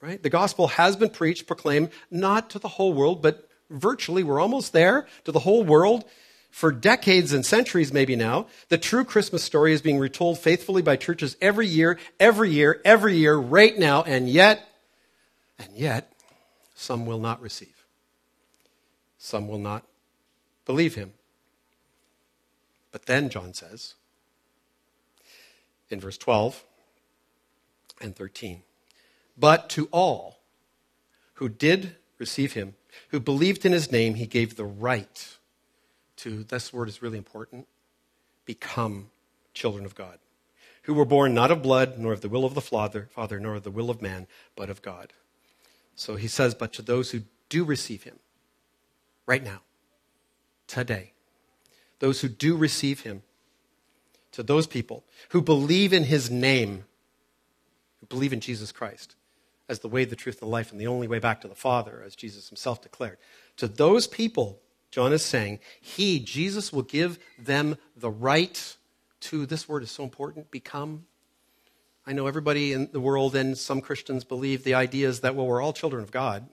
Right? 0.00 0.22
The 0.22 0.30
gospel 0.30 0.68
has 0.68 0.94
been 0.94 1.10
preached, 1.10 1.48
proclaimed, 1.48 1.90
not 2.12 2.48
to 2.50 2.60
the 2.60 2.68
whole 2.68 2.92
world, 2.92 3.20
but 3.20 3.48
virtually, 3.70 4.22
we're 4.22 4.38
almost 4.38 4.72
there 4.72 5.08
to 5.24 5.32
the 5.32 5.40
whole 5.40 5.64
world 5.64 6.04
for 6.52 6.70
decades 6.70 7.32
and 7.32 7.44
centuries, 7.44 7.92
maybe 7.92 8.14
now, 8.14 8.46
the 8.68 8.78
true 8.78 9.04
Christmas 9.04 9.42
story 9.42 9.72
is 9.72 9.82
being 9.82 9.98
retold 9.98 10.38
faithfully 10.38 10.82
by 10.82 10.94
churches 10.94 11.36
every 11.40 11.66
year, 11.66 11.98
every 12.20 12.50
year, 12.50 12.80
every 12.84 13.16
year, 13.16 13.34
right 13.34 13.76
now, 13.76 14.04
and 14.04 14.30
yet, 14.30 14.64
and 15.58 15.74
yet, 15.74 16.12
some 16.76 17.04
will 17.04 17.18
not 17.18 17.42
receive. 17.42 17.84
Some 19.18 19.48
will 19.48 19.58
not 19.58 19.82
believe 20.64 20.94
him. 20.94 21.14
But 22.90 23.06
then, 23.06 23.28
John 23.28 23.54
says, 23.54 23.94
in 25.90 26.00
verse 26.00 26.18
12 26.18 26.64
and 28.00 28.16
13, 28.16 28.62
but 29.36 29.68
to 29.70 29.88
all 29.92 30.38
who 31.34 31.48
did 31.48 31.96
receive 32.18 32.54
him, 32.54 32.74
who 33.10 33.20
believed 33.20 33.64
in 33.64 33.72
his 33.72 33.92
name, 33.92 34.14
he 34.14 34.26
gave 34.26 34.56
the 34.56 34.64
right 34.64 35.36
to, 36.16 36.42
this 36.44 36.72
word 36.72 36.88
is 36.88 37.02
really 37.02 37.18
important, 37.18 37.68
become 38.44 39.10
children 39.54 39.84
of 39.84 39.94
God, 39.94 40.18
who 40.82 40.94
were 40.94 41.04
born 41.04 41.34
not 41.34 41.50
of 41.50 41.62
blood, 41.62 41.98
nor 41.98 42.12
of 42.12 42.22
the 42.22 42.28
will 42.28 42.44
of 42.44 42.54
the 42.54 42.60
Father, 42.60 43.08
nor 43.38 43.54
of 43.54 43.62
the 43.62 43.70
will 43.70 43.90
of 43.90 44.02
man, 44.02 44.26
but 44.56 44.70
of 44.70 44.82
God. 44.82 45.12
So 45.94 46.16
he 46.16 46.28
says, 46.28 46.54
but 46.54 46.72
to 46.74 46.82
those 46.82 47.10
who 47.10 47.22
do 47.48 47.64
receive 47.64 48.04
him, 48.04 48.18
right 49.26 49.42
now, 49.42 49.60
today, 50.66 51.12
those 51.98 52.20
who 52.20 52.28
do 52.28 52.56
receive 52.56 53.00
him, 53.00 53.22
to 54.32 54.42
those 54.42 54.66
people 54.66 55.04
who 55.30 55.42
believe 55.42 55.92
in 55.92 56.04
his 56.04 56.30
name, 56.30 56.84
who 58.00 58.06
believe 58.06 58.32
in 58.32 58.40
Jesus 58.40 58.72
Christ 58.72 59.16
as 59.68 59.80
the 59.80 59.88
way, 59.88 60.04
the 60.04 60.16
truth, 60.16 60.36
and 60.40 60.48
the 60.48 60.52
life, 60.52 60.72
and 60.72 60.80
the 60.80 60.86
only 60.86 61.06
way 61.06 61.18
back 61.18 61.42
to 61.42 61.48
the 61.48 61.54
Father, 61.54 62.02
as 62.04 62.16
Jesus 62.16 62.48
himself 62.48 62.80
declared, 62.80 63.18
to 63.56 63.68
those 63.68 64.06
people, 64.06 64.60
John 64.90 65.12
is 65.12 65.22
saying, 65.24 65.58
He, 65.80 66.18
Jesus, 66.18 66.72
will 66.72 66.82
give 66.82 67.18
them 67.38 67.76
the 67.96 68.10
right 68.10 68.76
to, 69.20 69.44
this 69.44 69.68
word 69.68 69.82
is 69.82 69.90
so 69.90 70.04
important, 70.04 70.50
become. 70.50 71.04
I 72.06 72.12
know 72.12 72.26
everybody 72.26 72.72
in 72.72 72.88
the 72.92 73.00
world 73.00 73.36
and 73.36 73.58
some 73.58 73.82
Christians 73.82 74.24
believe 74.24 74.64
the 74.64 74.74
idea 74.74 75.08
is 75.08 75.20
that, 75.20 75.34
well, 75.34 75.46
we're 75.46 75.60
all 75.60 75.74
children 75.74 76.02
of 76.02 76.10
God. 76.10 76.48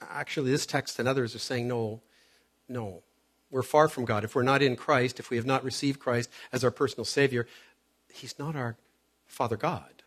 Actually, 0.00 0.50
this 0.50 0.64
text 0.64 0.98
and 0.98 1.06
others 1.06 1.34
are 1.34 1.40
saying, 1.40 1.68
no, 1.68 2.00
no. 2.66 3.02
We're 3.50 3.62
far 3.62 3.88
from 3.88 4.04
God. 4.04 4.24
If 4.24 4.34
we're 4.34 4.42
not 4.42 4.62
in 4.62 4.76
Christ, 4.76 5.18
if 5.18 5.30
we 5.30 5.36
have 5.36 5.46
not 5.46 5.64
received 5.64 5.98
Christ 5.98 6.30
as 6.52 6.62
our 6.62 6.70
personal 6.70 7.04
Savior, 7.04 7.46
He's 8.12 8.38
not 8.38 8.56
our 8.56 8.76
Father 9.26 9.56
God 9.56 10.02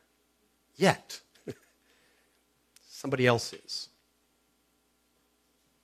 yet. 0.76 1.22
Somebody 2.90 3.28
else 3.28 3.54
is, 3.54 3.90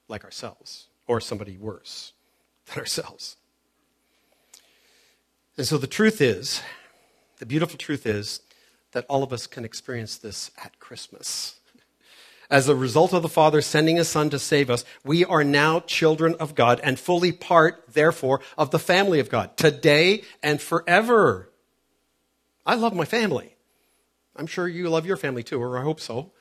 like 0.07 0.23
ourselves 0.23 0.87
or 1.07 1.19
somebody 1.19 1.57
worse 1.57 2.13
than 2.67 2.79
ourselves. 2.79 3.35
And 5.57 5.65
so 5.65 5.77
the 5.77 5.87
truth 5.87 6.21
is, 6.21 6.61
the 7.39 7.45
beautiful 7.45 7.77
truth 7.77 8.05
is, 8.05 8.41
that 8.91 9.05
all 9.07 9.23
of 9.23 9.33
us 9.33 9.45
can 9.45 9.65
experience 9.65 10.17
this 10.17 10.51
at 10.63 10.79
Christmas. 10.79 11.58
As 12.49 12.67
a 12.67 12.75
result 12.75 13.13
of 13.13 13.21
the 13.21 13.29
Father 13.29 13.61
sending 13.61 13.97
His 13.97 14.07
Son 14.07 14.29
to 14.31 14.39
save 14.39 14.69
us, 14.69 14.83
we 15.03 15.23
are 15.23 15.43
now 15.43 15.81
children 15.81 16.35
of 16.39 16.55
God 16.55 16.79
and 16.83 16.99
fully 16.99 17.31
part, 17.31 17.83
therefore, 17.93 18.41
of 18.57 18.71
the 18.71 18.79
family 18.79 19.19
of 19.19 19.29
God, 19.29 19.55
today 19.55 20.23
and 20.41 20.59
forever. 20.59 21.51
I 22.65 22.75
love 22.75 22.95
my 22.95 23.05
family. 23.05 23.55
I'm 24.35 24.47
sure 24.47 24.67
you 24.67 24.89
love 24.89 25.05
your 25.05 25.17
family 25.17 25.43
too, 25.43 25.61
or 25.61 25.77
I 25.77 25.83
hope 25.83 25.99
so. 25.99 26.31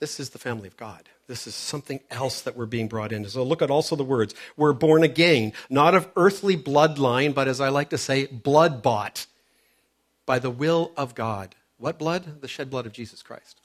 This 0.00 0.20
is 0.20 0.30
the 0.30 0.38
family 0.38 0.68
of 0.68 0.76
God. 0.76 1.08
This 1.26 1.46
is 1.46 1.54
something 1.54 2.00
else 2.10 2.40
that 2.42 2.56
we're 2.56 2.66
being 2.66 2.88
brought 2.88 3.12
into. 3.12 3.30
So 3.30 3.42
look 3.42 3.62
at 3.62 3.70
also 3.70 3.96
the 3.96 4.04
words. 4.04 4.34
We're 4.56 4.72
born 4.72 5.02
again, 5.02 5.52
not 5.68 5.94
of 5.94 6.08
earthly 6.16 6.56
bloodline, 6.56 7.34
but 7.34 7.48
as 7.48 7.60
I 7.60 7.68
like 7.68 7.90
to 7.90 7.98
say, 7.98 8.26
blood 8.26 8.82
bought 8.82 9.26
by 10.24 10.38
the 10.38 10.50
will 10.50 10.92
of 10.96 11.14
God. 11.14 11.54
What 11.78 11.98
blood? 11.98 12.40
The 12.40 12.48
shed 12.48 12.70
blood 12.70 12.86
of 12.86 12.92
Jesus 12.92 13.22
Christ. 13.22 13.60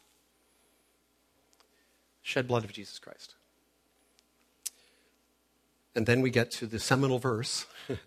Shed 2.21 2.47
blood 2.47 2.63
of 2.63 2.71
Jesus 2.71 2.99
Christ. 2.99 3.36
And 5.95 6.05
then 6.05 6.22
we 6.22 6.30
get 6.30 6.49
to 6.51 6.66
the 6.66 6.80
seminal 6.80 7.20
verse 7.20 7.66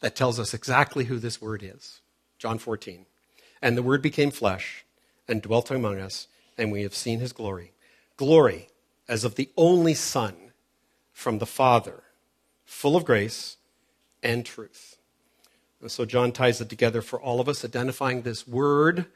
that 0.00 0.14
tells 0.14 0.38
us 0.38 0.54
exactly 0.54 1.06
who 1.06 1.18
this 1.18 1.40
word 1.40 1.62
is. 1.62 2.00
John 2.38 2.58
14. 2.58 3.06
And 3.60 3.76
the 3.76 3.82
word 3.82 4.02
became 4.02 4.30
flesh 4.30 4.84
and 5.26 5.42
dwelt 5.42 5.70
among 5.70 5.98
us, 5.98 6.28
and 6.56 6.70
we 6.70 6.82
have 6.82 6.94
seen 6.94 7.20
his 7.20 7.32
glory. 7.32 7.72
Glory 8.16 8.68
as 9.08 9.24
of 9.24 9.34
the 9.34 9.50
only 9.56 9.94
Son 9.94 10.52
from 11.12 11.38
the 11.38 11.46
Father, 11.46 12.02
full 12.64 12.96
of 12.96 13.04
grace 13.04 13.56
and 14.22 14.44
truth. 14.44 14.96
And 15.80 15.90
so 15.90 16.04
John 16.04 16.32
ties 16.32 16.60
it 16.60 16.68
together 16.68 17.02
for 17.02 17.20
all 17.20 17.40
of 17.40 17.48
us, 17.48 17.64
identifying 17.64 18.22
this 18.22 18.46
word 18.46 19.06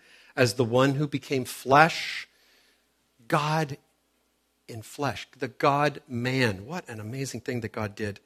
as 0.40 0.54
the 0.54 0.64
one 0.64 0.94
who 0.94 1.06
became 1.06 1.44
flesh, 1.44 2.26
God 3.28 3.76
in 4.66 4.80
flesh, 4.80 5.28
the 5.38 5.48
God 5.48 6.00
man. 6.08 6.64
What 6.64 6.88
an 6.88 6.98
amazing 6.98 7.42
thing 7.42 7.60
that 7.60 7.72
God 7.72 7.94
did. 7.94 8.20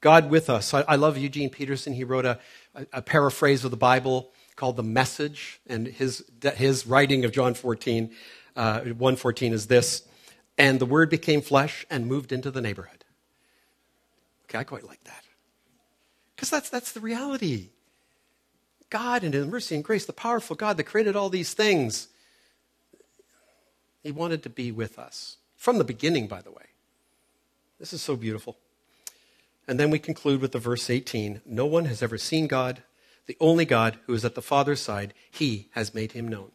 God 0.00 0.30
with 0.30 0.50
us. 0.50 0.74
I, 0.74 0.80
I 0.88 0.96
love 0.96 1.16
Eugene 1.16 1.48
Peterson. 1.48 1.92
He 1.92 2.02
wrote 2.02 2.26
a, 2.26 2.40
a, 2.74 2.86
a, 2.94 3.02
paraphrase 3.02 3.64
of 3.64 3.70
the 3.70 3.76
Bible 3.76 4.32
called 4.56 4.74
The 4.74 4.82
Message, 4.82 5.60
and 5.68 5.86
his, 5.86 6.24
his 6.56 6.88
writing 6.88 7.24
of 7.24 7.30
John 7.30 7.54
14, 7.54 8.10
uh, 8.56 8.80
114 8.80 9.52
is 9.52 9.68
this 9.68 10.02
and 10.58 10.80
the 10.80 10.86
Word 10.86 11.08
became 11.08 11.40
flesh 11.40 11.86
and 11.88 12.06
moved 12.06 12.32
into 12.32 12.50
the 12.50 12.60
neighborhood. 12.60 13.04
Okay, 14.46 14.58
I 14.58 14.64
quite 14.64 14.84
like 14.84 15.04
that. 15.04 15.22
Because 16.34 16.50
that's, 16.50 16.68
that's 16.68 16.90
the 16.90 17.00
reality. 17.00 17.70
God, 18.90 19.24
in 19.24 19.32
His 19.32 19.46
mercy 19.46 19.76
and 19.76 19.84
grace, 19.84 20.04
the 20.04 20.12
powerful 20.12 20.56
God 20.56 20.76
that 20.76 20.84
created 20.84 21.16
all 21.16 21.30
these 21.30 21.54
things, 21.54 22.08
He 24.02 24.10
wanted 24.10 24.42
to 24.42 24.50
be 24.50 24.72
with 24.72 24.98
us. 24.98 25.36
From 25.56 25.78
the 25.78 25.84
beginning, 25.84 26.26
by 26.26 26.42
the 26.42 26.50
way. 26.50 26.66
This 27.78 27.92
is 27.92 28.02
so 28.02 28.16
beautiful. 28.16 28.56
And 29.66 29.78
then 29.78 29.90
we 29.90 29.98
conclude 29.98 30.40
with 30.40 30.52
the 30.52 30.58
verse 30.58 30.90
18 30.90 31.42
No 31.46 31.66
one 31.66 31.84
has 31.86 32.02
ever 32.02 32.18
seen 32.18 32.46
God, 32.46 32.82
the 33.26 33.36
only 33.40 33.64
God 33.64 33.98
who 34.06 34.14
is 34.14 34.24
at 34.24 34.34
the 34.34 34.42
Father's 34.42 34.80
side, 34.80 35.14
He 35.30 35.68
has 35.72 35.94
made 35.94 36.12
Him 36.12 36.28
known. 36.28 36.50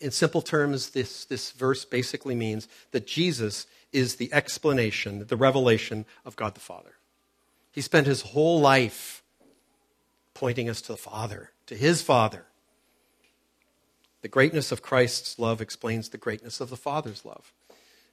In 0.00 0.10
simple 0.10 0.42
terms, 0.42 0.90
this, 0.90 1.24
this 1.26 1.52
verse 1.52 1.84
basically 1.84 2.34
means 2.34 2.66
that 2.90 3.06
Jesus 3.06 3.66
is 3.92 4.16
the 4.16 4.32
explanation, 4.32 5.24
the 5.26 5.36
revelation 5.36 6.04
of 6.24 6.34
God 6.34 6.54
the 6.54 6.60
Father. 6.60 6.94
He 7.70 7.80
spent 7.80 8.06
his 8.06 8.22
whole 8.22 8.60
life 8.60 9.22
pointing 10.34 10.68
us 10.68 10.80
to 10.82 10.92
the 10.92 10.98
Father, 10.98 11.50
to 11.66 11.76
his 11.76 12.02
Father. 12.02 12.44
The 14.22 14.28
greatness 14.28 14.72
of 14.72 14.82
Christ's 14.82 15.38
love 15.38 15.60
explains 15.60 16.08
the 16.08 16.18
greatness 16.18 16.60
of 16.60 16.70
the 16.70 16.76
Father's 16.76 17.24
love, 17.24 17.52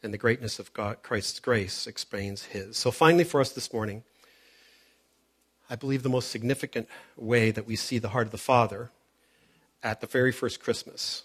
and 0.04 0.14
the 0.14 0.18
greatness 0.18 0.60
of 0.60 0.74
God, 0.74 0.98
Christ's 1.04 1.40
grace 1.40 1.88
explains 1.88 2.46
his. 2.46 2.78
So, 2.78 2.92
finally, 2.92 3.24
for 3.24 3.42
us 3.42 3.52
this 3.52 3.74
morning, 3.74 4.04
I 5.70 5.76
believe 5.76 6.04
the 6.04 6.10
most 6.10 6.30
significant 6.30 6.90
way 7.16 7.50
that 7.52 7.66
we 7.66 7.76
see 7.76 7.98
the 7.98 8.10
heart 8.10 8.28
of 8.28 8.32
the 8.32 8.38
Father 8.38 8.92
at 9.82 10.02
the 10.02 10.08
very 10.08 10.32
first 10.32 10.62
Christmas 10.62 11.24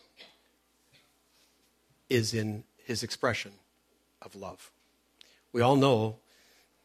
is 2.09 2.33
in 2.33 2.65
his 2.85 3.03
expression 3.03 3.53
of 4.23 4.37
love. 4.37 4.71
We 5.53 5.63
all 5.63 5.77
know 5.77 6.19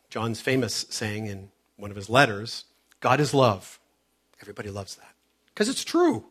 John's 0.09 0.41
famous 0.41 0.85
saying 0.89 1.27
in 1.27 1.51
one 1.77 1.91
of 1.91 1.97
his 1.97 2.09
letters 2.09 2.65
God 2.99 3.19
is 3.19 3.33
love. 3.33 3.79
Everybody 4.41 4.69
loves 4.69 4.95
that 4.95 5.13
because 5.53 5.69
it's 5.69 5.83
true. 5.83 6.25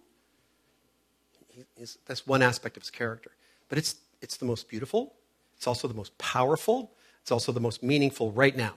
that's 2.07 2.27
one 2.27 2.43
aspect 2.43 2.77
of 2.77 2.83
his 2.83 2.91
character. 2.91 3.31
But 3.69 3.79
it's, 3.79 3.97
it's 4.21 4.37
the 4.37 4.45
most 4.45 4.69
beautiful, 4.69 5.15
it's 5.57 5.67
also 5.67 5.87
the 5.89 5.95
most 5.95 6.17
powerful, 6.19 6.91
it's 7.23 7.31
also 7.31 7.53
the 7.53 7.61
most 7.61 7.83
meaningful 7.83 8.33
right 8.33 8.57
now. 8.57 8.75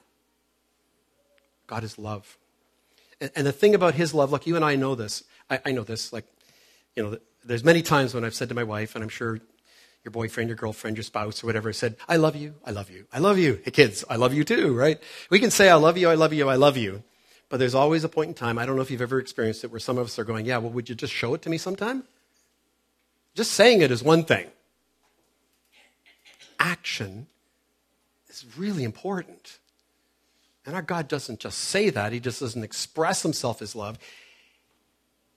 God 1.66 1.84
is 1.84 1.98
love. 1.98 2.38
And, 3.20 3.32
and 3.36 3.48
the 3.48 3.52
thing 3.52 3.74
about 3.74 3.96
his 3.96 4.14
love, 4.14 4.32
look, 4.32 4.46
you 4.46 4.56
and 4.56 4.66
I 4.66 4.76
know 4.76 4.96
this. 4.96 5.24
I, 5.50 5.60
I 5.66 5.72
know 5.72 5.84
this. 5.84 6.14
Like, 6.14 6.26
you 6.96 7.04
know, 7.04 7.18
there's 7.44 7.64
many 7.64 7.82
times 7.82 8.14
when 8.14 8.24
I've 8.24 8.36
said 8.36 8.50
to 8.50 8.56
my 8.56 8.64
wife, 8.64 8.96
and 8.96 9.04
I'm 9.04 9.10
sure 9.10 9.40
your 10.04 10.12
boyfriend, 10.12 10.50
your 10.50 10.58
girlfriend, 10.58 10.98
your 10.98 11.04
spouse, 11.04 11.44
or 11.44 11.48
whatever 11.48 11.72
said, 11.72 11.96
I 12.08 12.18
love 12.18 12.36
you, 12.36 12.56
I 12.66 12.72
love 12.72 12.90
you, 12.90 13.06
I 13.12 13.20
love 13.20 13.38
you. 13.38 13.62
Hey, 13.64 13.72
kids, 13.72 14.04
I 14.10 14.18
love 14.18 14.34
you 14.34 14.44
too, 14.44 14.76
right? 14.76 15.02
We 15.30 15.40
can 15.40 15.50
say, 15.50 15.70
I 15.70 15.76
love 15.76 15.98
you, 15.98 16.10
I 16.10 16.16
love 16.16 16.34
you, 16.34 16.50
I 16.50 16.56
love 16.56 16.76
you. 16.76 17.04
But 17.54 17.60
there's 17.60 17.76
always 17.76 18.04
a 18.04 18.10
point 18.10 18.30
in 18.30 18.34
time, 18.34 18.58
I 18.58 18.66
don't 18.66 18.78
know 18.78 18.82
if 18.82 18.90
you've 18.90 19.00
ever 19.00 19.20
experienced 19.20 19.64
it, 19.64 19.70
where 19.70 19.80
some 19.80 20.00
of 20.00 20.08
us 20.08 20.18
are 20.18 20.24
going, 20.24 20.48
Yeah, 20.48 20.58
well, 20.58 20.72
would 20.72 20.90
you 20.90 20.96
just 20.96 21.14
show 21.14 21.36
it 21.36 21.44
to 21.44 21.52
me 21.52 21.60
sometime? 21.60 22.04
Just 23.36 23.52
saying 23.52 23.84
it 23.84 23.92
is 23.92 24.02
one 24.02 24.26
thing. 24.26 24.48
Action 26.60 27.28
is 28.28 28.44
really 28.58 28.84
important. 28.84 29.60
And 30.66 30.76
our 30.76 30.82
God 30.82 31.08
doesn't 31.08 31.40
just 31.40 31.60
say 31.60 31.92
that, 31.92 32.12
He 32.12 32.20
just 32.20 32.40
doesn't 32.40 32.64
express 32.64 33.22
Himself 33.22 33.62
as 33.62 33.76
love. 33.76 34.00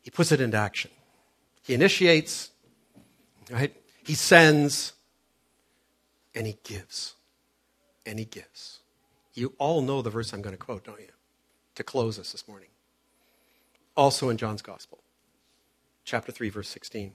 He 0.00 0.10
puts 0.10 0.32
it 0.32 0.40
into 0.40 0.56
action. 0.56 0.92
He 1.64 1.74
initiates, 1.74 2.50
right? 3.50 3.76
He 4.04 4.14
sends 4.14 4.94
and 6.34 6.46
he 6.46 6.56
gives. 6.64 7.12
And 8.06 8.18
he 8.18 8.24
gives. 8.24 8.78
You 9.34 9.52
all 9.58 9.82
know 9.82 10.00
the 10.00 10.08
verse 10.08 10.32
I'm 10.32 10.40
going 10.40 10.56
to 10.56 10.58
quote, 10.58 10.82
don't 10.82 10.98
you? 10.98 11.08
To 11.76 11.84
close 11.84 12.18
us 12.18 12.32
this 12.32 12.48
morning. 12.48 12.68
Also 13.96 14.28
in 14.28 14.36
John's 14.36 14.62
Gospel, 14.62 14.98
chapter 16.04 16.32
3, 16.32 16.48
verse 16.48 16.68
16. 16.68 17.12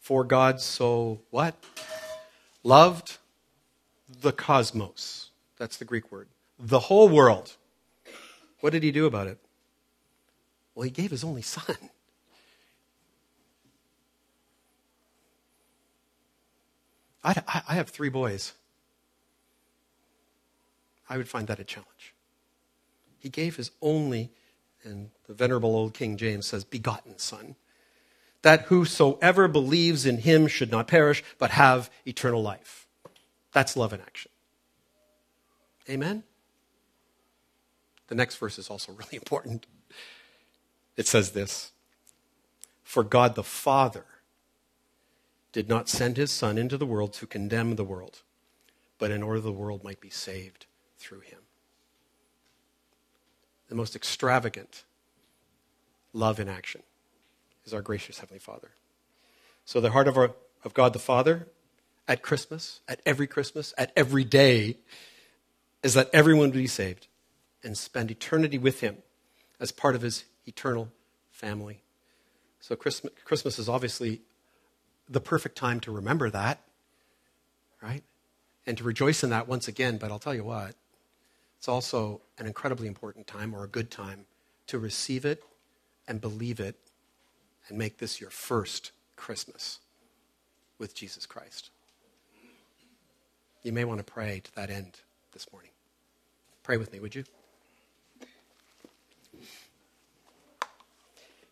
For 0.00 0.24
God 0.24 0.60
so 0.60 1.20
what? 1.30 1.56
Loved 2.62 3.18
the 4.08 4.32
cosmos. 4.32 5.30
That's 5.56 5.76
the 5.76 5.84
Greek 5.84 6.10
word. 6.10 6.28
The 6.58 6.78
whole 6.78 7.08
world. 7.08 7.56
What 8.60 8.72
did 8.72 8.82
he 8.82 8.92
do 8.92 9.06
about 9.06 9.26
it? 9.26 9.38
Well, 10.74 10.84
he 10.84 10.90
gave 10.90 11.10
his 11.10 11.24
only 11.24 11.42
son. 11.42 11.76
I, 17.24 17.62
I 17.68 17.74
have 17.74 17.88
three 17.88 18.08
boys. 18.08 18.52
I 21.08 21.16
would 21.16 21.28
find 21.28 21.48
that 21.48 21.58
a 21.58 21.64
challenge. 21.64 22.14
He 23.18 23.28
gave 23.28 23.56
his 23.56 23.70
only, 23.82 24.30
and 24.82 25.10
the 25.26 25.34
venerable 25.34 25.74
old 25.74 25.94
King 25.94 26.16
James 26.16 26.46
says, 26.46 26.64
begotten 26.64 27.18
Son, 27.18 27.56
that 28.42 28.62
whosoever 28.62 29.48
believes 29.48 30.06
in 30.06 30.18
him 30.18 30.46
should 30.46 30.70
not 30.70 30.86
perish, 30.86 31.24
but 31.38 31.50
have 31.50 31.90
eternal 32.06 32.42
life. 32.42 32.86
That's 33.52 33.76
love 33.76 33.92
in 33.92 34.00
action. 34.00 34.30
Amen? 35.88 36.22
The 38.08 38.14
next 38.14 38.36
verse 38.36 38.58
is 38.58 38.70
also 38.70 38.92
really 38.96 39.14
important. 39.16 39.66
It 40.96 41.06
says 41.06 41.32
this 41.32 41.72
For 42.82 43.02
God 43.02 43.34
the 43.34 43.42
Father 43.42 44.04
did 45.52 45.68
not 45.68 45.88
send 45.88 46.16
his 46.16 46.30
Son 46.30 46.58
into 46.58 46.76
the 46.76 46.86
world 46.86 47.12
to 47.14 47.26
condemn 47.26 47.76
the 47.76 47.84
world, 47.84 48.22
but 48.98 49.10
in 49.10 49.22
order 49.22 49.40
the 49.40 49.52
world 49.52 49.82
might 49.82 50.00
be 50.00 50.10
saved 50.10 50.66
through 50.98 51.20
him. 51.20 51.38
The 53.68 53.74
most 53.74 53.96
extravagant 53.96 54.84
love 56.12 56.40
in 56.40 56.48
action 56.48 56.82
is 57.64 57.74
our 57.74 57.82
gracious 57.82 58.18
Heavenly 58.18 58.38
Father. 58.38 58.70
So, 59.64 59.80
the 59.80 59.90
heart 59.90 60.08
of, 60.08 60.16
our, 60.16 60.32
of 60.64 60.74
God 60.74 60.92
the 60.92 60.98
Father 60.98 61.48
at 62.06 62.22
Christmas, 62.22 62.80
at 62.86 63.00
every 63.04 63.26
Christmas, 63.26 63.74
at 63.76 63.92
every 63.96 64.24
day, 64.24 64.78
is 65.82 65.94
that 65.94 66.08
everyone 66.12 66.50
be 66.52 66.68
saved 66.68 67.08
and 67.64 67.76
spend 67.76 68.10
eternity 68.10 68.58
with 68.58 68.80
Him 68.80 68.98
as 69.58 69.72
part 69.72 69.96
of 69.96 70.02
His 70.02 70.24
eternal 70.46 70.92
family. 71.30 71.82
So, 72.60 72.76
Christmas, 72.76 73.12
Christmas 73.24 73.58
is 73.58 73.68
obviously 73.68 74.20
the 75.08 75.20
perfect 75.20 75.56
time 75.56 75.80
to 75.80 75.90
remember 75.90 76.30
that, 76.30 76.60
right? 77.82 78.02
And 78.66 78.78
to 78.78 78.84
rejoice 78.84 79.22
in 79.22 79.30
that 79.30 79.48
once 79.48 79.68
again. 79.68 79.98
But 79.98 80.10
I'll 80.10 80.18
tell 80.18 80.34
you 80.34 80.44
what, 80.44 80.74
it's 81.58 81.68
also 81.68 82.20
an 82.38 82.46
incredibly 82.46 82.86
important 82.86 83.26
time 83.26 83.54
or 83.54 83.64
a 83.64 83.68
good 83.68 83.90
time 83.90 84.26
to 84.66 84.78
receive 84.78 85.24
it 85.24 85.42
and 86.08 86.20
believe 86.20 86.60
it 86.60 86.76
and 87.68 87.78
make 87.78 87.98
this 87.98 88.20
your 88.20 88.30
first 88.30 88.92
Christmas 89.16 89.80
with 90.78 90.94
Jesus 90.94 91.26
Christ. 91.26 91.70
You 93.62 93.72
may 93.72 93.84
want 93.84 93.98
to 93.98 94.04
pray 94.04 94.40
to 94.44 94.54
that 94.54 94.70
end 94.70 95.00
this 95.32 95.50
morning. 95.52 95.70
Pray 96.62 96.76
with 96.76 96.92
me, 96.92 97.00
would 97.00 97.14
you? 97.14 97.24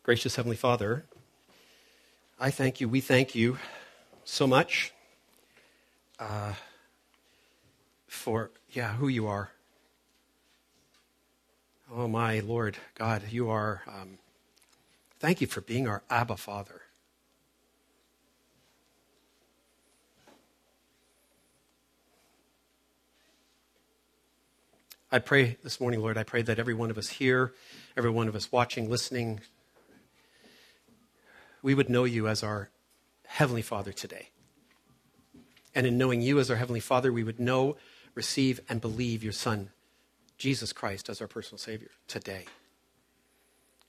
Gracious 0.04 0.36
Heavenly 0.36 0.56
Father, 0.56 1.06
I 2.38 2.50
thank 2.50 2.80
you. 2.80 2.88
We 2.88 3.00
thank 3.00 3.34
you 3.34 3.58
so 4.24 4.46
much 4.46 4.92
uh, 6.18 6.52
for, 8.06 8.50
yeah, 8.70 8.94
who 8.94 9.08
you 9.08 9.26
are. 9.26 9.53
Oh, 11.96 12.08
my 12.08 12.40
Lord 12.40 12.76
God, 12.96 13.22
you 13.30 13.48
are. 13.50 13.82
Um, 13.86 14.18
thank 15.20 15.40
you 15.40 15.46
for 15.46 15.60
being 15.60 15.86
our 15.86 16.02
Abba 16.10 16.36
Father. 16.36 16.82
I 25.12 25.20
pray 25.20 25.56
this 25.62 25.80
morning, 25.80 26.00
Lord, 26.00 26.18
I 26.18 26.24
pray 26.24 26.42
that 26.42 26.58
every 26.58 26.74
one 26.74 26.90
of 26.90 26.98
us 26.98 27.08
here, 27.10 27.54
every 27.96 28.10
one 28.10 28.26
of 28.26 28.34
us 28.34 28.50
watching, 28.50 28.90
listening, 28.90 29.40
we 31.62 31.76
would 31.76 31.88
know 31.88 32.02
you 32.02 32.26
as 32.26 32.42
our 32.42 32.70
Heavenly 33.26 33.62
Father 33.62 33.92
today. 33.92 34.30
And 35.76 35.86
in 35.86 35.96
knowing 35.96 36.22
you 36.22 36.40
as 36.40 36.50
our 36.50 36.56
Heavenly 36.56 36.80
Father, 36.80 37.12
we 37.12 37.22
would 37.22 37.38
know, 37.38 37.76
receive, 38.16 38.58
and 38.68 38.80
believe 38.80 39.22
your 39.22 39.32
Son, 39.32 39.70
Jesus 40.38 40.72
Christ, 40.72 41.08
as 41.08 41.20
our 41.20 41.28
personal 41.28 41.58
Savior 41.58 41.90
today. 42.08 42.44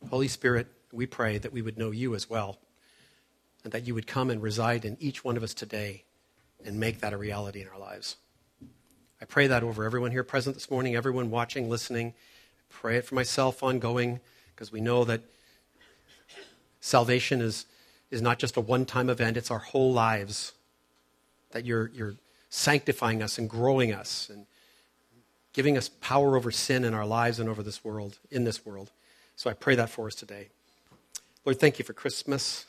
Holy 0.10 0.28
Spirit, 0.28 0.68
we 0.92 1.06
pray 1.06 1.38
that 1.38 1.52
we 1.52 1.62
would 1.62 1.78
know 1.78 1.92
you 1.92 2.16
as 2.16 2.30
well, 2.30 2.60
and 3.64 3.74
that 3.74 3.88
you 3.88 3.94
would 3.94 4.08
come 4.08 4.30
and 4.30 4.42
reside 4.42 4.86
in 4.86 4.98
each 5.00 5.24
one 5.24 5.38
of 5.38 5.44
us 5.44 5.54
today 5.54 6.04
and 6.64 6.80
make 6.80 7.02
that 7.02 7.14
a 7.14 7.18
reality 7.18 7.62
in 7.62 7.68
our 7.68 7.80
lives. 7.80 8.18
I 9.22 9.26
pray 9.26 9.48
that 9.48 9.64
over 9.64 9.84
everyone 9.84 10.12
here 10.12 10.24
present 10.24 10.56
this 10.56 10.70
morning, 10.70 10.96
everyone 10.96 11.32
watching, 11.32 11.70
listening. 11.70 12.10
I 12.10 12.74
pray 12.74 12.98
it 12.98 13.06
for 13.06 13.16
myself 13.16 13.64
ongoing, 13.64 14.20
because 14.54 14.72
we 14.72 14.82
know 14.82 15.04
that 15.06 15.22
Salvation 16.86 17.42
is, 17.42 17.66
is 18.12 18.22
not 18.22 18.38
just 18.38 18.58
a 18.58 18.62
one 18.62 18.86
time 18.86 19.10
event, 19.10 19.38
it's 19.38 19.50
our 19.50 19.58
whole 19.58 19.92
lives. 19.92 20.54
That 21.50 21.66
you're, 21.66 21.90
you're 21.96 22.14
sanctifying 22.50 23.24
us 23.24 23.40
and 23.40 23.50
growing 23.50 23.92
us 23.92 24.30
and 24.32 24.46
giving 25.56 25.78
us 25.78 25.88
power 25.88 26.36
over 26.36 26.52
sin 26.52 26.84
in 26.84 26.94
our 26.94 27.06
lives 27.06 27.40
and 27.40 27.48
over 27.48 27.64
this 27.64 27.82
world, 27.82 28.20
in 28.30 28.44
this 28.44 28.66
world. 28.66 28.92
So 29.38 29.50
I 29.50 29.54
pray 29.54 29.76
that 29.76 29.90
for 29.90 30.06
us 30.06 30.14
today. 30.14 30.50
Lord, 31.46 31.62
thank 31.62 31.80
you 31.80 31.86
for 31.86 31.94
Christmas. 31.94 32.66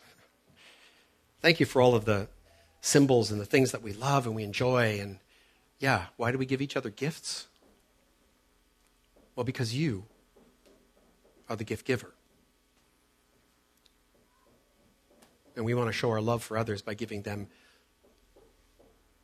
Thank 1.43 1.59
you 1.59 1.67
for 1.67 1.83
all 1.83 1.97
of 1.97 2.05
the 2.05 2.29
symbols 2.81 3.33
and 3.33 3.41
the 3.41 3.45
things 3.45 3.73
that 3.73 3.83
we 3.83 3.93
love 3.93 4.25
and 4.25 4.37
we 4.37 4.45
enjoy. 4.45 5.01
And 5.01 5.19
yeah, 5.81 6.05
why 6.17 6.31
do 6.31 6.39
we 6.39 6.47
give 6.47 6.63
each 6.63 6.77
other 6.77 6.91
gifts? 6.91 7.49
Well, 9.35 9.43
because 9.43 9.75
you 9.75 10.05
are 11.49 11.57
the 11.57 11.65
gift 11.65 11.87
giver. 11.87 12.15
And 15.57 15.65
we 15.65 15.75
want 15.75 15.89
to 15.89 15.93
show 15.93 16.11
our 16.11 16.21
love 16.21 16.45
for 16.45 16.57
others 16.57 16.83
by 16.83 16.95
giving 16.95 17.23
them 17.23 17.49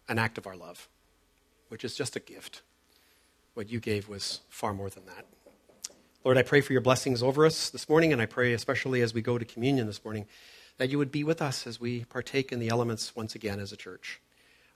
an 0.08 0.18
act 0.18 0.36
of 0.36 0.48
our 0.48 0.56
love, 0.56 0.88
which 1.68 1.84
is 1.84 1.94
just 1.94 2.16
a 2.16 2.20
gift. 2.20 2.62
What 3.54 3.70
you 3.70 3.80
gave 3.80 4.08
was 4.08 4.40
far 4.48 4.72
more 4.72 4.90
than 4.90 5.06
that. 5.06 5.26
Lord, 6.24 6.38
I 6.38 6.42
pray 6.42 6.60
for 6.60 6.72
your 6.72 6.82
blessings 6.82 7.22
over 7.22 7.44
us 7.44 7.68
this 7.70 7.88
morning, 7.88 8.12
and 8.12 8.22
I 8.22 8.26
pray 8.26 8.52
especially 8.52 9.02
as 9.02 9.12
we 9.12 9.22
go 9.22 9.38
to 9.38 9.44
communion 9.44 9.86
this 9.86 10.04
morning 10.04 10.26
that 10.78 10.88
you 10.88 10.98
would 10.98 11.12
be 11.12 11.24
with 11.24 11.42
us 11.42 11.66
as 11.66 11.80
we 11.80 12.04
partake 12.04 12.52
in 12.52 12.58
the 12.58 12.68
elements 12.68 13.14
once 13.14 13.34
again 13.34 13.60
as 13.60 13.72
a 13.72 13.76
church. 13.76 14.20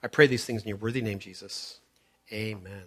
I 0.03 0.07
pray 0.07 0.27
these 0.27 0.45
things 0.45 0.61
in 0.61 0.67
your 0.67 0.77
worthy 0.77 1.01
name, 1.01 1.19
Jesus. 1.19 1.79
Amen. 2.31 2.83